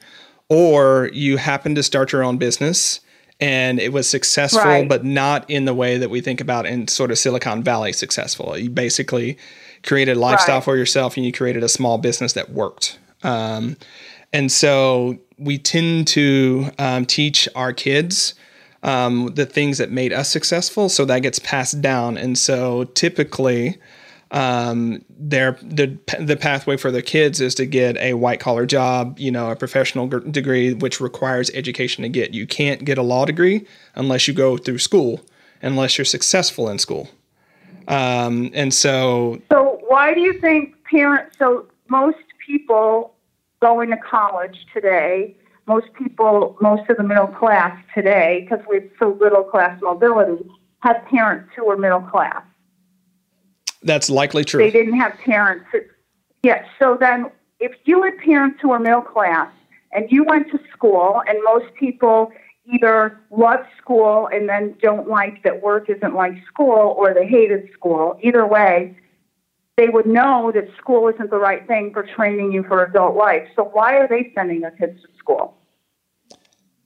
or 0.48 1.10
you 1.12 1.38
happened 1.38 1.76
to 1.76 1.84
start 1.84 2.12
your 2.12 2.24
own 2.24 2.38
business 2.38 3.02
and 3.40 3.80
it 3.80 3.92
was 3.92 4.10
successful, 4.10 4.62
right. 4.62 4.88
but 4.88 5.04
not 5.04 5.50
in 5.50 5.66
the 5.66 5.74
way 5.74 5.98
that 5.98 6.10
we 6.10 6.22
think 6.22 6.40
about 6.40 6.66
in 6.66 6.88
sort 6.88 7.12
of 7.12 7.18
Silicon 7.18 7.64
Valley 7.64 7.92
successful. 7.92 8.58
You 8.58 8.70
basically 8.70 9.38
created 9.86 10.18
a 10.18 10.20
lifestyle 10.20 10.56
right. 10.56 10.64
for 10.64 10.78
yourself 10.78 11.18
and 11.18 11.26
you 11.26 11.32
created 11.32 11.64
a 11.64 11.70
small 11.70 11.98
business 11.98 12.34
that 12.34 12.50
worked. 12.50 13.00
Um, 13.24 13.78
and 14.34 14.52
so 14.52 15.18
we 15.38 15.58
tend 15.58 16.08
to 16.10 16.70
um, 16.78 17.06
teach 17.06 17.48
our 17.56 17.74
kids 17.74 18.36
um, 18.84 19.34
the 19.34 19.46
things 19.46 19.78
that 19.80 19.92
made 19.92 20.14
us 20.14 20.30
successful, 20.30 20.90
so 20.90 21.06
that 21.06 21.20
gets 21.20 21.40
passed 21.40 21.82
down. 21.82 22.18
And 22.18 22.38
so 22.38 22.84
typically, 22.84 23.78
um, 24.32 25.04
their 25.10 25.58
the 25.64 25.98
the 26.20 26.36
pathway 26.36 26.78
for 26.78 26.92
their 26.92 27.02
kids 27.02 27.42
is 27.42 27.56
to 27.56 27.66
get 27.66 27.98
a 27.98 28.14
white 28.14 28.40
collar 28.40 28.66
job, 28.66 29.18
you 29.20 29.32
know, 29.32 29.50
a 29.50 29.56
professional 29.56 30.08
g- 30.08 30.30
degree, 30.30 30.74
which 30.74 31.02
requires 31.02 31.50
education 31.52 32.04
to 32.04 32.10
get. 32.10 32.34
You 32.34 32.46
can't 32.46 32.86
get 32.86 32.98
a 32.98 33.02
law 33.02 33.26
degree 33.26 33.66
unless 33.96 34.28
you 34.28 34.34
go 34.34 34.58
through 34.58 34.80
school, 34.80 35.22
unless 35.62 35.98
you're 35.98 36.06
successful 36.06 36.70
in 36.70 36.78
school. 36.78 37.10
Um, 37.88 38.52
and 38.54 38.74
so, 38.74 39.42
so 39.52 39.65
why 39.88 40.14
do 40.14 40.22
you 40.22 40.40
think 40.40 40.76
parents? 40.86 41.38
So 41.38 41.68
most 41.90 42.18
people 42.46 43.16
going 43.62 43.90
to 43.90 43.98
college 43.98 44.66
today, 44.74 45.36
most 45.68 45.88
people, 45.94 46.58
most 46.62 46.90
of 46.90 46.98
the 46.98 47.04
middle 47.04 47.28
class 47.28 47.76
today, 47.94 48.48
because 48.48 48.64
we 48.70 48.82
have 48.82 48.90
so 49.00 49.18
little 49.20 49.44
class 49.44 49.80
mobility, 49.82 50.46
have 50.82 51.04
parents 51.06 51.50
who 51.56 51.70
are 51.70 51.78
middle 51.78 52.02
class. 52.02 52.44
That's 53.82 54.10
likely 54.10 54.44
true. 54.44 54.60
They 54.64 54.72
didn't 54.72 55.00
have 55.00 55.14
parents. 55.24 55.66
Yes. 56.44 56.66
So 56.80 56.98
then, 57.00 57.32
if 57.60 57.72
you 57.86 58.04
had 58.04 58.18
parents 58.18 58.60
who 58.62 58.70
were 58.70 58.80
middle 58.80 59.02
class 59.02 59.52
and 59.92 60.12
you 60.12 60.24
went 60.24 60.52
to 60.52 60.60
school, 60.72 61.22
and 61.28 61.38
most 61.44 61.74
people 61.76 62.32
either 62.72 63.20
love 63.32 63.62
school 63.78 64.28
and 64.34 64.50
then 64.50 64.76
don't 64.82 65.08
like 65.08 65.44
that 65.44 65.62
work 65.62 65.90
isn't 65.90 66.16
like 66.16 66.34
school, 66.48 66.96
or 66.98 67.14
they 67.14 67.28
hated 67.28 67.70
school. 67.74 68.20
Either 68.22 68.46
way, 68.46 68.98
they 69.78 69.90
would 69.90 70.06
know 70.06 70.52
that 70.54 70.70
school 70.78 71.08
isn't 71.10 71.30
the 71.30 71.38
right 71.38 71.68
thing 71.68 71.92
for 71.92 72.04
training 72.04 72.52
you 72.52 72.64
for 72.64 72.84
adult 72.84 73.16
life. 73.16 73.48
So 73.56 73.64
why 73.64 73.96
are 73.98 74.08
they 74.08 74.32
sending 74.34 74.62
their 74.62 74.72
kids 74.72 75.02
to 75.02 75.08
school? 75.18 75.58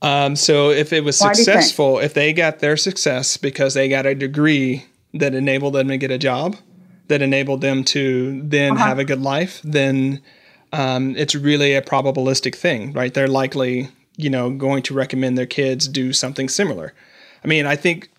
Um, 0.01 0.35
so 0.35 0.71
if 0.71 0.93
it 0.93 1.03
was 1.03 1.17
successful, 1.17 1.99
if 1.99 2.13
they 2.13 2.33
got 2.33 2.59
their 2.59 2.77
success 2.77 3.37
because 3.37 3.73
they 3.73 3.89
got 3.89 4.05
a 4.05 4.15
degree 4.15 4.85
that 5.13 5.35
enabled 5.35 5.73
them 5.73 5.89
to 5.89 5.97
get 5.97 6.09
a 6.09 6.17
job, 6.17 6.55
that 7.09 7.21
enabled 7.21 7.61
them 7.61 7.83
to 7.83 8.41
then 8.43 8.73
uh-huh. 8.73 8.85
have 8.85 8.99
a 8.99 9.03
good 9.03 9.21
life, 9.21 9.61
then 9.63 10.21
um, 10.71 11.15
it's 11.15 11.35
really 11.35 11.73
a 11.73 11.81
probabilistic 11.81 12.55
thing, 12.55 12.93
right? 12.93 13.13
They're 13.13 13.27
likely, 13.27 13.89
you 14.15 14.29
know, 14.29 14.49
going 14.51 14.83
to 14.83 14.93
recommend 14.93 15.37
their 15.37 15.45
kids 15.45 15.87
do 15.87 16.13
something 16.13 16.47
similar. 16.47 16.93
I 17.43 17.47
mean, 17.47 17.65
I 17.65 17.75
think 17.75 18.09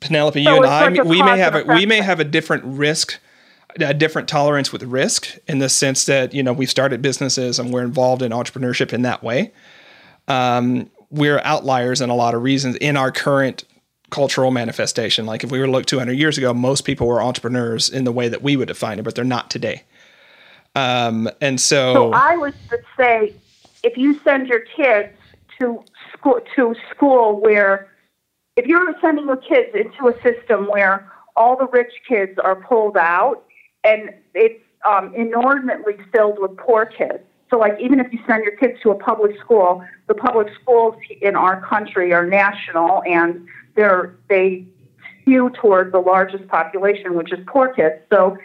Penelope, 0.00 0.42
so 0.42 0.50
you 0.50 0.56
and 0.62 0.66
I, 0.66 1.02
we 1.02 1.22
may 1.22 1.38
have 1.38 1.54
a, 1.54 1.64
we 1.64 1.86
may 1.86 2.00
have 2.00 2.20
a 2.20 2.24
different 2.24 2.64
risk 2.64 3.20
a 3.80 3.94
different 3.94 4.28
tolerance 4.28 4.72
with 4.72 4.82
risk 4.82 5.36
in 5.46 5.58
the 5.58 5.68
sense 5.68 6.04
that 6.06 6.34
you 6.34 6.42
know 6.42 6.52
we've 6.52 6.70
started 6.70 7.02
businesses 7.02 7.58
and 7.58 7.72
we're 7.72 7.84
involved 7.84 8.22
in 8.22 8.32
entrepreneurship 8.32 8.92
in 8.92 9.02
that 9.02 9.22
way. 9.22 9.52
Um, 10.26 10.90
we're 11.10 11.40
outliers 11.40 12.00
in 12.00 12.10
a 12.10 12.14
lot 12.14 12.34
of 12.34 12.42
reasons 12.42 12.76
in 12.76 12.96
our 12.96 13.10
current 13.10 13.64
cultural 14.10 14.50
manifestation. 14.50 15.26
Like 15.26 15.44
if 15.44 15.50
we 15.50 15.58
were 15.58 15.66
to 15.66 15.72
look 15.72 15.86
200 15.86 16.12
years 16.12 16.38
ago, 16.38 16.54
most 16.54 16.82
people 16.82 17.06
were 17.06 17.22
entrepreneurs 17.22 17.88
in 17.88 18.04
the 18.04 18.12
way 18.12 18.28
that 18.28 18.42
we 18.42 18.56
would 18.56 18.68
define 18.68 18.98
it, 18.98 19.02
but 19.02 19.14
they're 19.14 19.24
not 19.24 19.50
today. 19.50 19.84
Um, 20.74 21.28
and 21.40 21.60
so, 21.60 21.94
so 21.94 22.12
I 22.12 22.36
would 22.36 22.54
say, 22.96 23.34
if 23.82 23.96
you 23.96 24.18
send 24.20 24.48
your 24.48 24.60
kids 24.60 25.12
to 25.58 25.82
school 26.12 26.40
to 26.56 26.74
school 26.90 27.40
where, 27.40 27.88
if 28.56 28.66
you're 28.66 28.94
sending 29.00 29.26
your 29.26 29.36
kids 29.36 29.74
into 29.74 30.08
a 30.08 30.22
system 30.22 30.66
where 30.66 31.10
all 31.36 31.56
the 31.56 31.66
rich 31.66 31.92
kids 32.06 32.38
are 32.38 32.56
pulled 32.56 32.96
out 32.96 33.44
and 33.84 34.10
it's 34.34 34.62
um, 34.88 35.14
inordinately 35.14 35.94
filled 36.12 36.38
with 36.40 36.56
poor 36.56 36.86
kids. 36.86 37.20
So, 37.50 37.58
like, 37.58 37.78
even 37.80 37.98
if 37.98 38.12
you 38.12 38.18
send 38.28 38.44
your 38.44 38.56
kids 38.56 38.78
to 38.82 38.90
a 38.90 38.94
public 38.94 39.38
school, 39.40 39.82
the 40.06 40.14
public 40.14 40.48
schools 40.60 40.94
in 41.22 41.34
our 41.34 41.66
country 41.66 42.12
are 42.12 42.26
national, 42.26 43.02
and 43.04 43.46
they're 43.74 44.16
they 44.28 44.66
skew 45.22 45.50
toward 45.60 45.92
the 45.92 45.98
largest 45.98 46.46
population, 46.48 47.14
which 47.14 47.32
is 47.32 47.38
poor 47.46 47.72
kids. 47.72 47.96
So, 48.12 48.36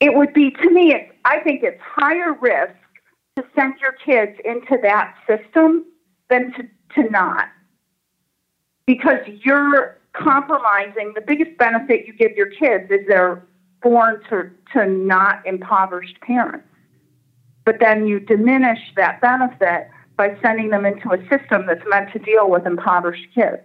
it 0.00 0.14
would 0.14 0.32
be 0.32 0.50
to 0.50 0.70
me. 0.70 0.94
It's, 0.94 1.12
I 1.24 1.40
think 1.40 1.62
it's 1.62 1.80
higher 1.82 2.32
risk 2.32 2.74
to 3.36 3.44
send 3.54 3.74
your 3.80 3.92
kids 3.92 4.38
into 4.44 4.78
that 4.82 5.14
system 5.26 5.84
than 6.30 6.52
to 6.54 6.62
to 6.94 7.10
not, 7.10 7.48
because 8.86 9.20
you're 9.44 9.99
compromising 10.22 11.12
the 11.14 11.20
biggest 11.20 11.56
benefit 11.58 12.06
you 12.06 12.12
give 12.12 12.32
your 12.36 12.50
kids 12.50 12.90
is 12.90 13.00
they're 13.08 13.44
born 13.82 14.20
to, 14.28 14.50
to 14.72 14.86
not 14.86 15.44
impoverished 15.46 16.20
parents. 16.20 16.66
But 17.64 17.76
then 17.80 18.06
you 18.06 18.20
diminish 18.20 18.78
that 18.96 19.20
benefit 19.20 19.88
by 20.16 20.36
sending 20.42 20.70
them 20.70 20.84
into 20.84 21.12
a 21.12 21.18
system 21.28 21.66
that's 21.66 21.84
meant 21.88 22.12
to 22.12 22.18
deal 22.18 22.50
with 22.50 22.66
impoverished 22.66 23.26
kids. 23.34 23.62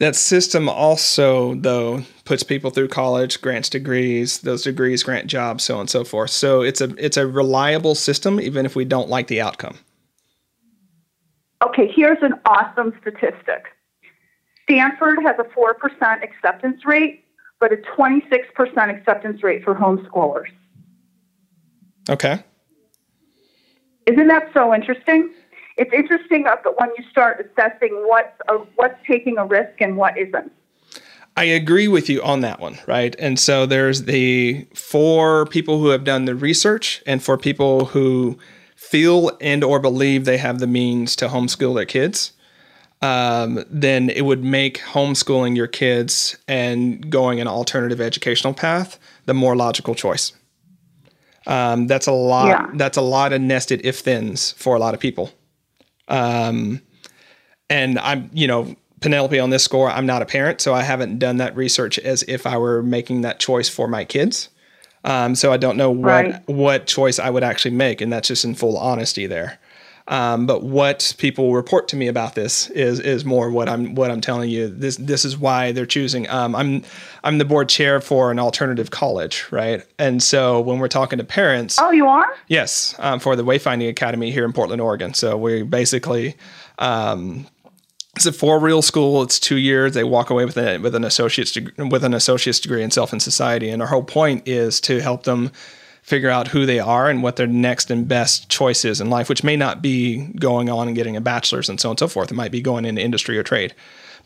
That 0.00 0.16
system 0.16 0.68
also, 0.68 1.54
though, 1.56 2.04
puts 2.24 2.42
people 2.42 2.70
through 2.70 2.88
college, 2.88 3.42
grants 3.42 3.68
degrees. 3.68 4.38
Those 4.38 4.62
degrees 4.62 5.02
grant 5.02 5.26
jobs, 5.26 5.64
so 5.64 5.74
on 5.74 5.80
and 5.80 5.90
so 5.90 6.04
forth. 6.04 6.30
So 6.30 6.62
it's 6.62 6.80
a 6.80 6.94
it's 6.96 7.18
a 7.18 7.26
reliable 7.26 7.94
system, 7.94 8.40
even 8.40 8.64
if 8.64 8.74
we 8.74 8.86
don't 8.86 9.10
like 9.10 9.26
the 9.26 9.42
outcome. 9.42 9.76
Okay, 11.62 11.92
here's 11.94 12.22
an 12.22 12.32
awesome 12.46 12.94
statistic. 13.02 13.66
Stanford 14.70 15.18
has 15.24 15.34
a 15.40 15.44
4% 15.44 16.22
acceptance 16.22 16.84
rate, 16.86 17.24
but 17.58 17.72
a 17.72 17.76
26% 17.76 18.88
acceptance 18.88 19.42
rate 19.42 19.64
for 19.64 19.74
homeschoolers. 19.74 20.46
Okay. 22.08 22.44
Isn't 24.06 24.28
that 24.28 24.48
so 24.54 24.72
interesting? 24.72 25.32
It's 25.76 25.92
interesting 25.92 26.44
that 26.44 26.62
when 26.76 26.90
you 26.96 27.04
start 27.10 27.44
assessing 27.50 27.90
what's, 28.06 28.40
a, 28.48 28.58
what's 28.76 28.94
taking 29.06 29.38
a 29.38 29.44
risk 29.44 29.80
and 29.80 29.96
what 29.96 30.16
isn't. 30.16 30.52
I 31.36 31.44
agree 31.44 31.88
with 31.88 32.08
you 32.08 32.22
on 32.22 32.40
that 32.40 32.60
one, 32.60 32.78
right? 32.86 33.16
And 33.18 33.40
so 33.40 33.66
there's 33.66 34.04
the 34.04 34.66
for 34.74 35.46
people 35.46 35.80
who 35.80 35.88
have 35.88 36.04
done 36.04 36.26
the 36.26 36.34
research 36.34 37.02
and 37.06 37.22
for 37.22 37.36
people 37.36 37.86
who 37.86 38.38
feel 38.76 39.36
and 39.40 39.64
or 39.64 39.80
believe 39.80 40.24
they 40.24 40.38
have 40.38 40.58
the 40.60 40.66
means 40.66 41.16
to 41.16 41.28
homeschool 41.28 41.74
their 41.74 41.86
kids 41.86 42.32
um, 43.02 43.64
then 43.70 44.10
it 44.10 44.22
would 44.22 44.44
make 44.44 44.78
homeschooling 44.78 45.56
your 45.56 45.66
kids 45.66 46.36
and 46.46 47.10
going 47.10 47.40
an 47.40 47.48
alternative 47.48 48.00
educational 48.00 48.52
path 48.52 48.98
the 49.26 49.34
more 49.34 49.56
logical 49.56 49.94
choice. 49.94 50.32
Um, 51.46 51.86
that's 51.86 52.06
a 52.06 52.12
lot. 52.12 52.48
Yeah. 52.48 52.70
That's 52.74 52.98
a 52.98 53.02
lot 53.02 53.32
of 53.32 53.40
nested 53.40 53.80
if 53.84 54.00
thens 54.00 54.52
for 54.52 54.76
a 54.76 54.78
lot 54.78 54.92
of 54.92 55.00
people. 55.00 55.32
Um, 56.08 56.82
and 57.70 57.98
I'm, 57.98 58.30
you 58.32 58.46
know, 58.46 58.76
Penelope 59.00 59.38
on 59.38 59.48
this 59.48 59.64
score. 59.64 59.90
I'm 59.90 60.04
not 60.04 60.20
a 60.20 60.26
parent, 60.26 60.60
so 60.60 60.74
I 60.74 60.82
haven't 60.82 61.18
done 61.18 61.38
that 61.38 61.56
research 61.56 61.98
as 61.98 62.22
if 62.28 62.46
I 62.46 62.58
were 62.58 62.82
making 62.82 63.22
that 63.22 63.40
choice 63.40 63.68
for 63.68 63.88
my 63.88 64.04
kids. 64.04 64.50
Um, 65.04 65.34
so 65.34 65.50
I 65.50 65.56
don't 65.56 65.78
know 65.78 65.90
what 65.90 66.06
right. 66.06 66.48
what 66.48 66.86
choice 66.86 67.18
I 67.18 67.30
would 67.30 67.42
actually 67.42 67.70
make, 67.70 68.02
and 68.02 68.12
that's 68.12 68.28
just 68.28 68.44
in 68.44 68.54
full 68.54 68.76
honesty 68.76 69.26
there. 69.26 69.58
Um, 70.10 70.44
but 70.44 70.64
what 70.64 71.14
people 71.18 71.54
report 71.54 71.86
to 71.88 71.96
me 71.96 72.08
about 72.08 72.34
this 72.34 72.68
is 72.70 72.98
is 72.98 73.24
more 73.24 73.48
what 73.48 73.68
I'm 73.68 73.94
what 73.94 74.10
I'm 74.10 74.20
telling 74.20 74.50
you. 74.50 74.68
This 74.68 74.96
this 74.96 75.24
is 75.24 75.38
why 75.38 75.70
they're 75.70 75.86
choosing. 75.86 76.28
Um, 76.28 76.56
I'm 76.56 76.82
I'm 77.22 77.38
the 77.38 77.44
board 77.44 77.68
chair 77.68 78.00
for 78.00 78.32
an 78.32 78.40
alternative 78.40 78.90
college, 78.90 79.46
right? 79.52 79.86
And 80.00 80.20
so 80.20 80.60
when 80.60 80.80
we're 80.80 80.88
talking 80.88 81.18
to 81.18 81.24
parents, 81.24 81.78
oh, 81.80 81.92
you 81.92 82.08
are? 82.08 82.26
Yes, 82.48 82.96
um, 82.98 83.20
for 83.20 83.36
the 83.36 83.44
Wayfinding 83.44 83.88
Academy 83.88 84.32
here 84.32 84.44
in 84.44 84.52
Portland, 84.52 84.82
Oregon. 84.82 85.14
So 85.14 85.38
we 85.38 85.62
basically. 85.62 86.36
Um, 86.78 87.46
it's 88.16 88.26
a 88.26 88.32
four 88.32 88.58
real 88.58 88.82
school. 88.82 89.22
It's 89.22 89.38
two 89.38 89.56
years. 89.56 89.94
They 89.94 90.02
walk 90.02 90.30
away 90.30 90.44
with 90.44 90.58
a, 90.58 90.78
with 90.78 90.96
an 90.96 91.04
associate's 91.04 91.52
degree, 91.52 91.88
with 91.88 92.02
an 92.02 92.12
associate's 92.12 92.58
degree 92.58 92.82
in 92.82 92.90
self 92.90 93.12
and 93.12 93.22
society. 93.22 93.70
And 93.70 93.80
our 93.80 93.86
whole 93.86 94.02
point 94.02 94.48
is 94.48 94.80
to 94.82 95.00
help 95.00 95.22
them 95.22 95.52
figure 96.10 96.28
out 96.28 96.48
who 96.48 96.66
they 96.66 96.80
are 96.80 97.08
and 97.08 97.22
what 97.22 97.36
their 97.36 97.46
next 97.46 97.90
and 97.90 98.06
best 98.08 98.48
choice 98.48 98.84
is 98.84 99.00
in 99.00 99.08
life, 99.08 99.28
which 99.28 99.44
may 99.44 99.56
not 99.56 99.80
be 99.80 100.26
going 100.38 100.68
on 100.68 100.88
and 100.88 100.96
getting 100.96 101.16
a 101.16 101.20
bachelor's 101.20 101.68
and 101.68 101.80
so 101.80 101.88
on 101.88 101.92
and 101.92 101.98
so 102.00 102.08
forth. 102.08 102.30
It 102.30 102.34
might 102.34 102.50
be 102.52 102.60
going 102.60 102.84
into 102.84 103.00
industry 103.00 103.38
or 103.38 103.44
trade. 103.44 103.74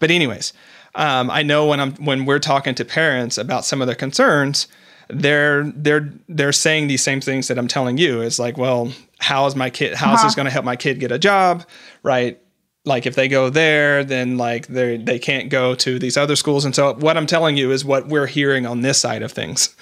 But 0.00 0.10
anyways, 0.10 0.52
um, 0.94 1.30
I 1.30 1.42
know 1.42 1.66
when 1.66 1.80
I'm 1.80 1.92
when 1.96 2.24
we're 2.24 2.38
talking 2.40 2.74
to 2.76 2.84
parents 2.84 3.36
about 3.38 3.64
some 3.64 3.80
of 3.82 3.86
their 3.86 3.94
concerns, 3.96 4.66
they're 5.08 5.64
they're 5.76 6.10
they're 6.28 6.52
saying 6.52 6.86
these 6.88 7.02
same 7.02 7.20
things 7.20 7.48
that 7.48 7.58
I'm 7.58 7.68
telling 7.68 7.98
you. 7.98 8.22
It's 8.22 8.38
like, 8.38 8.56
well, 8.56 8.90
how 9.18 9.46
is 9.46 9.54
my 9.54 9.70
kid? 9.70 9.94
How 9.94 10.12
is 10.12 10.18
Uh-huh. 10.18 10.26
this 10.26 10.34
going 10.34 10.46
to 10.46 10.52
help 10.52 10.64
my 10.64 10.76
kid 10.76 11.00
get 11.00 11.12
a 11.12 11.18
job? 11.18 11.64
Right? 12.02 12.40
Like 12.86 13.06
if 13.06 13.14
they 13.14 13.28
go 13.28 13.50
there, 13.50 14.04
then 14.04 14.36
like 14.38 14.66
they 14.68 14.96
they 14.96 15.18
can't 15.18 15.50
go 15.50 15.74
to 15.74 15.98
these 15.98 16.16
other 16.16 16.36
schools. 16.36 16.64
And 16.64 16.74
so 16.74 16.94
what 16.94 17.16
I'm 17.16 17.26
telling 17.26 17.56
you 17.58 17.70
is 17.72 17.84
what 17.84 18.08
we're 18.08 18.26
hearing 18.26 18.66
on 18.66 18.80
this 18.82 18.98
side 18.98 19.22
of 19.22 19.32
things, 19.32 19.74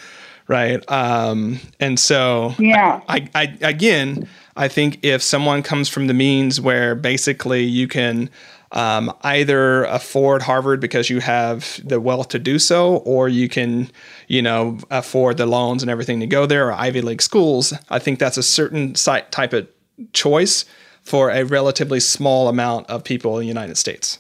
right? 0.49 0.83
Um, 0.91 1.61
and 1.81 1.99
so 1.99 2.55
Yeah. 2.59 3.01
I, 3.09 3.29
I 3.35 3.57
again, 3.61 4.29
I 4.57 4.69
think 4.69 5.01
if 5.03 5.23
someone 5.23 5.63
comes 5.63 5.89
from 5.89 6.07
the 6.07 6.15
means 6.15 6.61
where 6.61 6.95
basically 6.95 7.63
you 7.63 7.89
can 7.89 8.31
um, 8.73 9.15
either 9.23 9.85
afford 9.85 10.43
Harvard 10.43 10.81
because 10.81 11.11
you 11.11 11.21
have 11.21 11.81
the 11.85 12.01
wealth 12.01 12.29
to 12.29 12.39
do 12.39 12.59
so, 12.59 12.97
or 12.99 13.29
you 13.29 13.49
can, 13.49 13.91
you 14.29 14.41
know, 14.41 14.79
afford 14.91 15.37
the 15.37 15.47
loans 15.47 15.83
and 15.83 15.91
everything 15.91 16.21
to 16.21 16.27
go 16.27 16.47
there, 16.47 16.69
or 16.69 16.73
Ivy 16.73 17.03
League 17.03 17.23
schools. 17.23 17.75
I 17.91 17.99
think 17.99 18.19
that's 18.19 18.39
a 18.39 18.43
certain 18.43 18.95
site 18.95 19.31
type 19.31 19.53
of 19.53 19.69
choice 20.13 20.65
for 21.03 21.31
a 21.31 21.45
relatively 21.45 22.01
small 22.01 22.49
amount 22.49 22.89
of 22.89 23.05
people 23.05 23.37
in 23.37 23.43
the 23.43 23.49
United 23.49 23.77
States. 23.77 24.19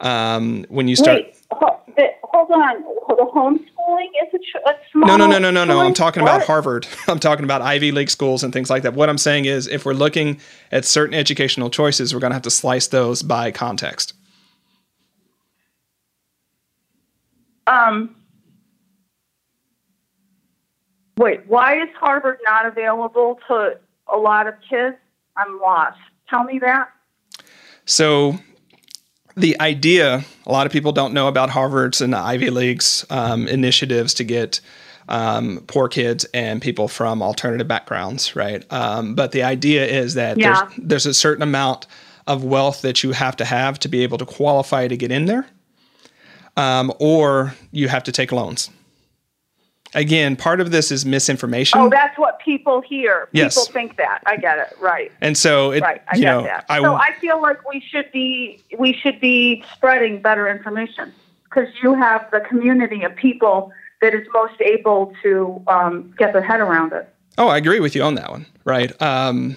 Um, 0.00 0.64
when 0.68 0.86
you 0.86 0.94
start. 0.96 1.22
Wait, 1.22 1.34
hold 1.50 2.50
on. 2.50 2.82
The 3.08 3.60
homeschooling 3.92 4.08
is 4.26 4.40
a, 4.64 4.70
a 4.70 4.74
small. 4.90 5.08
No, 5.08 5.16
no, 5.16 5.26
no, 5.26 5.38
no, 5.38 5.50
no, 5.50 5.64
no. 5.64 5.80
I'm 5.80 5.94
talking 5.94 6.22
about 6.22 6.42
Harvard. 6.44 6.86
I'm 7.08 7.18
talking 7.18 7.44
about 7.44 7.62
Ivy 7.62 7.92
League 7.92 8.10
schools 8.10 8.42
and 8.42 8.52
things 8.52 8.70
like 8.70 8.82
that. 8.82 8.94
What 8.94 9.08
I'm 9.08 9.18
saying 9.18 9.44
is, 9.44 9.68
if 9.68 9.84
we're 9.84 9.94
looking 9.94 10.40
at 10.70 10.84
certain 10.84 11.14
educational 11.14 11.70
choices, 11.70 12.14
we're 12.14 12.20
going 12.20 12.30
to 12.30 12.34
have 12.34 12.42
to 12.42 12.50
slice 12.50 12.86
those 12.88 13.22
by 13.22 13.50
context. 13.50 14.14
Um. 17.66 18.16
Wait, 21.18 21.46
why 21.46 21.80
is 21.80 21.88
Harvard 22.00 22.38
not 22.46 22.66
available 22.66 23.38
to 23.46 23.78
a 24.12 24.16
lot 24.16 24.46
of 24.46 24.54
kids? 24.68 24.96
I'm 25.36 25.60
lost. 25.60 25.98
Tell 26.28 26.42
me 26.44 26.58
that. 26.60 26.88
So, 27.84 28.38
the 29.36 29.58
idea 29.60 30.24
a 30.46 30.52
lot 30.52 30.66
of 30.66 30.72
people 30.72 30.92
don't 30.92 31.14
know 31.14 31.28
about 31.28 31.50
Harvard's 31.50 32.00
and 32.00 32.12
the 32.12 32.18
Ivy 32.18 32.50
League's 32.50 33.06
um, 33.10 33.46
initiatives 33.48 34.14
to 34.14 34.24
get 34.24 34.60
um, 35.08 35.62
poor 35.66 35.88
kids 35.88 36.24
and 36.34 36.60
people 36.62 36.88
from 36.88 37.22
alternative 37.22 37.66
backgrounds, 37.68 38.36
right? 38.36 38.64
Um, 38.72 39.14
but 39.14 39.32
the 39.32 39.42
idea 39.42 39.84
is 39.86 40.14
that 40.14 40.38
Yeah. 40.38 40.62
there's, 40.76 40.78
there's 40.78 41.06
a 41.06 41.14
certain 41.14 41.42
amount 41.42 41.86
of 42.26 42.44
wealth 42.44 42.82
that 42.82 43.02
you 43.02 43.12
have 43.12 43.36
to 43.36 43.44
have 43.44 43.78
to 43.80 43.88
be 43.88 44.02
able 44.02 44.18
to 44.18 44.26
qualify 44.26 44.86
to 44.88 44.96
get 44.96 45.10
in 45.10 45.26
there, 45.26 45.46
um, 46.56 46.92
or 47.00 47.54
you 47.72 47.88
have 47.88 48.04
to 48.04 48.12
take 48.12 48.30
loans. 48.32 48.70
Again, 49.94 50.36
part 50.36 50.60
of 50.60 50.70
this 50.70 50.90
is 50.90 51.04
misinformation. 51.04 51.78
Oh, 51.80 51.90
that's 51.90 52.16
what 52.18 52.31
people 52.44 52.80
here. 52.80 53.28
Yes. 53.32 53.54
People 53.54 53.72
think 53.72 53.96
that. 53.96 54.20
I 54.26 54.36
get 54.36 54.58
it. 54.58 54.76
Right. 54.80 55.10
and 55.20 55.36
so 55.36 55.72
it, 55.72 55.82
Right. 55.82 56.02
I 56.10 56.16
you 56.16 56.22
get 56.22 56.30
know, 56.32 56.42
that. 56.42 56.64
I, 56.68 56.80
so 56.80 56.94
I 56.94 57.12
feel 57.20 57.40
like 57.40 57.66
we 57.68 57.80
should 57.80 58.10
be 58.12 58.60
we 58.78 58.92
should 58.92 59.20
be 59.20 59.64
spreading 59.74 60.20
better 60.22 60.48
information 60.48 61.12
because 61.44 61.68
you 61.82 61.94
have 61.94 62.30
the 62.30 62.40
community 62.40 63.02
of 63.04 63.14
people 63.16 63.72
that 64.00 64.14
is 64.14 64.26
most 64.32 64.60
able 64.60 65.12
to 65.22 65.62
um, 65.68 66.12
get 66.18 66.32
their 66.32 66.42
head 66.42 66.60
around 66.60 66.92
it. 66.92 67.08
Oh, 67.38 67.48
I 67.48 67.56
agree 67.56 67.80
with 67.80 67.94
you 67.94 68.02
on 68.02 68.14
that 68.16 68.30
one. 68.30 68.46
Right. 68.64 69.00
Um, 69.00 69.56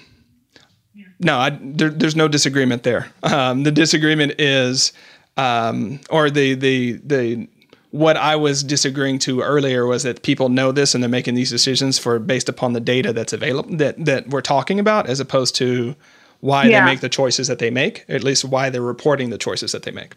no, 1.20 1.38
I, 1.38 1.58
there, 1.62 1.90
there's 1.90 2.16
no 2.16 2.28
disagreement 2.28 2.84
there. 2.84 3.08
Um, 3.24 3.64
the 3.64 3.72
disagreement 3.72 4.34
is, 4.40 4.94
um, 5.38 6.00
or 6.10 6.30
the 6.30 6.56
the 6.56 6.94
the 7.04 7.48
what 7.96 8.18
I 8.18 8.36
was 8.36 8.62
disagreeing 8.64 9.20
to 9.20 9.42
earlier 9.42 9.86
was 9.86 10.04
that 10.04 10.22
people 10.22 10.50
know 10.50 10.72
this 10.74 10.94
and 10.94 11.02
they're 11.04 11.10
making 11.10 11.36
these 11.36 11.50
decisions 11.50 11.98
for 11.98 12.20
based 12.20 12.50
upon 12.50 12.74
the 12.74 12.80
data 12.82 13.14
that's 13.14 13.32
available 13.34 13.76
that 13.78 14.04
that 14.04 14.30
we're 14.30 14.42
talking 14.42 14.80
about, 14.80 15.08
as 15.08 15.20
opposed 15.20 15.56
to 15.56 15.96
why 16.42 16.66
Yeah. 16.66 16.80
they 16.82 16.92
make 16.92 17.00
the 17.00 17.10
choices 17.10 17.48
that 17.48 17.60
they 17.60 17.70
make. 17.70 18.04
At 18.10 18.24
least 18.24 18.44
why 18.44 18.70
they're 18.70 18.82
reporting 18.82 19.30
the 19.30 19.38
choices 19.38 19.72
that 19.72 19.84
they 19.84 19.92
make. 19.92 20.14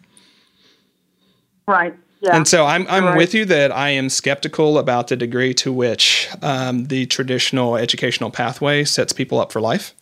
Right. 1.67 1.93
Yeah. 2.21 2.35
And 2.35 2.47
so 2.47 2.65
I'm 2.65 2.85
I'm 2.89 3.05
Right. 3.05 3.17
with 3.17 3.33
you 3.33 3.45
that 3.45 3.71
I 3.71 3.89
am 3.91 4.09
skeptical 4.09 4.77
about 4.77 5.07
the 5.07 5.15
degree 5.15 5.53
to 5.55 5.71
which 5.71 6.27
um, 6.41 6.85
the 6.85 7.05
traditional 7.05 7.77
educational 7.77 8.29
pathway 8.29 8.83
sets 8.83 9.13
people 9.13 9.39
up 9.39 9.51
for 9.53 9.61
life. 9.61 9.93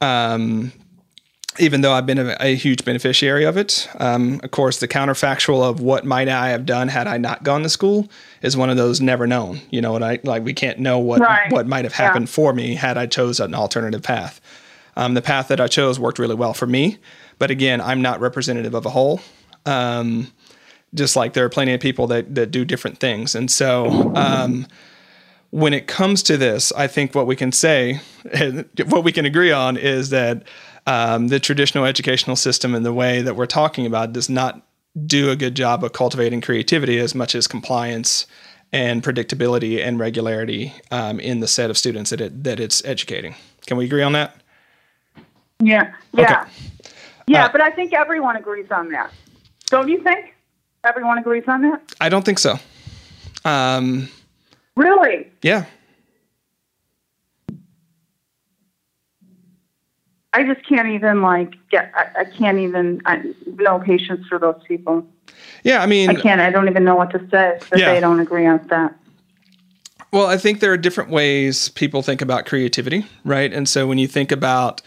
Um, 0.00 0.72
even 1.58 1.80
though 1.80 1.92
I've 1.92 2.06
been 2.06 2.18
a, 2.18 2.36
a 2.40 2.54
huge 2.54 2.84
beneficiary 2.84 3.44
of 3.44 3.56
it, 3.56 3.88
um, 3.98 4.40
of 4.42 4.50
course, 4.52 4.78
the 4.78 4.86
counterfactual 4.88 5.62
of 5.68 5.80
what 5.80 6.04
might 6.04 6.28
I 6.28 6.50
have 6.50 6.64
done 6.64 6.88
had 6.88 7.06
I 7.06 7.18
not 7.18 7.42
gone 7.42 7.62
to 7.64 7.68
school 7.68 8.08
is 8.40 8.56
one 8.56 8.70
of 8.70 8.76
those 8.76 9.00
never 9.00 9.26
known. 9.26 9.60
You 9.70 9.80
know, 9.80 9.96
and 9.96 10.04
I 10.04 10.20
like 10.22 10.44
we 10.44 10.54
can't 10.54 10.78
know 10.78 10.98
what 10.98 11.20
Right. 11.20 11.50
what 11.50 11.66
might 11.66 11.84
have 11.84 11.92
Yeah. 11.92 12.06
happened 12.06 12.30
for 12.30 12.52
me 12.52 12.74
had 12.76 12.96
I 12.96 13.06
chose 13.06 13.40
an 13.40 13.54
alternative 13.54 14.02
path. 14.02 14.40
Um, 14.96 15.14
the 15.14 15.22
path 15.22 15.48
that 15.48 15.60
I 15.60 15.66
chose 15.66 15.98
worked 15.98 16.18
really 16.18 16.34
well 16.34 16.52
for 16.54 16.66
me, 16.66 16.98
but 17.38 17.50
again, 17.50 17.80
I'm 17.80 18.00
not 18.02 18.20
representative 18.20 18.74
of 18.74 18.86
a 18.86 18.90
whole. 18.90 19.20
Um, 19.66 20.28
just 20.94 21.14
like 21.16 21.32
there 21.34 21.44
are 21.44 21.48
plenty 21.50 21.72
of 21.72 21.80
people 21.80 22.06
that, 22.08 22.34
that 22.34 22.50
do 22.50 22.64
different 22.64 22.98
things. 22.98 23.34
And 23.36 23.48
so, 23.50 24.10
um, 24.16 24.66
when 25.50 25.72
it 25.72 25.86
comes 25.86 26.22
to 26.24 26.36
this, 26.36 26.72
I 26.72 26.86
think 26.88 27.14
what 27.14 27.26
we 27.26 27.36
can 27.36 27.52
say, 27.52 28.00
what 28.86 29.04
we 29.04 29.12
can 29.12 29.24
agree 29.24 29.52
on 29.52 29.76
is 29.76 30.10
that 30.10 30.42
um, 30.90 31.28
the 31.28 31.38
traditional 31.38 31.84
educational 31.84 32.34
system 32.36 32.74
and 32.74 32.84
the 32.84 32.92
way 32.92 33.22
that 33.22 33.36
we're 33.36 33.46
talking 33.46 33.86
about 33.86 34.12
does 34.12 34.28
not 34.28 34.60
do 35.06 35.30
a 35.30 35.36
good 35.36 35.54
job 35.54 35.84
of 35.84 35.92
cultivating 35.92 36.40
creativity 36.40 36.98
as 36.98 37.14
much 37.14 37.34
as 37.36 37.46
compliance 37.46 38.26
and 38.72 39.02
predictability 39.02 39.80
and 39.84 40.00
regularity 40.00 40.72
um, 40.90 41.20
in 41.20 41.38
the 41.38 41.46
set 41.46 41.70
of 41.70 41.78
students 41.78 42.10
that 42.10 42.20
it 42.20 42.42
that 42.44 42.58
it's 42.58 42.84
educating. 42.84 43.34
Can 43.66 43.76
we 43.76 43.84
agree 43.84 44.02
on 44.02 44.12
that? 44.14 44.36
yeah. 45.60 45.92
Yeah. 46.12 46.46
Yeah, 47.26 47.44
Uh, 47.44 47.52
but 47.52 47.60
I 47.60 47.70
think 47.70 47.92
everyone 47.92 48.34
agrees 48.36 48.70
on 48.72 48.88
that. 48.90 49.12
Don't 49.66 49.88
you 49.88 50.02
think? 50.02 50.34
Everyone 50.82 51.18
agrees 51.18 51.44
on 51.46 51.62
that? 51.62 51.80
I 52.00 52.08
don't 52.08 52.24
think 52.24 52.40
so. 52.40 52.58
Um, 53.44 54.08
Really? 54.74 55.28
yeah, 55.42 55.66
I 60.32 60.44
just 60.44 60.66
can't 60.66 60.88
even 60.88 61.22
like 61.22 61.54
get. 61.70 61.92
I, 61.94 62.20
I 62.20 62.24
can't 62.24 62.58
even. 62.58 63.02
I, 63.04 63.22
no 63.46 63.80
patience 63.80 64.26
for 64.28 64.38
those 64.38 64.60
people. 64.66 65.06
yeah. 65.64 65.82
I 65.82 65.86
mean, 65.86 66.08
I 66.10 66.14
can't. 66.14 66.40
I 66.40 66.50
don't 66.50 66.68
even 66.68 66.84
know 66.84 66.94
what 66.94 67.10
to 67.10 67.18
say 67.30 67.56
if 67.56 67.68
Yeah. 67.78 67.92
they 67.92 68.00
don't 68.00 68.20
agree 68.20 68.46
on 68.46 68.64
that. 68.68 68.94
Well, 70.12 70.26
I 70.26 70.36
think 70.36 70.60
there 70.60 70.72
are 70.72 70.76
different 70.76 71.10
ways 71.10 71.68
people 71.68 72.02
think 72.02 72.20
about 72.20 72.44
creativity, 72.46 73.06
right? 73.24 73.52
And 73.52 73.68
so 73.68 73.86
when 73.86 73.98
you 73.98 74.08
think 74.08 74.32
about 74.32 74.82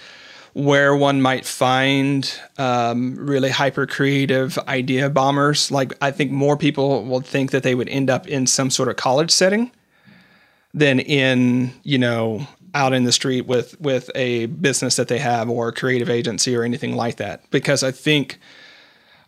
where 0.53 0.95
one 0.95 1.21
might 1.21 1.45
find 1.45 2.31
um, 2.57 3.15
really 3.15 3.49
hyper 3.49 3.85
creative 3.87 4.57
idea 4.67 5.09
bombers, 5.09 5.71
like 5.71 5.93
I 6.01 6.11
think 6.11 6.31
more 6.31 6.57
people 6.57 7.05
will 7.05 7.21
think 7.21 7.51
that 7.51 7.63
they 7.63 7.73
would 7.73 7.89
end 7.89 8.09
up 8.09 8.27
in 8.27 8.45
some 8.47 8.69
sort 8.69 8.89
of 8.89 8.95
college 8.97 9.31
setting 9.31 9.71
than 10.73 10.99
in, 10.99 11.71
you 11.83 11.97
know, 11.97 12.45
out 12.73 12.93
in 12.93 13.03
the 13.03 13.11
street 13.11 13.45
with 13.45 13.79
with 13.79 14.09
a 14.15 14.47
business 14.47 14.95
that 14.95 15.07
they 15.07 15.19
have 15.19 15.49
or 15.49 15.67
a 15.67 15.73
creative 15.73 16.09
agency 16.09 16.55
or 16.55 16.63
anything 16.63 16.95
like 16.95 17.17
that. 17.17 17.49
Because 17.51 17.83
I 17.83 17.91
think 17.91 18.39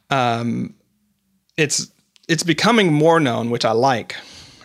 um, 0.09 0.73
it's 1.57 1.91
it's 2.27 2.43
becoming 2.43 2.91
more 2.93 3.19
known, 3.19 3.49
which 3.49 3.65
I 3.65 3.71
like. 3.71 4.15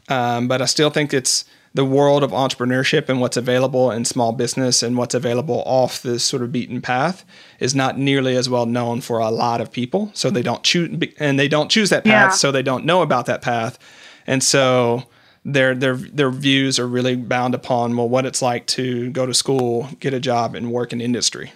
Um, 0.08 0.48
but 0.48 0.60
I 0.62 0.64
still 0.66 0.90
think 0.90 1.12
it's 1.14 1.44
the 1.72 1.84
world 1.84 2.24
of 2.24 2.32
entrepreneurship 2.32 3.08
and 3.08 3.20
what's 3.20 3.36
available 3.36 3.92
in 3.92 4.04
small 4.04 4.32
business 4.32 4.82
and 4.82 4.96
what's 4.96 5.14
available 5.14 5.62
off 5.66 6.02
this 6.02 6.24
sort 6.24 6.42
of 6.42 6.50
beaten 6.50 6.80
path 6.80 7.24
is 7.60 7.76
not 7.76 7.96
nearly 7.96 8.34
as 8.34 8.48
well 8.48 8.66
known 8.66 9.00
for 9.00 9.18
a 9.20 9.30
lot 9.30 9.60
of 9.60 9.70
people. 9.70 10.10
So 10.14 10.30
they 10.30 10.42
don't 10.42 10.64
choose 10.64 10.90
and 11.20 11.38
they 11.38 11.46
don't 11.46 11.70
choose 11.70 11.90
that 11.90 12.02
path, 12.04 12.30
Yeah. 12.32 12.36
so 12.36 12.50
they 12.50 12.62
don't 12.62 12.84
know 12.84 13.02
about 13.02 13.26
that 13.26 13.40
path, 13.40 13.78
and 14.26 14.42
so 14.42 15.04
their 15.44 15.74
their 15.74 15.96
their 15.96 16.30
views 16.30 16.78
are 16.78 16.86
really 16.86 17.16
bound 17.16 17.54
upon 17.54 17.96
well 17.96 18.08
what 18.08 18.26
it's 18.26 18.42
like 18.42 18.66
to 18.66 19.10
go 19.10 19.26
to 19.26 19.34
school, 19.34 19.88
get 20.00 20.14
a 20.14 20.20
job, 20.20 20.54
and 20.54 20.70
work 20.70 20.92
in 20.92 21.00
industry. 21.00 21.52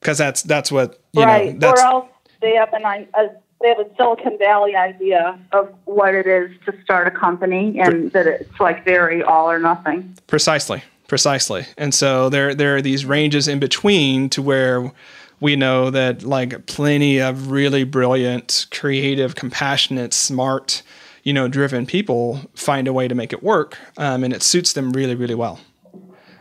Because 0.00 0.18
that's 0.18 0.42
that's 0.42 0.70
what 0.70 1.00
you 1.12 1.22
right. 1.22 1.54
know. 1.54 1.58
That's 1.58 1.80
or 1.80 1.86
else 1.86 2.08
they 2.40 2.54
have 2.54 2.72
an 2.72 2.84
a 2.84 3.30
they 3.60 3.68
have 3.68 3.78
a 3.78 3.86
Silicon 3.96 4.38
Valley 4.38 4.74
idea 4.74 5.38
of 5.52 5.72
what 5.84 6.14
it 6.14 6.26
is 6.26 6.50
to 6.64 6.74
start 6.82 7.06
a 7.06 7.10
company, 7.10 7.78
and 7.78 8.10
that 8.12 8.26
it's 8.26 8.60
like 8.60 8.84
very 8.84 9.22
all 9.22 9.50
or 9.50 9.58
nothing. 9.58 10.16
Precisely, 10.26 10.82
precisely. 11.08 11.66
And 11.76 11.92
so 11.94 12.28
there 12.28 12.54
there 12.54 12.76
are 12.76 12.82
these 12.82 13.04
ranges 13.04 13.48
in 13.48 13.58
between 13.58 14.30
to 14.30 14.42
where 14.42 14.92
we 15.40 15.56
know 15.56 15.90
that 15.90 16.22
like 16.22 16.66
plenty 16.66 17.18
of 17.18 17.50
really 17.50 17.84
brilliant, 17.84 18.66
creative, 18.70 19.34
compassionate, 19.34 20.14
smart, 20.14 20.82
you 21.22 21.32
know, 21.32 21.48
driven 21.48 21.86
people 21.86 22.40
find 22.54 22.88
a 22.88 22.92
way 22.92 23.08
to 23.08 23.14
make 23.14 23.32
it 23.32 23.42
work, 23.42 23.78
um, 23.96 24.24
and 24.24 24.32
it 24.32 24.42
suits 24.42 24.72
them 24.72 24.92
really, 24.92 25.14
really 25.14 25.34
well. 25.34 25.60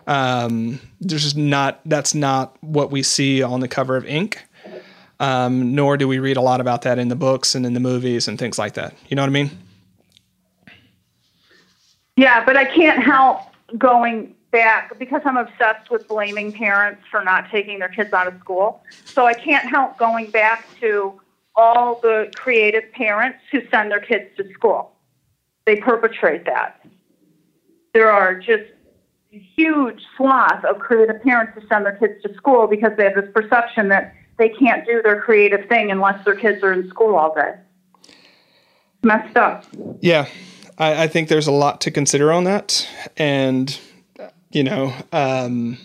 Um, 0.07 0.79
there's 0.99 1.23
just 1.23 1.37
not 1.37 1.81
that's 1.85 2.15
not 2.15 2.57
what 2.61 2.89
we 2.89 3.03
see 3.03 3.43
on 3.43 3.59
the 3.59 3.67
cover 3.67 3.95
of 3.95 4.05
Ink. 4.05 4.43
Um, 5.21 5.75
nor 5.75 5.97
do 5.97 6.07
we 6.07 6.17
read 6.19 6.37
a 6.37 6.41
lot 6.41 6.61
about 6.61 6.83
that 6.83 6.97
in 6.97 7.09
the 7.09 7.15
books 7.15 7.53
and 7.53 7.65
in 7.65 7.73
the 7.73 7.81
movies 7.81 8.29
and 8.29 8.39
things 8.39 8.57
like 8.57 8.75
that. 8.75 8.93
You 9.09 9.15
know 9.17 9.21
what 9.21 9.27
I 9.27 9.31
mean? 9.31 9.51
Yeah, 12.15 12.43
but 12.45 12.55
I 12.55 12.63
can't 12.63 13.03
help 13.03 13.41
going 13.77 14.33
back 14.51 14.97
because 14.97 15.21
I'm 15.25 15.37
obsessed 15.37 15.91
with 15.91 16.07
blaming 16.07 16.51
parents 16.51 17.03
for 17.11 17.23
not 17.23 17.49
taking 17.51 17.79
their 17.79 17.89
kids 17.89 18.13
out 18.13 18.27
of 18.27 18.39
school. 18.39 18.83
So 19.05 19.25
I 19.25 19.33
can't 19.33 19.67
help 19.69 19.97
going 19.97 20.31
back 20.31 20.65
to 20.79 21.19
all 21.59 21.99
the 22.01 22.31
creative 22.35 22.89
parents 22.93 23.39
who 23.51 23.59
send 23.69 23.91
their 23.91 23.99
kids 23.99 24.25
to 24.37 24.49
school. 24.53 24.93
They 25.65 25.75
perpetrate 25.75 26.45
that. 26.45 26.81
There 27.93 28.09
are 28.09 28.39
just 28.39 28.63
huge 29.31 30.01
swath 30.15 30.63
of 30.63 30.79
creative 30.79 31.21
parents 31.21 31.53
who 31.55 31.67
send 31.67 31.85
their 31.85 31.97
kids 31.97 32.21
to 32.23 32.33
school 32.35 32.65
because 32.65 32.91
they 32.97 33.03
have 33.03 33.15
this 33.15 33.29
perception 33.33 33.89
that 33.89 34.15
they 34.37 34.49
can't 34.49 34.85
do 34.85 35.01
their 35.03 35.21
creative 35.21 35.67
thing 35.67 35.91
unless 35.91 36.23
their 36.23 36.35
kids 36.35 36.63
are 36.63 36.71
in 36.71 36.89
school 36.89 37.15
all 37.15 37.35
day. 37.35 37.55
Messed 39.03 39.37
up. 39.37 39.65
Yeah, 40.01 40.27
I, 40.77 41.03
I 41.03 41.07
think 41.07 41.27
there's 41.27 41.47
a 41.47 41.51
lot 41.51 41.81
to 41.81 41.91
consider 41.91 42.31
on 42.31 42.45
that, 42.45 42.87
and 43.17 43.77
you 44.51 44.63
know, 44.63 44.93
um, 45.11 45.77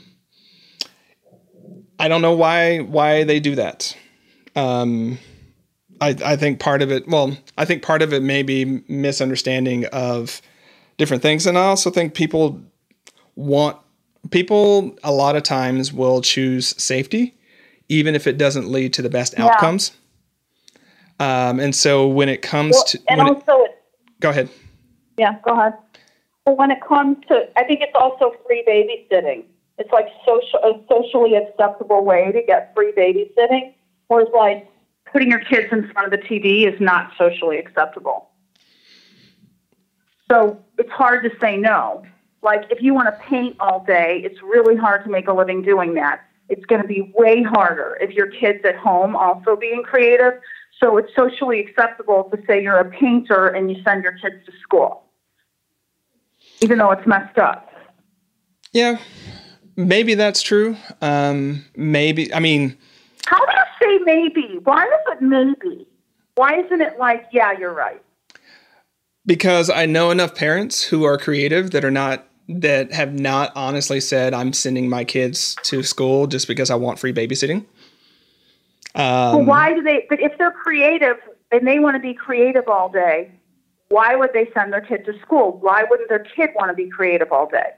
I 1.98 2.08
don't 2.08 2.22
know 2.22 2.34
why 2.34 2.78
why 2.78 3.24
they 3.24 3.40
do 3.40 3.56
that. 3.56 3.96
Um, 4.56 5.18
I 6.08 6.32
I 6.32 6.36
think 6.36 6.60
part 6.60 6.82
of 6.82 6.90
it. 6.90 7.08
Well, 7.08 7.36
I 7.56 7.64
think 7.64 7.82
part 7.82 8.02
of 8.02 8.12
it 8.12 8.22
may 8.22 8.42
be 8.42 8.82
misunderstanding 8.88 9.86
of 9.86 10.40
different 10.96 11.22
things, 11.22 11.46
and 11.46 11.58
I 11.58 11.66
also 11.66 11.90
think 11.90 12.14
people 12.14 12.60
want 13.36 13.76
people 14.30 14.96
a 15.02 15.12
lot 15.12 15.36
of 15.36 15.42
times 15.42 15.92
will 15.92 16.22
choose 16.22 16.80
safety 16.82 17.34
even 17.88 18.14
if 18.14 18.26
it 18.26 18.38
doesn't 18.38 18.70
lead 18.70 18.92
to 18.94 19.02
the 19.02 19.10
best 19.10 19.34
yeah. 19.36 19.46
outcomes. 19.46 19.92
Um, 21.20 21.60
and 21.60 21.74
so 21.74 22.08
when 22.08 22.28
it 22.28 22.42
comes 22.42 22.74
well, 22.74 22.84
to 22.84 23.00
and 23.08 23.20
also 23.20 23.64
it, 23.64 23.82
go 24.20 24.30
ahead. 24.30 24.48
Yeah, 25.16 25.38
go 25.44 25.52
ahead. 25.52 25.74
When 26.44 26.70
it 26.70 26.80
comes 26.86 27.18
to, 27.28 27.48
I 27.56 27.64
think 27.64 27.80
it's 27.80 27.94
also 27.94 28.34
free 28.46 28.64
babysitting. 28.66 29.44
It's 29.78 29.90
like 29.92 30.06
social, 30.26 30.58
a 30.60 30.80
socially 30.88 31.34
acceptable 31.34 32.04
way 32.04 32.30
to 32.32 32.42
get 32.42 32.74
free 32.74 32.92
babysitting, 32.92 33.74
whereas 34.08 34.28
like 34.34 34.68
putting 35.14 35.30
your 35.30 35.40
kids 35.40 35.68
in 35.72 35.90
front 35.92 36.12
of 36.12 36.20
the 36.20 36.26
TV 36.26 36.70
is 36.70 36.78
not 36.78 37.12
socially 37.16 37.56
acceptable. 37.56 38.28
So 40.30 40.62
it's 40.76 40.90
hard 40.90 41.22
to 41.24 41.30
say 41.40 41.56
no. 41.56 42.04
Like 42.42 42.64
if 42.70 42.82
you 42.82 42.92
want 42.92 43.06
to 43.06 43.24
paint 43.24 43.56
all 43.60 43.82
day, 43.86 44.20
it's 44.22 44.42
really 44.42 44.76
hard 44.76 45.04
to 45.04 45.10
make 45.10 45.28
a 45.28 45.32
living 45.32 45.62
doing 45.62 45.94
that 45.94 46.20
it's 46.48 46.64
going 46.66 46.82
to 46.82 46.88
be 46.88 47.12
way 47.14 47.42
harder 47.42 47.96
if 48.00 48.10
your 48.10 48.26
kid's 48.26 48.64
at 48.64 48.76
home 48.76 49.16
also 49.16 49.56
being 49.56 49.82
creative. 49.82 50.34
So 50.80 50.96
it's 50.98 51.14
socially 51.16 51.60
acceptable 51.60 52.24
to 52.34 52.42
say 52.46 52.62
you're 52.62 52.78
a 52.78 52.90
painter 52.90 53.48
and 53.48 53.70
you 53.70 53.82
send 53.82 54.02
your 54.02 54.12
kids 54.12 54.44
to 54.46 54.52
school, 54.62 55.04
even 56.60 56.78
though 56.78 56.90
it's 56.90 57.06
messed 57.06 57.38
up. 57.38 57.70
Yeah, 58.72 58.98
maybe 59.76 60.14
that's 60.14 60.42
true. 60.42 60.76
Um, 61.00 61.64
maybe, 61.76 62.32
I 62.34 62.40
mean, 62.40 62.76
how 63.24 63.38
do 63.46 63.53
say 63.84 63.98
maybe? 64.04 64.60
Why 64.64 64.84
is 64.84 65.12
it 65.12 65.22
maybe? 65.22 65.86
Why 66.34 66.60
isn't 66.60 66.80
it 66.80 66.98
like, 66.98 67.26
yeah, 67.32 67.52
you're 67.58 67.72
right? 67.72 68.02
Because 69.26 69.70
I 69.70 69.86
know 69.86 70.10
enough 70.10 70.34
parents 70.34 70.82
who 70.82 71.04
are 71.04 71.16
creative 71.16 71.70
that 71.70 71.84
are 71.84 71.90
not 71.90 72.26
that 72.46 72.92
have 72.92 73.18
not 73.18 73.52
honestly 73.56 73.98
said 74.00 74.34
I'm 74.34 74.52
sending 74.52 74.86
my 74.88 75.02
kids 75.02 75.56
to 75.62 75.82
school 75.82 76.26
just 76.26 76.46
because 76.46 76.70
I 76.70 76.74
want 76.74 76.98
free 76.98 77.12
babysitting. 77.12 77.64
Um, 78.94 79.36
well, 79.36 79.44
why 79.44 79.72
do 79.72 79.82
they? 79.82 80.04
But 80.10 80.20
if 80.20 80.36
they're 80.36 80.50
creative 80.50 81.16
and 81.52 81.66
they 81.66 81.78
want 81.78 81.94
to 81.94 82.00
be 82.00 82.12
creative 82.12 82.68
all 82.68 82.90
day, 82.90 83.32
why 83.88 84.14
would 84.14 84.34
they 84.34 84.50
send 84.52 84.74
their 84.74 84.82
kid 84.82 85.06
to 85.06 85.18
school? 85.20 85.56
Why 85.60 85.84
wouldn't 85.88 86.10
their 86.10 86.24
kid 86.36 86.50
want 86.54 86.70
to 86.70 86.74
be 86.74 86.90
creative 86.90 87.32
all 87.32 87.48
day? 87.48 87.72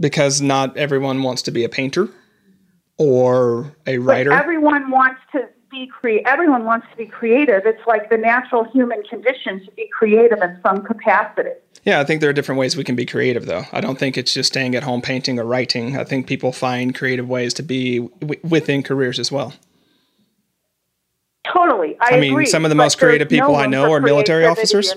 Because 0.00 0.40
not 0.40 0.76
everyone 0.76 1.22
wants 1.22 1.42
to 1.42 1.52
be 1.52 1.62
a 1.62 1.68
painter 1.68 2.08
or 2.98 3.74
a 3.86 3.98
writer. 3.98 4.30
But 4.30 4.40
everyone 4.40 4.90
wants 4.90 5.20
to 5.32 5.48
be 5.70 5.86
cre- 5.86 6.26
everyone 6.26 6.64
wants 6.64 6.86
to 6.90 6.96
be 6.96 7.06
creative. 7.06 7.62
It's 7.64 7.84
like 7.86 8.10
the 8.10 8.16
natural 8.16 8.64
human 8.64 9.02
condition 9.04 9.64
to 9.64 9.70
be 9.72 9.88
creative 9.88 10.40
in 10.42 10.58
some 10.64 10.82
capacity. 10.84 11.50
Yeah, 11.84 12.00
I 12.00 12.04
think 12.04 12.20
there 12.20 12.30
are 12.30 12.32
different 12.32 12.58
ways 12.58 12.76
we 12.76 12.84
can 12.84 12.96
be 12.96 13.06
creative, 13.06 13.46
though. 13.46 13.64
I 13.72 13.80
don't 13.80 13.98
think 13.98 14.16
it's 14.16 14.34
just 14.34 14.48
staying 14.48 14.74
at 14.74 14.82
home 14.82 15.02
painting 15.02 15.38
or 15.38 15.44
writing. 15.44 15.96
I 15.96 16.04
think 16.04 16.26
people 16.26 16.52
find 16.52 16.94
creative 16.94 17.28
ways 17.28 17.54
to 17.54 17.62
be 17.62 18.00
w- 18.20 18.40
within 18.42 18.82
careers 18.82 19.18
as 19.18 19.30
well. 19.30 19.54
Totally, 21.46 21.96
I, 22.00 22.16
I 22.16 22.20
mean, 22.20 22.32
agree, 22.32 22.46
some 22.46 22.64
of 22.64 22.70
the 22.70 22.74
most 22.74 22.98
creative 22.98 23.28
people 23.28 23.52
no 23.52 23.54
I 23.54 23.66
know 23.66 23.92
are 23.92 24.00
military 24.00 24.44
officers. 24.46 24.94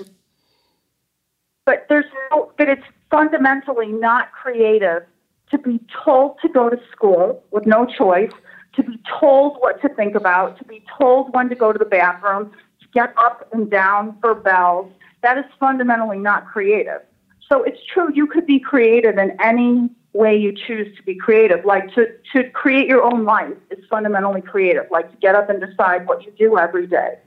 but 1.64 1.86
there's 1.88 2.06
no, 2.32 2.50
but 2.58 2.68
it's 2.68 2.82
fundamentally 3.08 3.86
not 3.86 4.32
creative 4.32 5.04
to 5.50 5.58
be 5.58 5.80
told 6.04 6.38
to 6.42 6.48
go 6.48 6.70
to 6.70 6.78
school 6.92 7.42
with 7.50 7.66
no 7.66 7.86
choice 7.86 8.30
to 8.74 8.82
be 8.82 8.98
told 9.20 9.56
what 9.58 9.80
to 9.82 9.88
think 9.90 10.14
about, 10.14 10.58
to 10.58 10.64
be 10.64 10.84
told 10.98 11.34
when 11.34 11.48
to 11.48 11.54
go 11.54 11.72
to 11.72 11.78
the 11.78 11.84
bathroom, 11.84 12.50
to 12.80 12.86
get 12.92 13.12
up 13.16 13.48
and 13.52 13.70
down 13.70 14.16
for 14.20 14.34
bells. 14.34 14.90
That 15.22 15.38
is 15.38 15.44
fundamentally 15.58 16.18
not 16.18 16.46
creative. 16.46 17.02
So 17.50 17.62
it's 17.64 17.80
true, 17.92 18.12
you 18.14 18.26
could 18.26 18.46
be 18.46 18.60
creative 18.60 19.18
in 19.18 19.36
any 19.40 19.90
way 20.12 20.36
you 20.36 20.52
choose 20.52 20.96
to 20.96 21.02
be 21.02 21.14
creative. 21.14 21.64
Like 21.64 21.92
to, 21.94 22.06
to 22.34 22.48
create 22.50 22.86
your 22.86 23.02
own 23.02 23.24
life 23.24 23.56
is 23.70 23.84
fundamentally 23.90 24.40
creative. 24.40 24.84
Like 24.90 25.10
to 25.10 25.16
get 25.18 25.34
up 25.34 25.50
and 25.50 25.60
decide 25.60 26.06
what 26.06 26.24
you 26.24 26.32
do 26.38 26.58
every 26.58 26.86
day 26.86 27.18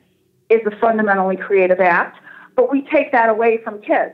is 0.49 0.61
a 0.65 0.75
fundamentally 0.79 1.35
creative 1.35 1.79
act. 1.79 2.19
But 2.55 2.71
we 2.71 2.83
take 2.83 3.11
that 3.11 3.29
away 3.29 3.59
from 3.63 3.81
kids. 3.81 4.13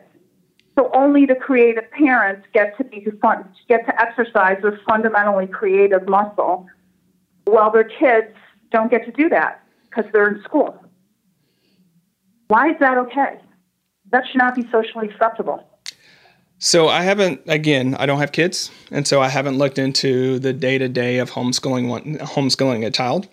So 0.79 0.89
only 0.93 1.25
the 1.25 1.35
creative 1.35 1.91
parents 1.91 2.47
get 2.53 2.77
to 2.77 2.85
be 2.85 3.05
fun, 3.21 3.43
get 3.67 3.85
to 3.85 4.01
exercise 4.01 4.61
their 4.61 4.79
fundamentally 4.87 5.45
creative 5.45 6.07
muscle 6.07 6.67
while 7.43 7.69
their 7.69 7.83
kids 7.83 8.33
don't 8.71 8.89
get 8.89 9.03
to 9.03 9.11
do 9.11 9.27
that 9.27 9.61
because 9.89 10.05
they're 10.13 10.29
in 10.29 10.41
school. 10.43 10.81
Why 12.47 12.69
is 12.69 12.77
that 12.79 12.97
okay? 12.97 13.41
That 14.11 14.23
should 14.27 14.37
not 14.37 14.55
be 14.55 14.65
socially 14.71 15.09
acceptable. 15.09 15.67
So 16.59 16.87
I 16.87 17.01
haven't 17.01 17.41
again, 17.47 17.95
I 17.95 18.05
don't 18.05 18.19
have 18.19 18.31
kids, 18.31 18.71
and 18.89 19.05
so 19.05 19.21
I 19.21 19.27
haven't 19.27 19.57
looked 19.57 19.79
into 19.79 20.39
the 20.39 20.53
day-to-day 20.53 21.17
of 21.17 21.31
homeschooling 21.31 21.89
one, 21.89 22.19
homeschooling 22.19 22.85
a 22.85 22.91
child. 22.91 23.27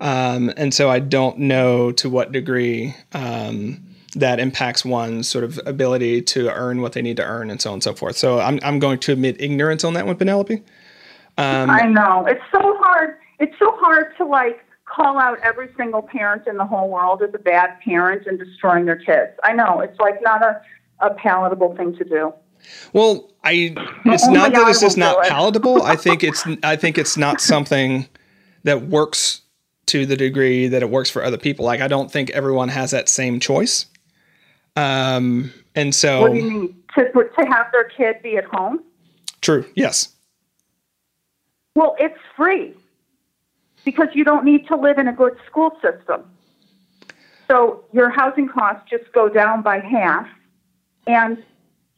Um, 0.00 0.52
and 0.56 0.74
so 0.74 0.90
I 0.90 0.98
don't 0.98 1.38
know 1.38 1.92
to 1.92 2.10
what 2.10 2.32
degree 2.32 2.96
um, 3.12 3.83
that 4.14 4.40
impacts 4.40 4.84
one's 4.84 5.28
sort 5.28 5.44
of 5.44 5.60
ability 5.66 6.22
to 6.22 6.52
earn 6.52 6.80
what 6.80 6.92
they 6.92 7.02
need 7.02 7.16
to 7.16 7.24
earn 7.24 7.50
and 7.50 7.60
so 7.60 7.70
on 7.70 7.74
and 7.74 7.82
so 7.82 7.94
forth. 7.94 8.16
So 8.16 8.40
I'm, 8.40 8.58
I'm 8.62 8.78
going 8.78 8.98
to 9.00 9.12
admit 9.12 9.40
ignorance 9.40 9.84
on 9.84 9.94
that 9.94 10.06
one, 10.06 10.16
Penelope. 10.16 10.62
Um, 11.36 11.68
I 11.68 11.82
know. 11.82 12.26
It's 12.26 12.42
so 12.52 12.76
hard 12.78 13.16
it's 13.38 13.58
so 13.58 13.72
hard 13.78 14.16
to 14.18 14.24
like 14.24 14.64
call 14.84 15.18
out 15.18 15.38
every 15.42 15.68
single 15.76 16.02
parent 16.02 16.46
in 16.46 16.56
the 16.56 16.64
whole 16.64 16.88
world 16.88 17.22
as 17.22 17.30
a 17.34 17.38
bad 17.38 17.78
parent 17.84 18.26
and 18.26 18.38
destroying 18.38 18.84
their 18.84 18.96
kids. 18.96 19.32
I 19.42 19.52
know 19.52 19.80
it's 19.80 19.98
like 19.98 20.22
not 20.22 20.42
a, 20.42 20.60
a 21.00 21.14
palatable 21.14 21.76
thing 21.76 21.96
to 21.96 22.04
do. 22.04 22.32
Well, 22.92 23.30
I 23.42 23.74
it's 24.06 24.26
oh 24.26 24.32
not 24.32 24.52
that 24.52 24.68
it's 24.68 24.80
just 24.80 24.96
not 24.96 25.26
palatable. 25.26 25.82
I 25.82 25.96
think 25.96 26.24
it's 26.28 26.44
I 26.62 26.76
think 26.76 26.98
it's 26.98 27.16
not 27.16 27.40
something 27.40 28.08
that 28.62 28.82
works 28.82 29.42
to 29.86 30.06
the 30.06 30.16
degree 30.16 30.68
that 30.68 30.82
it 30.82 30.88
works 30.88 31.10
for 31.10 31.22
other 31.22 31.36
people. 31.36 31.64
Like 31.64 31.80
I 31.80 31.88
don't 31.88 32.10
think 32.10 32.30
everyone 32.30 32.68
has 32.68 32.90
that 32.92 33.08
same 33.08 33.40
choice. 33.40 33.86
Um, 34.76 35.52
and 35.74 35.94
so 35.94 36.22
What 36.22 36.32
do 36.32 36.38
you 36.38 36.50
mean? 36.50 36.82
To 36.96 37.04
to 37.12 37.46
have 37.46 37.66
their 37.72 37.84
kid 37.84 38.22
be 38.22 38.36
at 38.36 38.44
home? 38.44 38.82
True. 39.40 39.64
Yes. 39.74 40.14
Well, 41.74 41.96
it's 41.98 42.18
free 42.36 42.74
because 43.84 44.08
you 44.14 44.24
don't 44.24 44.44
need 44.44 44.66
to 44.68 44.76
live 44.76 44.98
in 44.98 45.08
a 45.08 45.12
good 45.12 45.36
school 45.46 45.76
system. 45.82 46.24
So 47.50 47.84
your 47.92 48.10
housing 48.10 48.48
costs 48.48 48.88
just 48.88 49.12
go 49.12 49.28
down 49.28 49.62
by 49.62 49.80
half, 49.80 50.26
and 51.06 51.36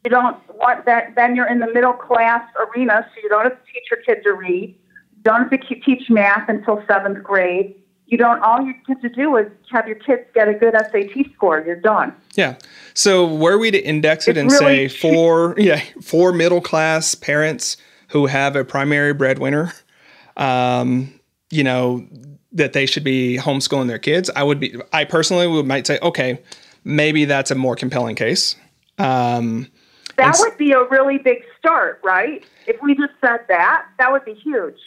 you 0.05 0.11
don't 0.11 0.37
want 0.55 0.87
that. 0.87 1.15
Then 1.15 1.37
you're 1.37 1.49
in 1.49 1.61
the 1.61 1.73
middle 1.73 1.93
class 1.93 2.43
arena, 2.59 3.07
so 3.15 3.21
you 3.23 3.29
don't 3.29 3.45
have 3.45 3.53
to 3.53 3.73
teach 3.73 3.85
your 3.91 4.01
kid 4.03 4.23
to 4.25 4.33
read. 4.33 4.75
You 5.17 5.23
don't 5.23 5.49
have 5.49 5.51
to 5.51 5.81
teach 5.81 6.11
math 6.11 6.49
until 6.49 6.83
seventh 6.89 7.23
grade. 7.23 7.75
You 8.07 8.19
don't. 8.19 8.41
All 8.41 8.63
you 8.63 8.75
have 8.89 9.01
to 9.01 9.09
do 9.09 9.37
is 9.37 9.47
have 9.71 9.87
your 9.89 9.97
kids 9.97 10.23
get 10.35 10.49
a 10.49 10.55
good 10.55 10.75
SAT 10.75 11.33
score. 11.35 11.61
You're 11.61 11.77
done. 11.77 12.15
Yeah. 12.35 12.57
So 12.95 13.27
were 13.27 13.59
we 13.59 13.71
to 13.73 13.85
index 13.85 14.29
it 14.29 14.37
it's 14.37 14.41
and 14.41 14.51
really 14.53 14.89
say 14.89 15.01
for 15.01 15.55
yeah 15.59 15.83
for 16.03 16.33
middle 16.33 16.61
class 16.61 17.15
parents 17.15 17.77
who 18.09 18.27
have 18.27 18.55
a 18.57 18.65
primary 18.65 19.13
breadwinner, 19.13 19.73
um, 20.37 21.13
you 21.51 21.65
know, 21.65 22.07
that 22.53 22.73
they 22.73 22.87
should 22.87 23.05
be 23.05 23.39
homeschooling 23.39 23.89
their 23.89 23.99
kids, 23.99 24.31
I 24.35 24.43
would 24.43 24.61
be, 24.61 24.77
I 24.93 25.05
personally 25.05 25.47
would 25.47 25.67
might 25.67 25.87
say, 25.87 25.99
okay, 26.01 26.41
maybe 26.85 27.25
that's 27.25 27.51
a 27.51 27.55
more 27.55 27.77
compelling 27.77 28.17
case. 28.17 28.57
Um, 28.99 29.69
that 30.17 30.37
would 30.39 30.57
be 30.57 30.73
a 30.73 30.83
really 30.85 31.19
big 31.19 31.43
start, 31.59 32.01
right? 32.03 32.43
If 32.67 32.81
we 32.81 32.95
just 32.95 33.13
said 33.21 33.41
that, 33.49 33.87
that 33.99 34.11
would 34.11 34.25
be 34.25 34.33
huge. 34.33 34.79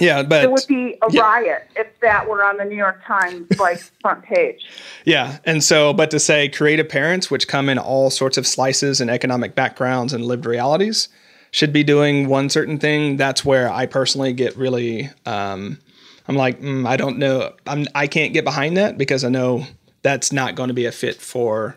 Yeah, 0.00 0.22
but 0.22 0.44
it 0.44 0.50
would 0.50 0.66
be 0.66 0.98
a 1.02 1.12
yeah. 1.12 1.20
riot 1.22 1.68
if 1.76 1.86
that 2.00 2.28
were 2.28 2.42
on 2.42 2.56
the 2.56 2.64
New 2.64 2.76
York 2.76 3.02
Times 3.04 3.46
like 3.58 3.78
front 4.00 4.24
page. 4.24 4.66
Yeah, 5.04 5.38
and 5.44 5.62
so, 5.62 5.92
but 5.92 6.10
to 6.10 6.18
say 6.18 6.48
creative 6.48 6.88
parents, 6.88 7.30
which 7.30 7.46
come 7.46 7.68
in 7.68 7.78
all 7.78 8.10
sorts 8.10 8.36
of 8.36 8.46
slices 8.46 9.00
and 9.00 9.10
economic 9.10 9.54
backgrounds 9.54 10.12
and 10.12 10.24
lived 10.24 10.46
realities, 10.46 11.08
should 11.52 11.72
be 11.72 11.84
doing 11.84 12.28
one 12.28 12.50
certain 12.50 12.78
thing. 12.78 13.16
That's 13.16 13.44
where 13.44 13.70
I 13.70 13.86
personally 13.86 14.32
get 14.32 14.56
really. 14.56 15.10
Um, 15.26 15.78
I'm 16.26 16.36
like, 16.36 16.60
mm, 16.60 16.86
I 16.88 16.96
don't 16.96 17.18
know. 17.18 17.52
I'm 17.66 17.86
I 17.94 18.06
can't 18.08 18.32
get 18.32 18.44
behind 18.44 18.76
that 18.76 18.98
because 18.98 19.22
I 19.22 19.28
know 19.28 19.64
that's 20.02 20.32
not 20.32 20.56
going 20.56 20.68
to 20.68 20.74
be 20.74 20.86
a 20.86 20.92
fit 20.92 21.16
for 21.16 21.76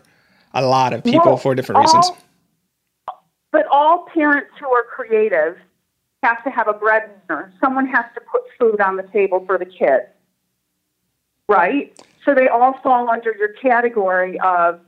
a 0.54 0.64
lot 0.64 0.92
of 0.92 1.04
people 1.04 1.26
Well, 1.26 1.36
for 1.36 1.54
different 1.54 1.78
all- 1.78 1.84
reasons. 1.84 2.10
But 3.52 3.66
all 3.70 4.06
parents 4.12 4.50
who 4.60 4.68
are 4.70 4.82
creative 4.82 5.56
have 6.22 6.42
to 6.44 6.50
have 6.50 6.68
a 6.68 6.72
breadwinner. 6.72 7.52
Someone 7.60 7.86
has 7.86 8.04
to 8.14 8.20
put 8.20 8.42
food 8.58 8.80
on 8.80 8.96
the 8.96 9.04
table 9.04 9.44
for 9.46 9.58
the 9.58 9.64
kids, 9.64 10.06
right? 11.48 11.98
So 12.24 12.34
they 12.34 12.48
all 12.48 12.78
fall 12.82 13.08
under 13.08 13.34
your 13.36 13.52
category 13.54 14.38
of 14.40 14.80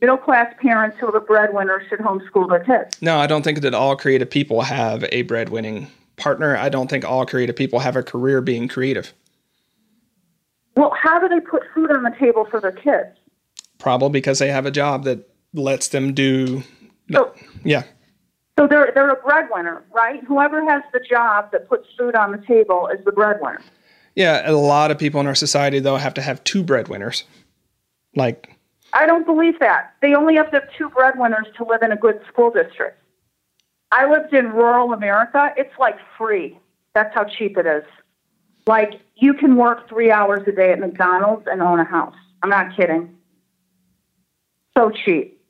middle 0.00 0.16
class 0.16 0.54
parents 0.60 0.96
who 1.00 1.08
are 1.08 1.12
the 1.12 1.20
breadwinner 1.20 1.82
should 1.88 1.98
homeschool 1.98 2.48
their 2.48 2.64
kids. 2.64 3.00
No, 3.02 3.18
I 3.18 3.26
don't 3.26 3.42
think 3.42 3.60
that 3.60 3.74
all 3.74 3.96
creative 3.96 4.30
people 4.30 4.62
have 4.62 5.04
a 5.10 5.24
breadwinning 5.24 5.88
partner. 6.16 6.56
I 6.56 6.68
don't 6.68 6.88
think 6.88 7.04
all 7.04 7.26
creative 7.26 7.56
people 7.56 7.80
have 7.80 7.96
a 7.96 8.02
career 8.02 8.40
being 8.40 8.68
creative. 8.68 9.12
Well, 10.76 10.94
how 10.96 11.18
do 11.18 11.28
they 11.28 11.40
put 11.40 11.62
food 11.74 11.90
on 11.90 12.04
the 12.04 12.14
table 12.18 12.46
for 12.50 12.60
their 12.60 12.72
kids? 12.72 13.18
Probably 13.78 14.10
because 14.10 14.38
they 14.38 14.48
have 14.50 14.66
a 14.66 14.70
job 14.70 15.04
that 15.04 15.28
lets 15.52 15.88
them 15.88 16.14
do. 16.14 16.62
So, 17.12 17.34
Yeah, 17.64 17.82
so 18.60 18.66
they're 18.66 18.92
they're 18.94 19.10
a 19.10 19.16
breadwinner, 19.16 19.82
right? 19.90 20.22
Whoever 20.24 20.62
has 20.68 20.82
the 20.92 21.00
job 21.00 21.50
that 21.52 21.66
puts 21.66 21.88
food 21.98 22.14
on 22.14 22.30
the 22.32 22.38
table 22.46 22.88
is 22.88 23.02
the 23.06 23.12
breadwinner. 23.12 23.62
yeah. 24.14 24.48
A 24.48 24.52
lot 24.52 24.90
of 24.90 24.98
people 24.98 25.18
in 25.20 25.26
our 25.26 25.34
society 25.34 25.78
though 25.78 25.96
have 25.96 26.12
to 26.14 26.20
have 26.20 26.44
two 26.44 26.62
breadwinners. 26.62 27.24
Like, 28.14 28.58
I 28.92 29.06
don't 29.06 29.24
believe 29.24 29.58
that. 29.60 29.94
They 30.02 30.14
only 30.14 30.34
have 30.34 30.50
to 30.50 30.60
have 30.60 30.68
two 30.76 30.90
breadwinners 30.90 31.46
to 31.56 31.64
live 31.64 31.82
in 31.82 31.92
a 31.92 31.96
good 31.96 32.20
school 32.28 32.50
district. 32.50 32.98
I 33.92 34.10
lived 34.10 34.34
in 34.34 34.52
rural 34.52 34.92
America. 34.92 35.54
It's 35.56 35.72
like 35.78 35.96
free. 36.18 36.58
That's 36.94 37.14
how 37.14 37.24
cheap 37.24 37.56
it 37.56 37.66
is. 37.66 37.84
Like 38.66 39.00
you 39.16 39.32
can 39.32 39.56
work 39.56 39.88
three 39.88 40.10
hours 40.10 40.42
a 40.46 40.52
day 40.52 40.72
at 40.72 40.80
McDonald's 40.80 41.46
and 41.50 41.62
own 41.62 41.80
a 41.80 41.84
house. 41.84 42.16
I'm 42.42 42.50
not 42.50 42.76
kidding. 42.76 43.16
So 44.76 44.90
cheap. 44.90 45.40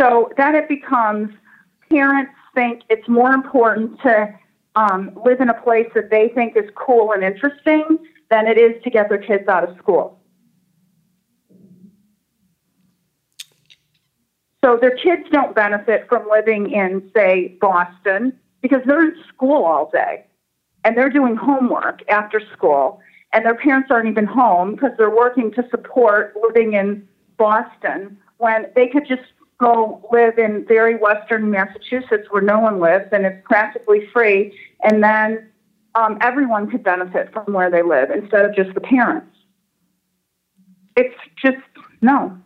So 0.00 0.32
then 0.36 0.56
it 0.56 0.68
becomes 0.68 1.30
parents 1.88 2.32
think 2.54 2.82
it's 2.88 3.08
more 3.08 3.32
important 3.32 4.00
to 4.02 4.34
um, 4.76 5.18
live 5.24 5.40
in 5.40 5.48
a 5.48 5.62
place 5.62 5.88
that 5.94 6.10
they 6.10 6.28
think 6.28 6.56
is 6.56 6.70
cool 6.74 7.12
and 7.12 7.22
interesting 7.22 7.98
than 8.30 8.46
it 8.46 8.58
is 8.58 8.82
to 8.82 8.90
get 8.90 9.08
their 9.08 9.18
kids 9.18 9.48
out 9.48 9.68
of 9.68 9.76
school. 9.78 10.18
So 14.64 14.76
their 14.80 14.96
kids 14.96 15.22
don't 15.30 15.54
benefit 15.54 16.08
from 16.08 16.28
living 16.28 16.70
in, 16.70 17.10
say, 17.14 17.56
Boston 17.60 18.38
because 18.60 18.82
they're 18.86 19.04
in 19.04 19.14
school 19.28 19.64
all 19.64 19.88
day 19.90 20.26
and 20.84 20.96
they're 20.96 21.10
doing 21.10 21.36
homework 21.36 22.02
after 22.10 22.40
school 22.52 23.00
and 23.32 23.44
their 23.44 23.54
parents 23.54 23.88
aren't 23.90 24.08
even 24.08 24.26
home 24.26 24.72
because 24.72 24.90
they're 24.98 25.14
working 25.14 25.52
to 25.52 25.64
support 25.70 26.34
living 26.42 26.72
in 26.72 27.06
Boston 27.36 28.18
when 28.38 28.66
they 28.74 28.88
could 28.88 29.06
just 29.06 29.22
go 29.58 30.06
live 30.12 30.38
in 30.38 30.64
very 30.66 30.94
western 30.96 31.50
Massachusetts 31.50 32.28
where 32.30 32.42
no 32.42 32.60
one 32.60 32.78
lives 32.80 33.06
and 33.12 33.26
it's 33.26 33.40
practically 33.44 34.08
free 34.12 34.56
and 34.84 35.02
then 35.02 35.48
um, 35.94 36.16
everyone 36.20 36.70
could 36.70 36.84
benefit 36.84 37.32
from 37.32 37.52
where 37.52 37.70
they 37.70 37.82
live 37.82 38.10
instead 38.10 38.44
of 38.44 38.54
just 38.54 38.72
the 38.74 38.80
parents. 38.80 39.34
It's 40.96 41.14
just 41.44 41.56
no. 42.00 42.38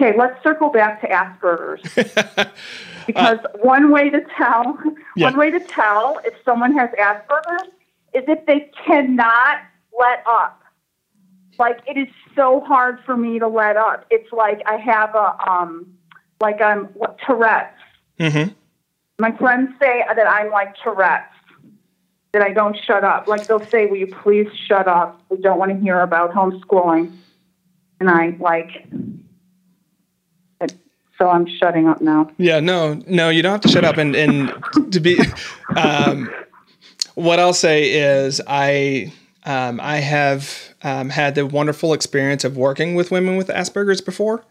Okay, 0.00 0.16
let's 0.18 0.42
circle 0.42 0.68
back 0.68 1.00
to 1.00 1.08
Asperger's 1.08 2.48
because 3.06 3.38
one 3.62 3.90
way 3.90 4.10
to 4.10 4.20
tell 4.36 4.78
Yeah. 5.16 5.30
one 5.30 5.38
way 5.38 5.50
to 5.50 5.60
tell 5.60 6.20
if 6.24 6.34
someone 6.44 6.76
has 6.76 6.90
Asperger's 7.00 7.68
is 8.12 8.24
if 8.28 8.44
they 8.46 8.70
cannot 8.86 9.58
let 9.98 10.22
up. 10.26 10.62
Like 11.58 11.80
it 11.86 11.96
is 11.96 12.08
so 12.34 12.60
hard 12.60 12.98
for 13.04 13.16
me 13.16 13.38
to 13.38 13.48
let 13.48 13.76
up. 13.76 14.06
It's 14.10 14.32
like 14.32 14.62
I 14.66 14.76
have 14.76 15.14
a 15.14 15.50
um 15.50 15.86
like 16.40 16.60
I'm 16.60 16.86
what 16.86 17.18
Tourette's. 17.26 17.74
mm-hmm. 18.18 18.52
My 19.18 19.32
friends 19.36 19.70
say 19.80 20.04
that 20.06 20.26
I'm 20.26 20.50
like 20.50 20.74
Tourette's. 20.82 21.32
That 22.32 22.42
I 22.42 22.52
don't 22.52 22.76
shut 22.86 23.02
up. 23.02 23.28
Like 23.28 23.46
they'll 23.46 23.64
say, 23.66 23.86
"Will 23.86 23.96
you 23.96 24.08
please 24.08 24.48
shut 24.66 24.86
up? 24.86 25.22
We 25.30 25.38
don't 25.38 25.58
want 25.58 25.72
to 25.72 25.78
hear 25.78 26.00
about 26.00 26.32
homeschooling." 26.32 27.16
And 27.98 28.10
I 28.10 28.36
like 28.38 28.86
so 31.18 31.30
I'm 31.30 31.46
shutting 31.46 31.88
up 31.88 32.00
now. 32.00 32.30
Yeah, 32.36 32.60
no, 32.60 33.00
no, 33.06 33.30
you 33.30 33.42
don't 33.42 33.52
have 33.52 33.60
to 33.62 33.68
shut 33.68 33.84
up. 33.84 33.96
And 33.96 34.14
and 34.14 34.52
to 34.92 35.00
be, 35.00 35.18
um, 35.76 36.30
what 37.14 37.38
I'll 37.38 37.54
say 37.54 37.92
is 37.92 38.40
I 38.46 39.12
um, 39.46 39.80
I 39.80 39.98
have 39.98 40.74
um, 40.82 41.08
had 41.08 41.34
the 41.34 41.46
wonderful 41.46 41.92
experience 41.92 42.44
of 42.44 42.56
working 42.56 42.94
with 42.94 43.10
women 43.10 43.36
with 43.36 43.48
Asperger's 43.48 44.00
before. 44.00 44.44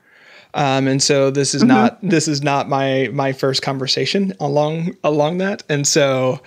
Um, 0.54 0.88
and 0.88 1.04
so 1.04 1.30
this 1.30 1.54
is 1.54 1.64
not 1.64 2.00
this 2.02 2.28
is 2.30 2.42
not 2.42 2.70
my 2.70 3.10
my 3.12 3.34
first 3.34 3.62
conversation 3.62 4.34
along 4.40 4.96
along 5.04 5.40
that. 5.40 5.64
And 5.70 5.86
so 5.86 6.40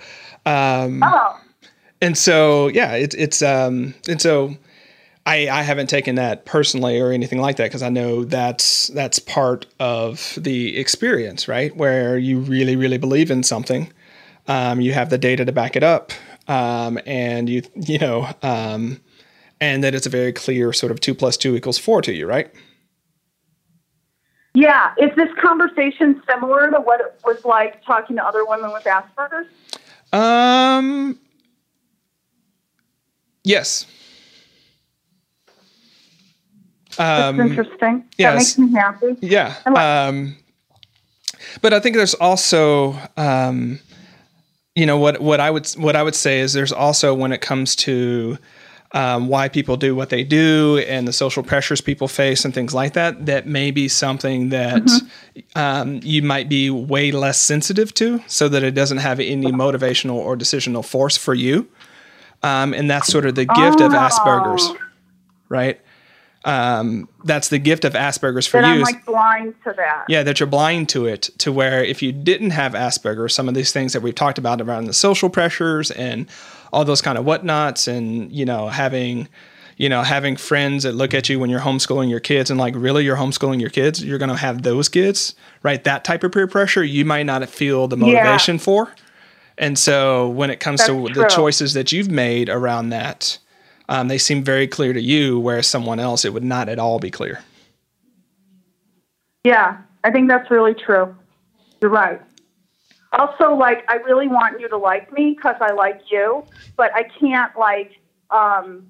um, 0.45 1.03
Oh, 1.03 1.39
and 2.01 2.17
so 2.17 2.67
yeah, 2.69 2.93
it's 2.93 3.15
it's 3.15 3.41
um 3.41 3.93
and 4.07 4.19
so 4.19 4.57
I 5.27 5.47
I 5.49 5.61
haven't 5.61 5.87
taken 5.87 6.15
that 6.15 6.45
personally 6.45 6.99
or 6.99 7.11
anything 7.11 7.39
like 7.39 7.57
that 7.57 7.65
because 7.65 7.83
I 7.83 7.89
know 7.89 8.23
that's 8.23 8.87
that's 8.87 9.19
part 9.19 9.67
of 9.79 10.37
the 10.41 10.77
experience, 10.77 11.47
right? 11.47 11.75
Where 11.75 12.17
you 12.17 12.39
really 12.39 12.75
really 12.75 12.97
believe 12.97 13.29
in 13.29 13.43
something, 13.43 13.91
um, 14.47 14.81
you 14.81 14.93
have 14.93 15.11
the 15.11 15.19
data 15.19 15.45
to 15.45 15.51
back 15.51 15.75
it 15.75 15.83
up, 15.83 16.11
um, 16.49 16.99
and 17.05 17.47
you 17.47 17.61
you 17.75 17.97
know, 17.99 18.27
um, 18.43 18.99
and 19.61 19.83
that 19.83 19.95
it's 19.95 20.05
a 20.05 20.09
very 20.09 20.33
clear 20.33 20.73
sort 20.73 20.91
of 20.91 20.99
two 20.99 21.13
plus 21.15 21.37
two 21.37 21.55
equals 21.55 21.77
four 21.77 22.01
to 22.01 22.13
you, 22.13 22.27
right? 22.27 22.51
yeah. 24.55 24.93
Is 24.97 25.15
this 25.15 25.29
conversation 25.39 26.21
similar 26.27 26.69
to 26.71 26.81
what 26.81 26.99
it 26.99 27.17
was 27.23 27.45
like 27.45 27.81
talking 27.85 28.15
to 28.17 28.25
other 28.25 28.43
women 28.45 28.73
with 28.73 28.83
Asperger's? 28.83 29.47
Um. 30.11 31.17
Yes. 33.43 33.85
That's 36.97 37.29
Um, 37.29 37.39
interesting. 37.39 38.03
yes. 38.17 38.55
That 38.55 38.61
makes 38.61 38.73
me 38.73 38.79
happy. 38.79 39.15
Yeah. 39.21 39.53
Like- 39.65 39.77
Um, 39.77 40.35
but 41.61 41.73
I 41.73 41.79
think 41.79 41.95
there's 41.95 42.15
also, 42.15 42.97
um, 43.15 43.79
you 44.79 44.85
know, 44.85 44.97
what 44.97 45.15
what 45.21 45.39
I 45.39 45.49
would 45.51 45.67
what 45.85 45.95
I 45.95 46.03
would 46.03 46.15
say 46.15 46.39
is 46.39 46.53
there's 46.53 46.71
also 46.85 47.13
when 47.13 47.31
it 47.31 47.41
comes 47.41 47.75
to 47.87 48.37
um, 48.91 49.27
why 49.27 49.49
people 49.49 49.77
do 49.77 49.93
what 49.95 50.09
they 50.09 50.23
do 50.23 50.83
and 50.87 51.07
the 51.07 51.13
social 51.13 51.43
pressures 51.43 51.81
people 51.81 52.07
face 52.07 52.45
and 52.45 52.53
things 52.53 52.73
like 52.73 52.93
that, 52.93 53.25
that 53.27 53.45
may 53.45 53.69
be 53.71 53.87
something 53.87 54.49
that 54.49 54.81
um, 55.55 55.99
you 56.03 56.21
might 56.23 56.49
be 56.49 56.69
way 56.71 57.11
less 57.11 57.39
sensitive 57.39 57.93
to, 57.95 58.19
so 58.27 58.49
that 58.49 58.63
it 58.63 58.73
doesn't 58.73 58.97
have 58.97 59.19
any 59.19 59.51
motivational 59.51 60.15
or 60.15 60.35
decisional 60.35 60.83
force 60.83 61.17
for 61.17 61.35
you. 61.35 61.67
Um, 62.41 62.73
and 62.73 62.89
that's 62.89 63.07
sort 63.07 63.25
of 63.25 63.35
the 63.35 63.45
gift 63.45 63.79
of 63.81 63.91
Asperger's, 63.91 64.63
Oh. 64.69 64.77
right? 65.49 65.79
Um, 66.45 67.09
that's 67.25 67.49
the 67.49 67.59
gift 67.59 67.83
of 67.83 67.93
Asperger's 67.93 68.47
for 68.47 68.59
you. 68.61 68.65
I'm 68.65 68.81
like 68.81 69.05
blind 69.05 69.55
to 69.65 69.73
that. 69.75 70.05
yeah, 70.07 70.23
that 70.23 70.39
you're 70.39 70.47
blind 70.47 70.87
to 70.89 71.05
it, 71.05 71.23
to 71.39 71.51
where 71.51 71.83
if 71.83 72.01
you 72.01 72.13
didn't 72.13 72.51
have 72.51 72.73
Asperger's, 72.73 73.35
some 73.35 73.49
of 73.49 73.55
these 73.55 73.73
things 73.73 73.91
that 73.93 74.01
we've 74.01 74.15
talked 74.15 74.37
about 74.37 74.61
around 74.61 74.85
the 74.85 74.93
social 74.93 75.29
pressures 75.29 75.91
and 75.91 76.27
all 76.71 76.85
those 76.85 77.01
kind 77.01 77.17
of 77.17 77.25
whatnots, 77.25 77.87
and 77.89 78.31
you 78.31 78.45
know, 78.45 78.69
having, 78.69 79.27
you 79.75 79.89
know, 79.89 80.01
having 80.01 80.37
friends 80.37 80.83
that 80.83 80.93
look 80.93 81.13
at 81.13 81.27
you 81.27 81.39
when 81.39 81.49
you're 81.49 81.59
homeschooling 81.59 82.09
your 82.09 82.21
kids 82.21 82.49
and 82.49 82.57
like, 82.57 82.73
really, 82.77 83.03
you're 83.03 83.17
homeschooling 83.17 83.59
your 83.59 83.69
kids, 83.69 84.03
you're 84.03 84.17
going 84.17 84.29
to 84.29 84.37
have 84.37 84.61
those 84.61 84.87
kids, 84.87 85.35
right? 85.61 85.83
That 85.83 86.05
type 86.05 86.23
of 86.23 86.31
peer 86.31 86.47
pressure, 86.47 86.83
you 86.83 87.03
might 87.03 87.23
not 87.23 87.47
feel 87.49 87.89
the 87.89 87.97
motivation 87.97 88.59
for. 88.59 88.93
And 89.57 89.77
so 89.77 90.29
when 90.29 90.49
it 90.49 90.61
comes 90.61 90.85
to 90.85 90.93
That's 91.07 91.17
the 91.17 91.27
choices 91.27 91.73
that 91.73 91.91
you've 91.91 92.09
made 92.09 92.47
around 92.47 92.89
that, 92.89 93.39
um, 93.89 94.07
they 94.07 94.19
seem 94.19 94.43
very 94.43 94.67
clear 94.67 94.93
to 94.93 95.01
you, 95.01 95.39
whereas 95.39 95.65
someone 95.67 95.99
else, 95.99 96.23
it 96.23 96.31
would 96.31 96.43
not 96.43 96.69
at 96.69 96.77
all 96.77 96.99
be 96.99 97.09
clear. 97.09 97.41
Yeah, 99.43 99.77
I 100.03 100.11
think 100.11 100.29
that's 100.29 100.49
really 100.51 100.75
true. 100.75 101.15
You're 101.81 101.89
right. 101.89 102.21
Also, 103.13 103.55
like, 103.55 103.83
I 103.89 103.95
really 103.95 104.27
want 104.27 104.61
you 104.61 104.69
to 104.69 104.77
like 104.77 105.11
me 105.11 105.33
because 105.35 105.55
I 105.59 105.71
like 105.71 106.01
you, 106.11 106.45
but 106.77 106.93
I 106.93 107.03
can't, 107.19 107.57
like, 107.57 107.93
um, 108.29 108.85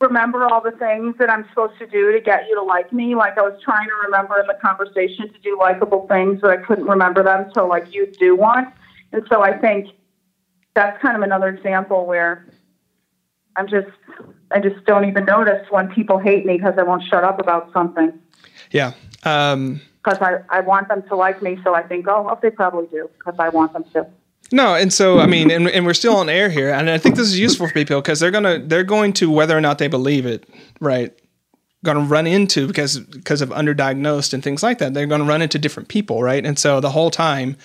remember 0.00 0.46
all 0.46 0.62
the 0.62 0.70
things 0.70 1.16
that 1.18 1.28
I'm 1.28 1.46
supposed 1.50 1.78
to 1.80 1.86
do 1.86 2.10
to 2.10 2.20
get 2.20 2.48
you 2.48 2.54
to 2.54 2.62
like 2.62 2.94
me. 2.94 3.14
Like, 3.14 3.36
I 3.36 3.42
was 3.42 3.60
trying 3.62 3.86
to 3.86 3.94
remember 4.06 4.40
in 4.40 4.46
the 4.46 4.56
conversation 4.62 5.30
to 5.30 5.38
do 5.40 5.58
likable 5.60 6.08
things, 6.08 6.40
but 6.40 6.50
I 6.50 6.56
couldn't 6.56 6.86
remember 6.86 7.22
them. 7.22 7.50
So, 7.54 7.66
like, 7.66 7.92
you 7.92 8.10
do 8.18 8.34
one. 8.34 8.72
And 9.12 9.26
so 9.30 9.42
I 9.42 9.58
think 9.58 9.88
that's 10.74 10.98
kind 11.02 11.18
of 11.18 11.22
another 11.22 11.48
example 11.48 12.06
where 12.06 12.46
I'm 13.60 13.68
just, 13.68 13.88
I 14.50 14.58
just 14.58 14.84
don't 14.86 15.04
even 15.04 15.26
notice 15.26 15.70
when 15.70 15.88
people 15.88 16.18
hate 16.18 16.46
me 16.46 16.56
because 16.56 16.74
I 16.78 16.82
won't 16.82 17.02
shut 17.04 17.24
up 17.24 17.38
about 17.38 17.70
something. 17.74 18.18
Yeah. 18.70 18.94
Um, 19.22 19.82
because 20.02 20.18
I, 20.22 20.38
I 20.48 20.60
want 20.60 20.88
them 20.88 21.02
to 21.08 21.16
like 21.16 21.42
me. 21.42 21.58
So 21.62 21.74
I 21.74 21.82
think, 21.82 22.08
oh, 22.08 22.22
well, 22.22 22.38
they 22.40 22.50
probably 22.50 22.86
do 22.86 23.10
because 23.18 23.34
I 23.38 23.50
want 23.50 23.74
them 23.74 23.84
to. 23.92 24.06
No, 24.50 24.74
and 24.74 24.92
so 24.92 25.20
I 25.20 25.26
mean, 25.26 25.50
and, 25.50 25.68
and 25.68 25.84
we're 25.86 25.94
still 25.94 26.16
on 26.16 26.28
air 26.28 26.48
here, 26.48 26.70
and 26.70 26.90
I 26.90 26.98
think 26.98 27.14
this 27.14 27.28
is 27.28 27.38
useful 27.38 27.68
for 27.68 27.72
people 27.74 28.00
because 28.00 28.18
they're 28.18 28.32
gonna 28.32 28.58
they're 28.58 28.82
going 28.82 29.12
to 29.14 29.30
whether 29.30 29.56
or 29.56 29.60
not 29.60 29.78
they 29.78 29.86
believe 29.86 30.26
it, 30.26 30.48
right? 30.80 31.16
Going 31.84 31.98
to 31.98 32.02
run 32.02 32.26
into 32.26 32.66
because 32.66 32.98
because 32.98 33.42
of 33.42 33.50
underdiagnosed 33.50 34.34
and 34.34 34.42
things 34.42 34.62
like 34.62 34.78
that. 34.78 34.92
They're 34.94 35.06
going 35.06 35.20
to 35.20 35.26
run 35.26 35.40
into 35.40 35.58
different 35.58 35.88
people, 35.88 36.22
right? 36.22 36.44
And 36.44 36.58
so 36.58 36.80
the 36.80 36.90
whole 36.90 37.10
time 37.10 37.56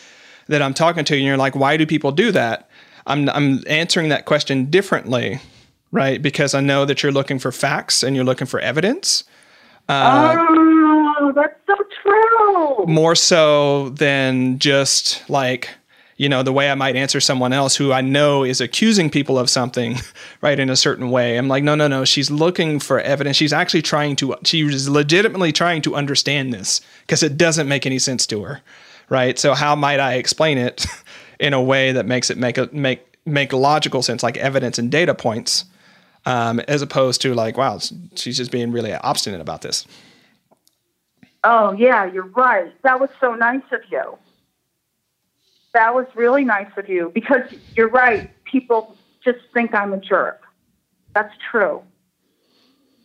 that 0.47 0.61
I'm 0.61 0.75
talking 0.75 1.05
to 1.05 1.15
you, 1.15 1.21
and 1.21 1.27
you're 1.27 1.37
like, 1.37 1.55
why 1.55 1.75
do 1.77 1.87
people 1.87 2.11
do 2.11 2.31
that? 2.33 2.69
I'm 3.07 3.29
I'm 3.29 3.63
answering 3.67 4.09
that 4.09 4.25
question 4.25 4.65
differently, 4.65 5.39
right? 5.95 6.21
Because 6.21 6.53
I 6.53 6.59
know 6.59 6.83
that 6.83 7.01
you're 7.01 7.13
looking 7.13 7.39
for 7.39 7.53
facts 7.53 8.03
and 8.03 8.15
you're 8.15 8.25
looking 8.25 8.47
for 8.47 8.59
evidence. 8.59 9.23
Uh, 9.87 10.35
oh, 10.37 11.31
that's 11.33 11.55
so 11.65 11.75
true. 12.03 12.85
More 12.85 13.15
so 13.15 13.89
than 13.89 14.59
just 14.59 15.27
like 15.29 15.69
you 16.17 16.27
know 16.27 16.43
the 16.43 16.51
way 16.51 16.69
I 16.69 16.75
might 16.75 16.95
answer 16.95 17.19
someone 17.19 17.53
else 17.53 17.75
who 17.75 17.91
I 17.91 18.01
know 18.01 18.43
is 18.43 18.59
accusing 18.59 19.09
people 19.09 19.39
of 19.39 19.49
something, 19.49 19.97
right? 20.41 20.59
In 20.59 20.69
a 20.69 20.75
certain 20.75 21.11
way, 21.11 21.37
I'm 21.37 21.47
like, 21.47 21.63
no, 21.63 21.75
no, 21.75 21.87
no. 21.87 22.03
She's 22.03 22.29
looking 22.29 22.79
for 22.79 22.99
evidence. 22.99 23.37
She's 23.37 23.53
actually 23.53 23.81
trying 23.81 24.17
to. 24.17 24.35
She 24.43 24.61
is 24.61 24.89
legitimately 24.89 25.53
trying 25.53 25.81
to 25.83 25.95
understand 25.95 26.53
this 26.53 26.81
because 27.01 27.23
it 27.23 27.37
doesn't 27.37 27.69
make 27.69 27.85
any 27.85 27.99
sense 27.99 28.27
to 28.27 28.43
her, 28.43 28.61
right? 29.07 29.39
So 29.39 29.53
how 29.53 29.75
might 29.75 30.01
I 30.01 30.15
explain 30.15 30.57
it 30.57 30.85
in 31.39 31.53
a 31.53 31.61
way 31.61 31.93
that 31.93 32.05
makes 32.05 32.29
it 32.29 32.37
make 32.37 32.57
a 32.57 32.69
make 32.73 33.05
make 33.25 33.53
logical 33.53 34.01
sense, 34.01 34.23
like 34.23 34.37
evidence 34.37 34.77
and 34.77 34.91
data 34.91 35.13
points, 35.13 35.65
um, 36.26 36.59
as 36.61 36.82
opposed 36.82 37.21
to 37.21 37.34
like, 37.34 37.57
wow, 37.57 37.80
she's 38.15 38.38
just 38.38 38.51
being 38.51 38.71
really 38.71 38.93
obstinate 38.93 39.41
about 39.41 39.61
this. 39.61 39.86
Oh 41.43 41.73
yeah, 41.73 42.05
you're 42.11 42.28
right. 42.28 42.73
That 42.84 42.99
was 42.99 43.09
so 43.19 43.36
nice 43.36 43.63
of 43.71 43.82
you. 43.91 44.17
That 45.73 45.93
was 45.93 46.07
really 46.15 46.43
nice 46.43 46.71
of 46.78 46.89
you 46.89 47.11
because 47.13 47.43
you're 47.76 47.89
right. 47.89 48.32
People 48.45 48.95
just 49.23 49.39
think 49.53 49.73
I'm 49.76 49.93
a 49.93 49.97
jerk. 49.97 50.41
That's 51.13 51.34
true. 51.51 51.82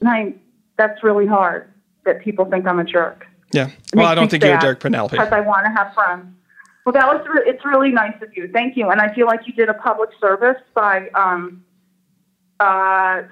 And 0.01 0.09
I, 0.09 0.35
that's 0.79 1.03
really 1.03 1.27
hard 1.27 1.73
that 2.05 2.23
people 2.23 2.45
think 2.45 2.67
I'm 2.67 2.79
a 2.79 2.85
jerk. 2.85 3.27
Yeah. 3.53 3.71
Well, 3.95 4.07
I 4.07 4.15
don't 4.15 4.31
think 4.31 4.45
you're 4.45 4.57
a 4.57 4.61
jerk, 4.61 4.81
Penelope. 4.81 5.17
Because 5.17 5.33
I 5.33 5.41
want 5.41 5.65
to 5.67 5.71
have 5.71 5.93
friends. 5.93 6.27
Well, 6.87 6.93
that 6.93 7.07
was 7.07 7.27
re- 7.27 7.43
it's 7.45 7.65
really 7.65 7.91
nice 7.91 8.15
of 8.23 8.35
you. 8.37 8.49
Thank 8.53 8.77
you. 8.77 8.89
And 8.91 9.01
I 9.01 9.13
feel 9.15 9.27
like 9.27 9.47
you 9.47 9.53
did 9.53 9.69
a 9.69 9.75
public 9.75 10.11
service 10.21 10.61
by 10.75 11.09
um 11.11 11.63
uh 12.61 13.23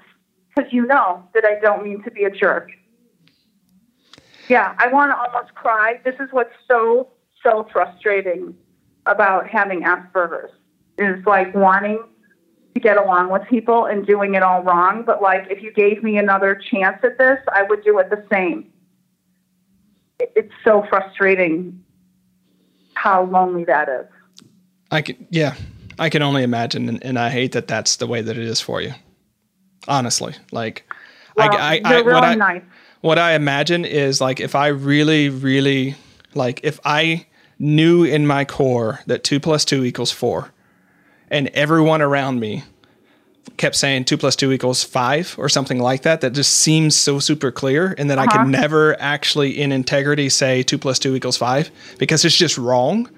because 0.55 0.73
you 0.73 0.85
know 0.85 1.23
that 1.33 1.45
I 1.45 1.59
don't 1.59 1.83
mean 1.83 2.03
to 2.03 2.11
be 2.11 2.23
a 2.23 2.29
jerk. 2.29 2.71
Yeah, 4.49 4.75
I 4.77 4.87
want 4.87 5.11
to 5.11 5.17
almost 5.17 5.53
cry. 5.55 6.01
This 6.03 6.15
is 6.19 6.27
what's 6.31 6.53
so 6.67 7.09
so 7.43 7.67
frustrating 7.71 8.55
about 9.05 9.47
having 9.47 9.83
Asperger's 9.83 10.51
is 10.97 11.25
like 11.25 11.53
wanting 11.55 12.03
to 12.73 12.79
get 12.79 12.97
along 12.97 13.29
with 13.29 13.43
people 13.47 13.85
and 13.85 14.05
doing 14.05 14.35
it 14.35 14.43
all 14.43 14.61
wrong. 14.63 15.03
But 15.05 15.21
like, 15.21 15.47
if 15.49 15.63
you 15.63 15.71
gave 15.71 16.03
me 16.03 16.17
another 16.17 16.55
chance 16.55 16.97
at 17.03 17.17
this, 17.17 17.39
I 17.53 17.63
would 17.63 17.83
do 17.83 17.97
it 17.99 18.09
the 18.09 18.25
same. 18.31 18.71
It's 20.19 20.53
so 20.65 20.85
frustrating 20.89 21.83
how 22.95 23.23
lonely 23.25 23.63
that 23.65 23.87
is. 23.87 24.05
I 24.91 25.01
can, 25.01 25.27
yeah, 25.29 25.55
I 25.97 26.09
can 26.09 26.21
only 26.21 26.43
imagine, 26.43 26.89
and, 26.89 27.03
and 27.03 27.17
I 27.17 27.29
hate 27.29 27.53
that 27.53 27.67
that's 27.67 27.95
the 27.95 28.07
way 28.07 28.21
that 28.21 28.37
it 28.37 28.43
is 28.43 28.59
for 28.59 28.81
you. 28.81 28.93
Honestly, 29.87 30.35
like, 30.51 30.91
well, 31.35 31.55
I, 31.55 31.81
I, 31.83 31.97
I 31.97 32.01
what 32.01 32.23
I, 32.23 32.35
nice. 32.35 32.61
what 33.01 33.17
I 33.17 33.33
imagine 33.33 33.85
is 33.85 34.19
like 34.21 34.39
if 34.39 34.55
I 34.55 34.67
really, 34.67 35.29
really 35.29 35.95
like 36.35 36.59
if 36.63 36.79
I 36.83 37.25
knew 37.57 38.03
in 38.03 38.27
my 38.27 38.45
core 38.45 38.99
that 39.07 39.23
two 39.23 39.39
plus 39.39 39.65
two 39.65 39.83
equals 39.83 40.11
four, 40.11 40.51
and 41.29 41.47
everyone 41.49 42.01
around 42.01 42.39
me 42.39 42.63
kept 43.57 43.75
saying 43.75 44.05
two 44.05 44.17
plus 44.17 44.35
two 44.35 44.51
equals 44.51 44.83
five 44.83 45.35
or 45.37 45.49
something 45.49 45.79
like 45.79 46.03
that, 46.03 46.21
that 46.21 46.33
just 46.33 46.55
seems 46.55 46.95
so 46.95 47.19
super 47.19 47.51
clear, 47.51 47.95
and 47.97 48.09
that 48.09 48.17
uh-huh. 48.17 48.27
I 48.29 48.37
could 48.37 48.47
never 48.47 48.99
actually, 49.01 49.59
in 49.59 49.71
integrity, 49.71 50.29
say 50.29 50.63
two 50.63 50.77
plus 50.77 50.99
two 50.99 51.15
equals 51.15 51.37
five 51.37 51.71
because 51.97 52.25
it's 52.25 52.35
just 52.37 52.57
wrong. 52.57 53.09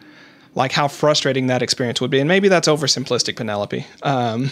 Like 0.53 0.73
how 0.73 0.89
frustrating 0.89 1.47
that 1.47 1.61
experience 1.61 2.01
would 2.01 2.11
be, 2.11 2.19
and 2.19 2.27
maybe 2.27 2.49
that's 2.49 2.67
oversimplistic, 2.67 3.37
Penelope. 3.37 3.85
Um, 4.03 4.51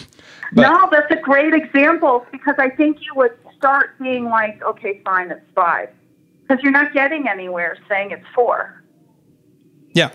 but, 0.52 0.62
no, 0.62 0.88
that's 0.90 1.10
a 1.10 1.20
great 1.22 1.54
example 1.54 2.26
because 2.32 2.56
I 2.58 2.70
think 2.70 2.98
you 3.00 3.14
would 3.16 3.36
start 3.56 3.98
being 4.00 4.24
like, 4.24 4.62
okay, 4.62 5.00
fine, 5.04 5.30
it's 5.30 5.44
five, 5.54 5.90
because 6.42 6.62
you're 6.62 6.72
not 6.72 6.92
getting 6.92 7.28
anywhere 7.28 7.76
saying 7.88 8.10
it's 8.10 8.26
four. 8.34 8.82
Yeah. 9.92 10.10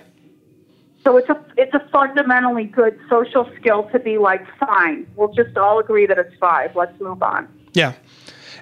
So 1.04 1.18
it's 1.18 1.30
a 1.30 1.46
it's 1.56 1.74
a 1.76 1.88
fundamentally 1.92 2.64
good 2.64 3.00
social 3.10 3.50
skill 3.60 3.84
to 3.92 4.00
be 4.00 4.18
like, 4.18 4.44
fine, 4.58 5.06
we'll 5.16 5.34
just 5.34 5.56
all 5.56 5.80
agree 5.80 6.08
that 6.08 6.18
it's 6.18 6.36
five. 6.40 6.76
Let's 6.76 7.00
move 7.00 7.22
on. 7.22 7.48
Yeah. 7.74 7.94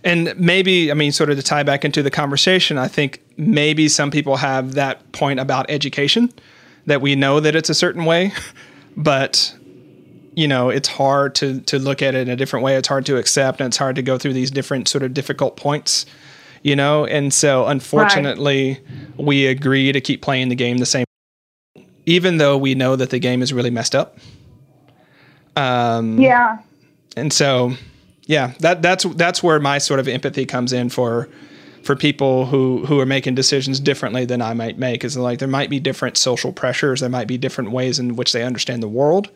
And 0.04 0.38
maybe, 0.38 0.92
I 0.92 0.96
mean, 0.96 1.14
sort 1.14 1.30
of 1.30 1.38
to 1.38 1.44
tie 1.44 1.64
back 1.64 1.86
into 1.86 2.04
the 2.04 2.12
conversation, 2.12 2.78
I 2.78 2.90
think 2.90 3.22
maybe 3.38 3.88
some 3.88 4.12
people 4.12 4.38
have 4.38 4.74
that 4.74 5.10
point 5.14 5.40
about 5.40 5.66
education 5.70 6.34
that 6.86 7.00
we 7.00 7.16
know 7.16 7.40
that 7.40 7.56
it's 7.56 7.70
a 7.70 7.74
certain 7.74 8.04
way, 8.04 8.34
but 8.98 9.56
you 10.36 10.48
know, 10.48 10.70
it's 10.70 10.88
hard 10.88 11.36
to 11.36 11.62
to 11.62 11.80
look 11.80 12.02
at 12.02 12.16
it 12.16 12.28
in 12.28 12.30
a 12.30 12.36
different 12.36 12.64
way. 12.64 12.76
It's 12.76 12.88
hard 12.88 13.06
to 13.08 13.18
accept, 13.18 13.60
and 13.60 13.68
it's 13.68 13.78
hard 13.78 13.96
to 13.96 14.02
go 14.02 14.18
through 14.18 14.34
these 14.34 14.52
different 14.52 14.88
sort 14.88 15.04
of 15.04 15.14
difficult 15.14 15.58
points 15.58 16.06
you 16.64 16.76
know? 16.76 17.06
And 17.06 17.32
so 17.34 17.68
unfortunately, 17.68 18.80
right. 18.80 19.26
we 19.26 19.46
agree 19.46 19.92
to 19.92 20.02
keep 20.02 20.22
playing 20.22 20.50
the 20.50 20.56
game 20.56 20.78
the 20.80 20.86
same, 20.86 21.06
even 22.06 22.38
though 22.38 22.58
we 22.58 22.74
know 22.74 22.96
that 22.96 23.12
the 23.12 23.20
game 23.20 23.42
is 23.42 23.54
really 23.54 23.70
messed 23.70 23.94
up. 23.94 24.18
Um, 25.56 26.20
yeah. 26.20 26.60
And 27.16 27.32
so, 27.32 27.74
yeah, 28.26 28.54
that 28.60 28.82
that's 28.82 29.04
that's 29.04 29.44
where 29.44 29.60
my 29.60 29.78
sort 29.78 30.00
of 30.00 30.08
empathy 30.08 30.48
comes 30.48 30.74
in 30.74 30.90
for 30.90 31.30
for 31.84 31.96
people 31.96 32.48
who 32.48 32.86
who 32.88 33.00
are 33.00 33.06
making 33.06 33.36
decisions 33.36 33.80
differently 33.80 34.26
than 34.26 34.42
I 34.42 34.56
might 34.56 34.80
make. 34.80 35.04
Is 35.04 35.16
like 35.16 35.38
there 35.38 35.48
might 35.48 35.70
be 35.70 35.80
different 35.80 36.18
social 36.18 36.52
pressures, 36.52 37.02
there 37.02 37.10
might 37.10 37.28
be 37.28 37.38
different 37.38 37.70
ways 37.70 38.00
in 38.00 38.16
which 38.16 38.32
they 38.32 38.42
understand 38.42 38.82
the 38.82 38.88
world, 38.88 39.30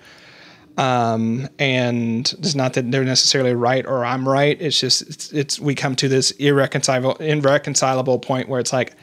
um, 0.78 1.50
and 1.58 2.32
it's 2.38 2.54
not 2.54 2.74
that 2.74 2.92
they're 2.92 3.04
necessarily 3.04 3.56
right 3.56 3.86
or 3.86 4.06
I'm 4.06 4.30
right. 4.30 4.60
It's 4.62 4.80
just 4.80 5.02
it's, 5.02 5.34
it's 5.34 5.60
we 5.60 5.74
come 5.74 5.96
to 5.96 6.08
this 6.08 6.32
irreconcilable 6.32 7.16
irreconcilable 7.16 8.20
point 8.20 8.48
where 8.48 8.60
it's 8.60 8.72
like 8.72 8.94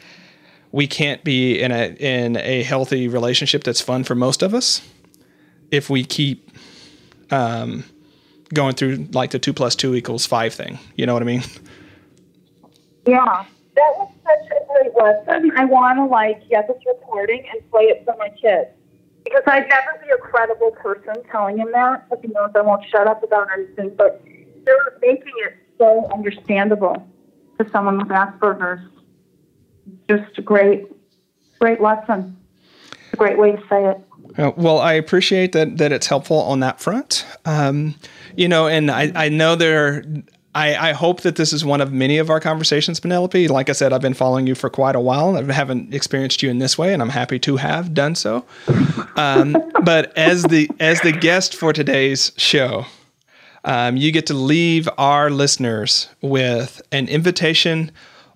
we 0.70 0.86
can't 0.86 1.22
be 1.24 1.60
in 1.60 1.72
a 1.72 1.96
in 1.98 2.36
a 2.36 2.62
healthy 2.62 3.08
relationship 3.08 3.64
that's 3.64 3.80
fun 3.80 4.04
for 4.04 4.14
most 4.14 4.42
of 4.42 4.54
us 4.54 4.82
if 5.72 5.90
we 5.90 6.04
keep 6.04 6.50
um, 7.32 7.82
going 8.52 8.76
through 8.76 9.08
like 9.12 9.32
the 9.32 9.40
two 9.40 9.52
plus 9.52 9.74
two 9.74 9.96
equals 9.96 10.26
five 10.26 10.54
thing. 10.54 10.78
You 10.94 11.06
know 11.06 11.12
what 11.12 11.22
I 11.22 11.26
mean? 11.26 11.42
Yeah, 13.06 13.44
that 13.74 13.92
was 13.98 14.10
such 14.22 14.50
a 14.50 14.64
great 14.72 14.94
lesson. 14.94 15.52
I 15.56 15.64
want 15.64 15.98
to 15.98 16.04
like 16.04 16.48
get 16.48 16.68
this 16.68 16.78
recording 16.86 17.44
and 17.52 17.68
play 17.70 17.84
it 17.84 18.04
for 18.04 18.14
my 18.16 18.28
kids 18.30 18.70
because 19.24 19.42
I'd 19.46 19.68
never 19.68 20.00
be 20.02 20.10
a 20.10 20.18
credible 20.18 20.70
person 20.72 21.14
telling 21.30 21.58
him 21.58 21.72
that, 21.72 22.08
because 22.08 22.22
he 22.24 22.28
knows 22.28 22.50
I 22.54 22.60
won't 22.60 22.84
shut 22.90 23.06
up 23.06 23.22
about 23.22 23.48
anything. 23.52 23.94
But 23.96 24.22
they're 24.64 24.98
making 25.00 25.32
it 25.38 25.56
so 25.78 26.08
understandable 26.12 27.06
to 27.58 27.68
someone 27.70 27.98
with 27.98 28.08
Asperger's. 28.08 28.90
Just 30.08 30.38
a 30.38 30.42
great, 30.42 30.86
great 31.60 31.80
lesson. 31.80 32.36
A 33.12 33.16
great 33.16 33.38
way 33.38 33.52
to 33.52 33.62
say 33.68 33.90
it. 33.90 33.98
Uh, 34.38 34.52
well, 34.56 34.78
I 34.78 34.94
appreciate 34.94 35.52
that 35.52 35.78
that 35.78 35.92
it's 35.92 36.06
helpful 36.06 36.38
on 36.38 36.60
that 36.60 36.80
front. 36.80 37.26
Um, 37.44 37.94
you 38.36 38.48
know, 38.48 38.66
and 38.66 38.90
I, 38.90 39.12
I 39.14 39.28
know 39.28 39.54
there 39.54 40.04
I, 40.54 40.90
I, 40.90 40.92
hope 40.92 41.22
that 41.22 41.34
this 41.34 41.52
is 41.52 41.64
one 41.64 41.80
of 41.80 41.92
many 41.92 42.18
of 42.18 42.30
our 42.30 42.38
conversations, 42.38 43.00
Penelope. 43.00 43.48
Like 43.48 43.68
I 43.68 43.72
said, 43.72 43.92
I've 43.92 44.00
been 44.00 44.14
following 44.14 44.46
you 44.46 44.54
for 44.54 44.70
quite 44.70 44.94
a 44.94 45.00
while. 45.00 45.36
I 45.36 45.52
haven't 45.52 45.92
experienced 45.92 46.42
you 46.42 46.50
in 46.50 46.58
this 46.58 46.78
way, 46.78 46.92
and 46.92 47.02
I'm 47.02 47.08
happy 47.08 47.38
to 47.40 47.56
have 47.56 47.92
done 47.92 48.14
so. 48.14 48.44
Um, 49.16 49.56
but 49.82 50.16
as 50.16 50.44
the 50.44 50.70
as 50.78 51.00
the 51.00 51.12
guest 51.12 51.56
for 51.56 51.72
today's 51.72 52.32
show, 52.36 52.86
um, 53.64 53.96
you 53.96 54.12
get 54.12 54.26
to 54.26 54.34
leave 54.34 54.88
our 54.96 55.30
listeners 55.30 56.08
with 56.20 56.80
an 56.92 57.08
invitation 57.08 57.90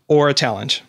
or 0.09 0.29
a 0.29 0.35
challenge, 0.35 0.83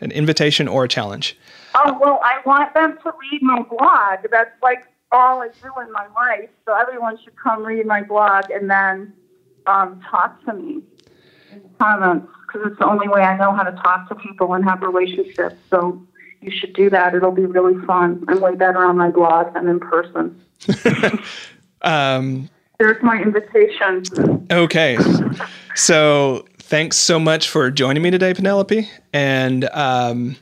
an 0.00 0.10
invitation 0.10 0.66
or 0.66 0.84
a 0.84 0.88
challenge. 0.88 1.38
Oh, 1.76 1.98
well, 2.00 2.20
I 2.24 2.40
want 2.46 2.74
them 2.74 2.98
to 3.02 3.12
read 3.30 3.42
my 3.42 3.62
blog. 3.62 4.26
That's 4.30 4.50
like 4.62 4.86
all 5.12 5.42
I 5.42 5.48
do 5.48 5.70
in 5.80 5.92
my 5.92 6.06
life. 6.16 6.50
So 6.64 6.74
everyone 6.74 7.18
should 7.22 7.36
come 7.36 7.64
read 7.64 7.86
my 7.86 8.02
blog 8.02 8.50
and 8.50 8.70
then 8.70 9.12
um, 9.66 10.00
talk 10.10 10.44
to 10.44 10.54
me 10.54 10.82
in 11.52 11.62
the 11.62 11.68
comments 11.78 12.28
because 12.46 12.70
it's 12.70 12.78
the 12.78 12.86
only 12.86 13.08
way 13.08 13.22
I 13.22 13.36
know 13.36 13.52
how 13.52 13.62
to 13.62 13.72
talk 13.72 14.08
to 14.08 14.14
people 14.14 14.54
and 14.54 14.64
have 14.64 14.82
relationships. 14.82 15.56
So 15.70 16.00
you 16.40 16.50
should 16.50 16.74
do 16.74 16.90
that. 16.90 17.14
It'll 17.14 17.32
be 17.32 17.46
really 17.46 17.84
fun. 17.86 18.24
I'm 18.28 18.40
way 18.40 18.54
better 18.54 18.84
on 18.84 18.96
my 18.96 19.10
blog 19.10 19.54
than 19.54 19.66
in 19.68 19.80
person. 19.80 20.40
um, 21.82 22.48
There's 22.78 23.02
my 23.02 23.20
invitation. 23.20 24.46
Okay. 24.50 24.98
So 25.74 26.46
thanks 26.58 26.96
so 26.96 27.18
much 27.18 27.48
for 27.48 27.70
joining 27.70 28.02
me 28.02 28.10
today, 28.10 28.34
Penelope. 28.34 28.88
And 29.12 29.68
um, 29.72 30.36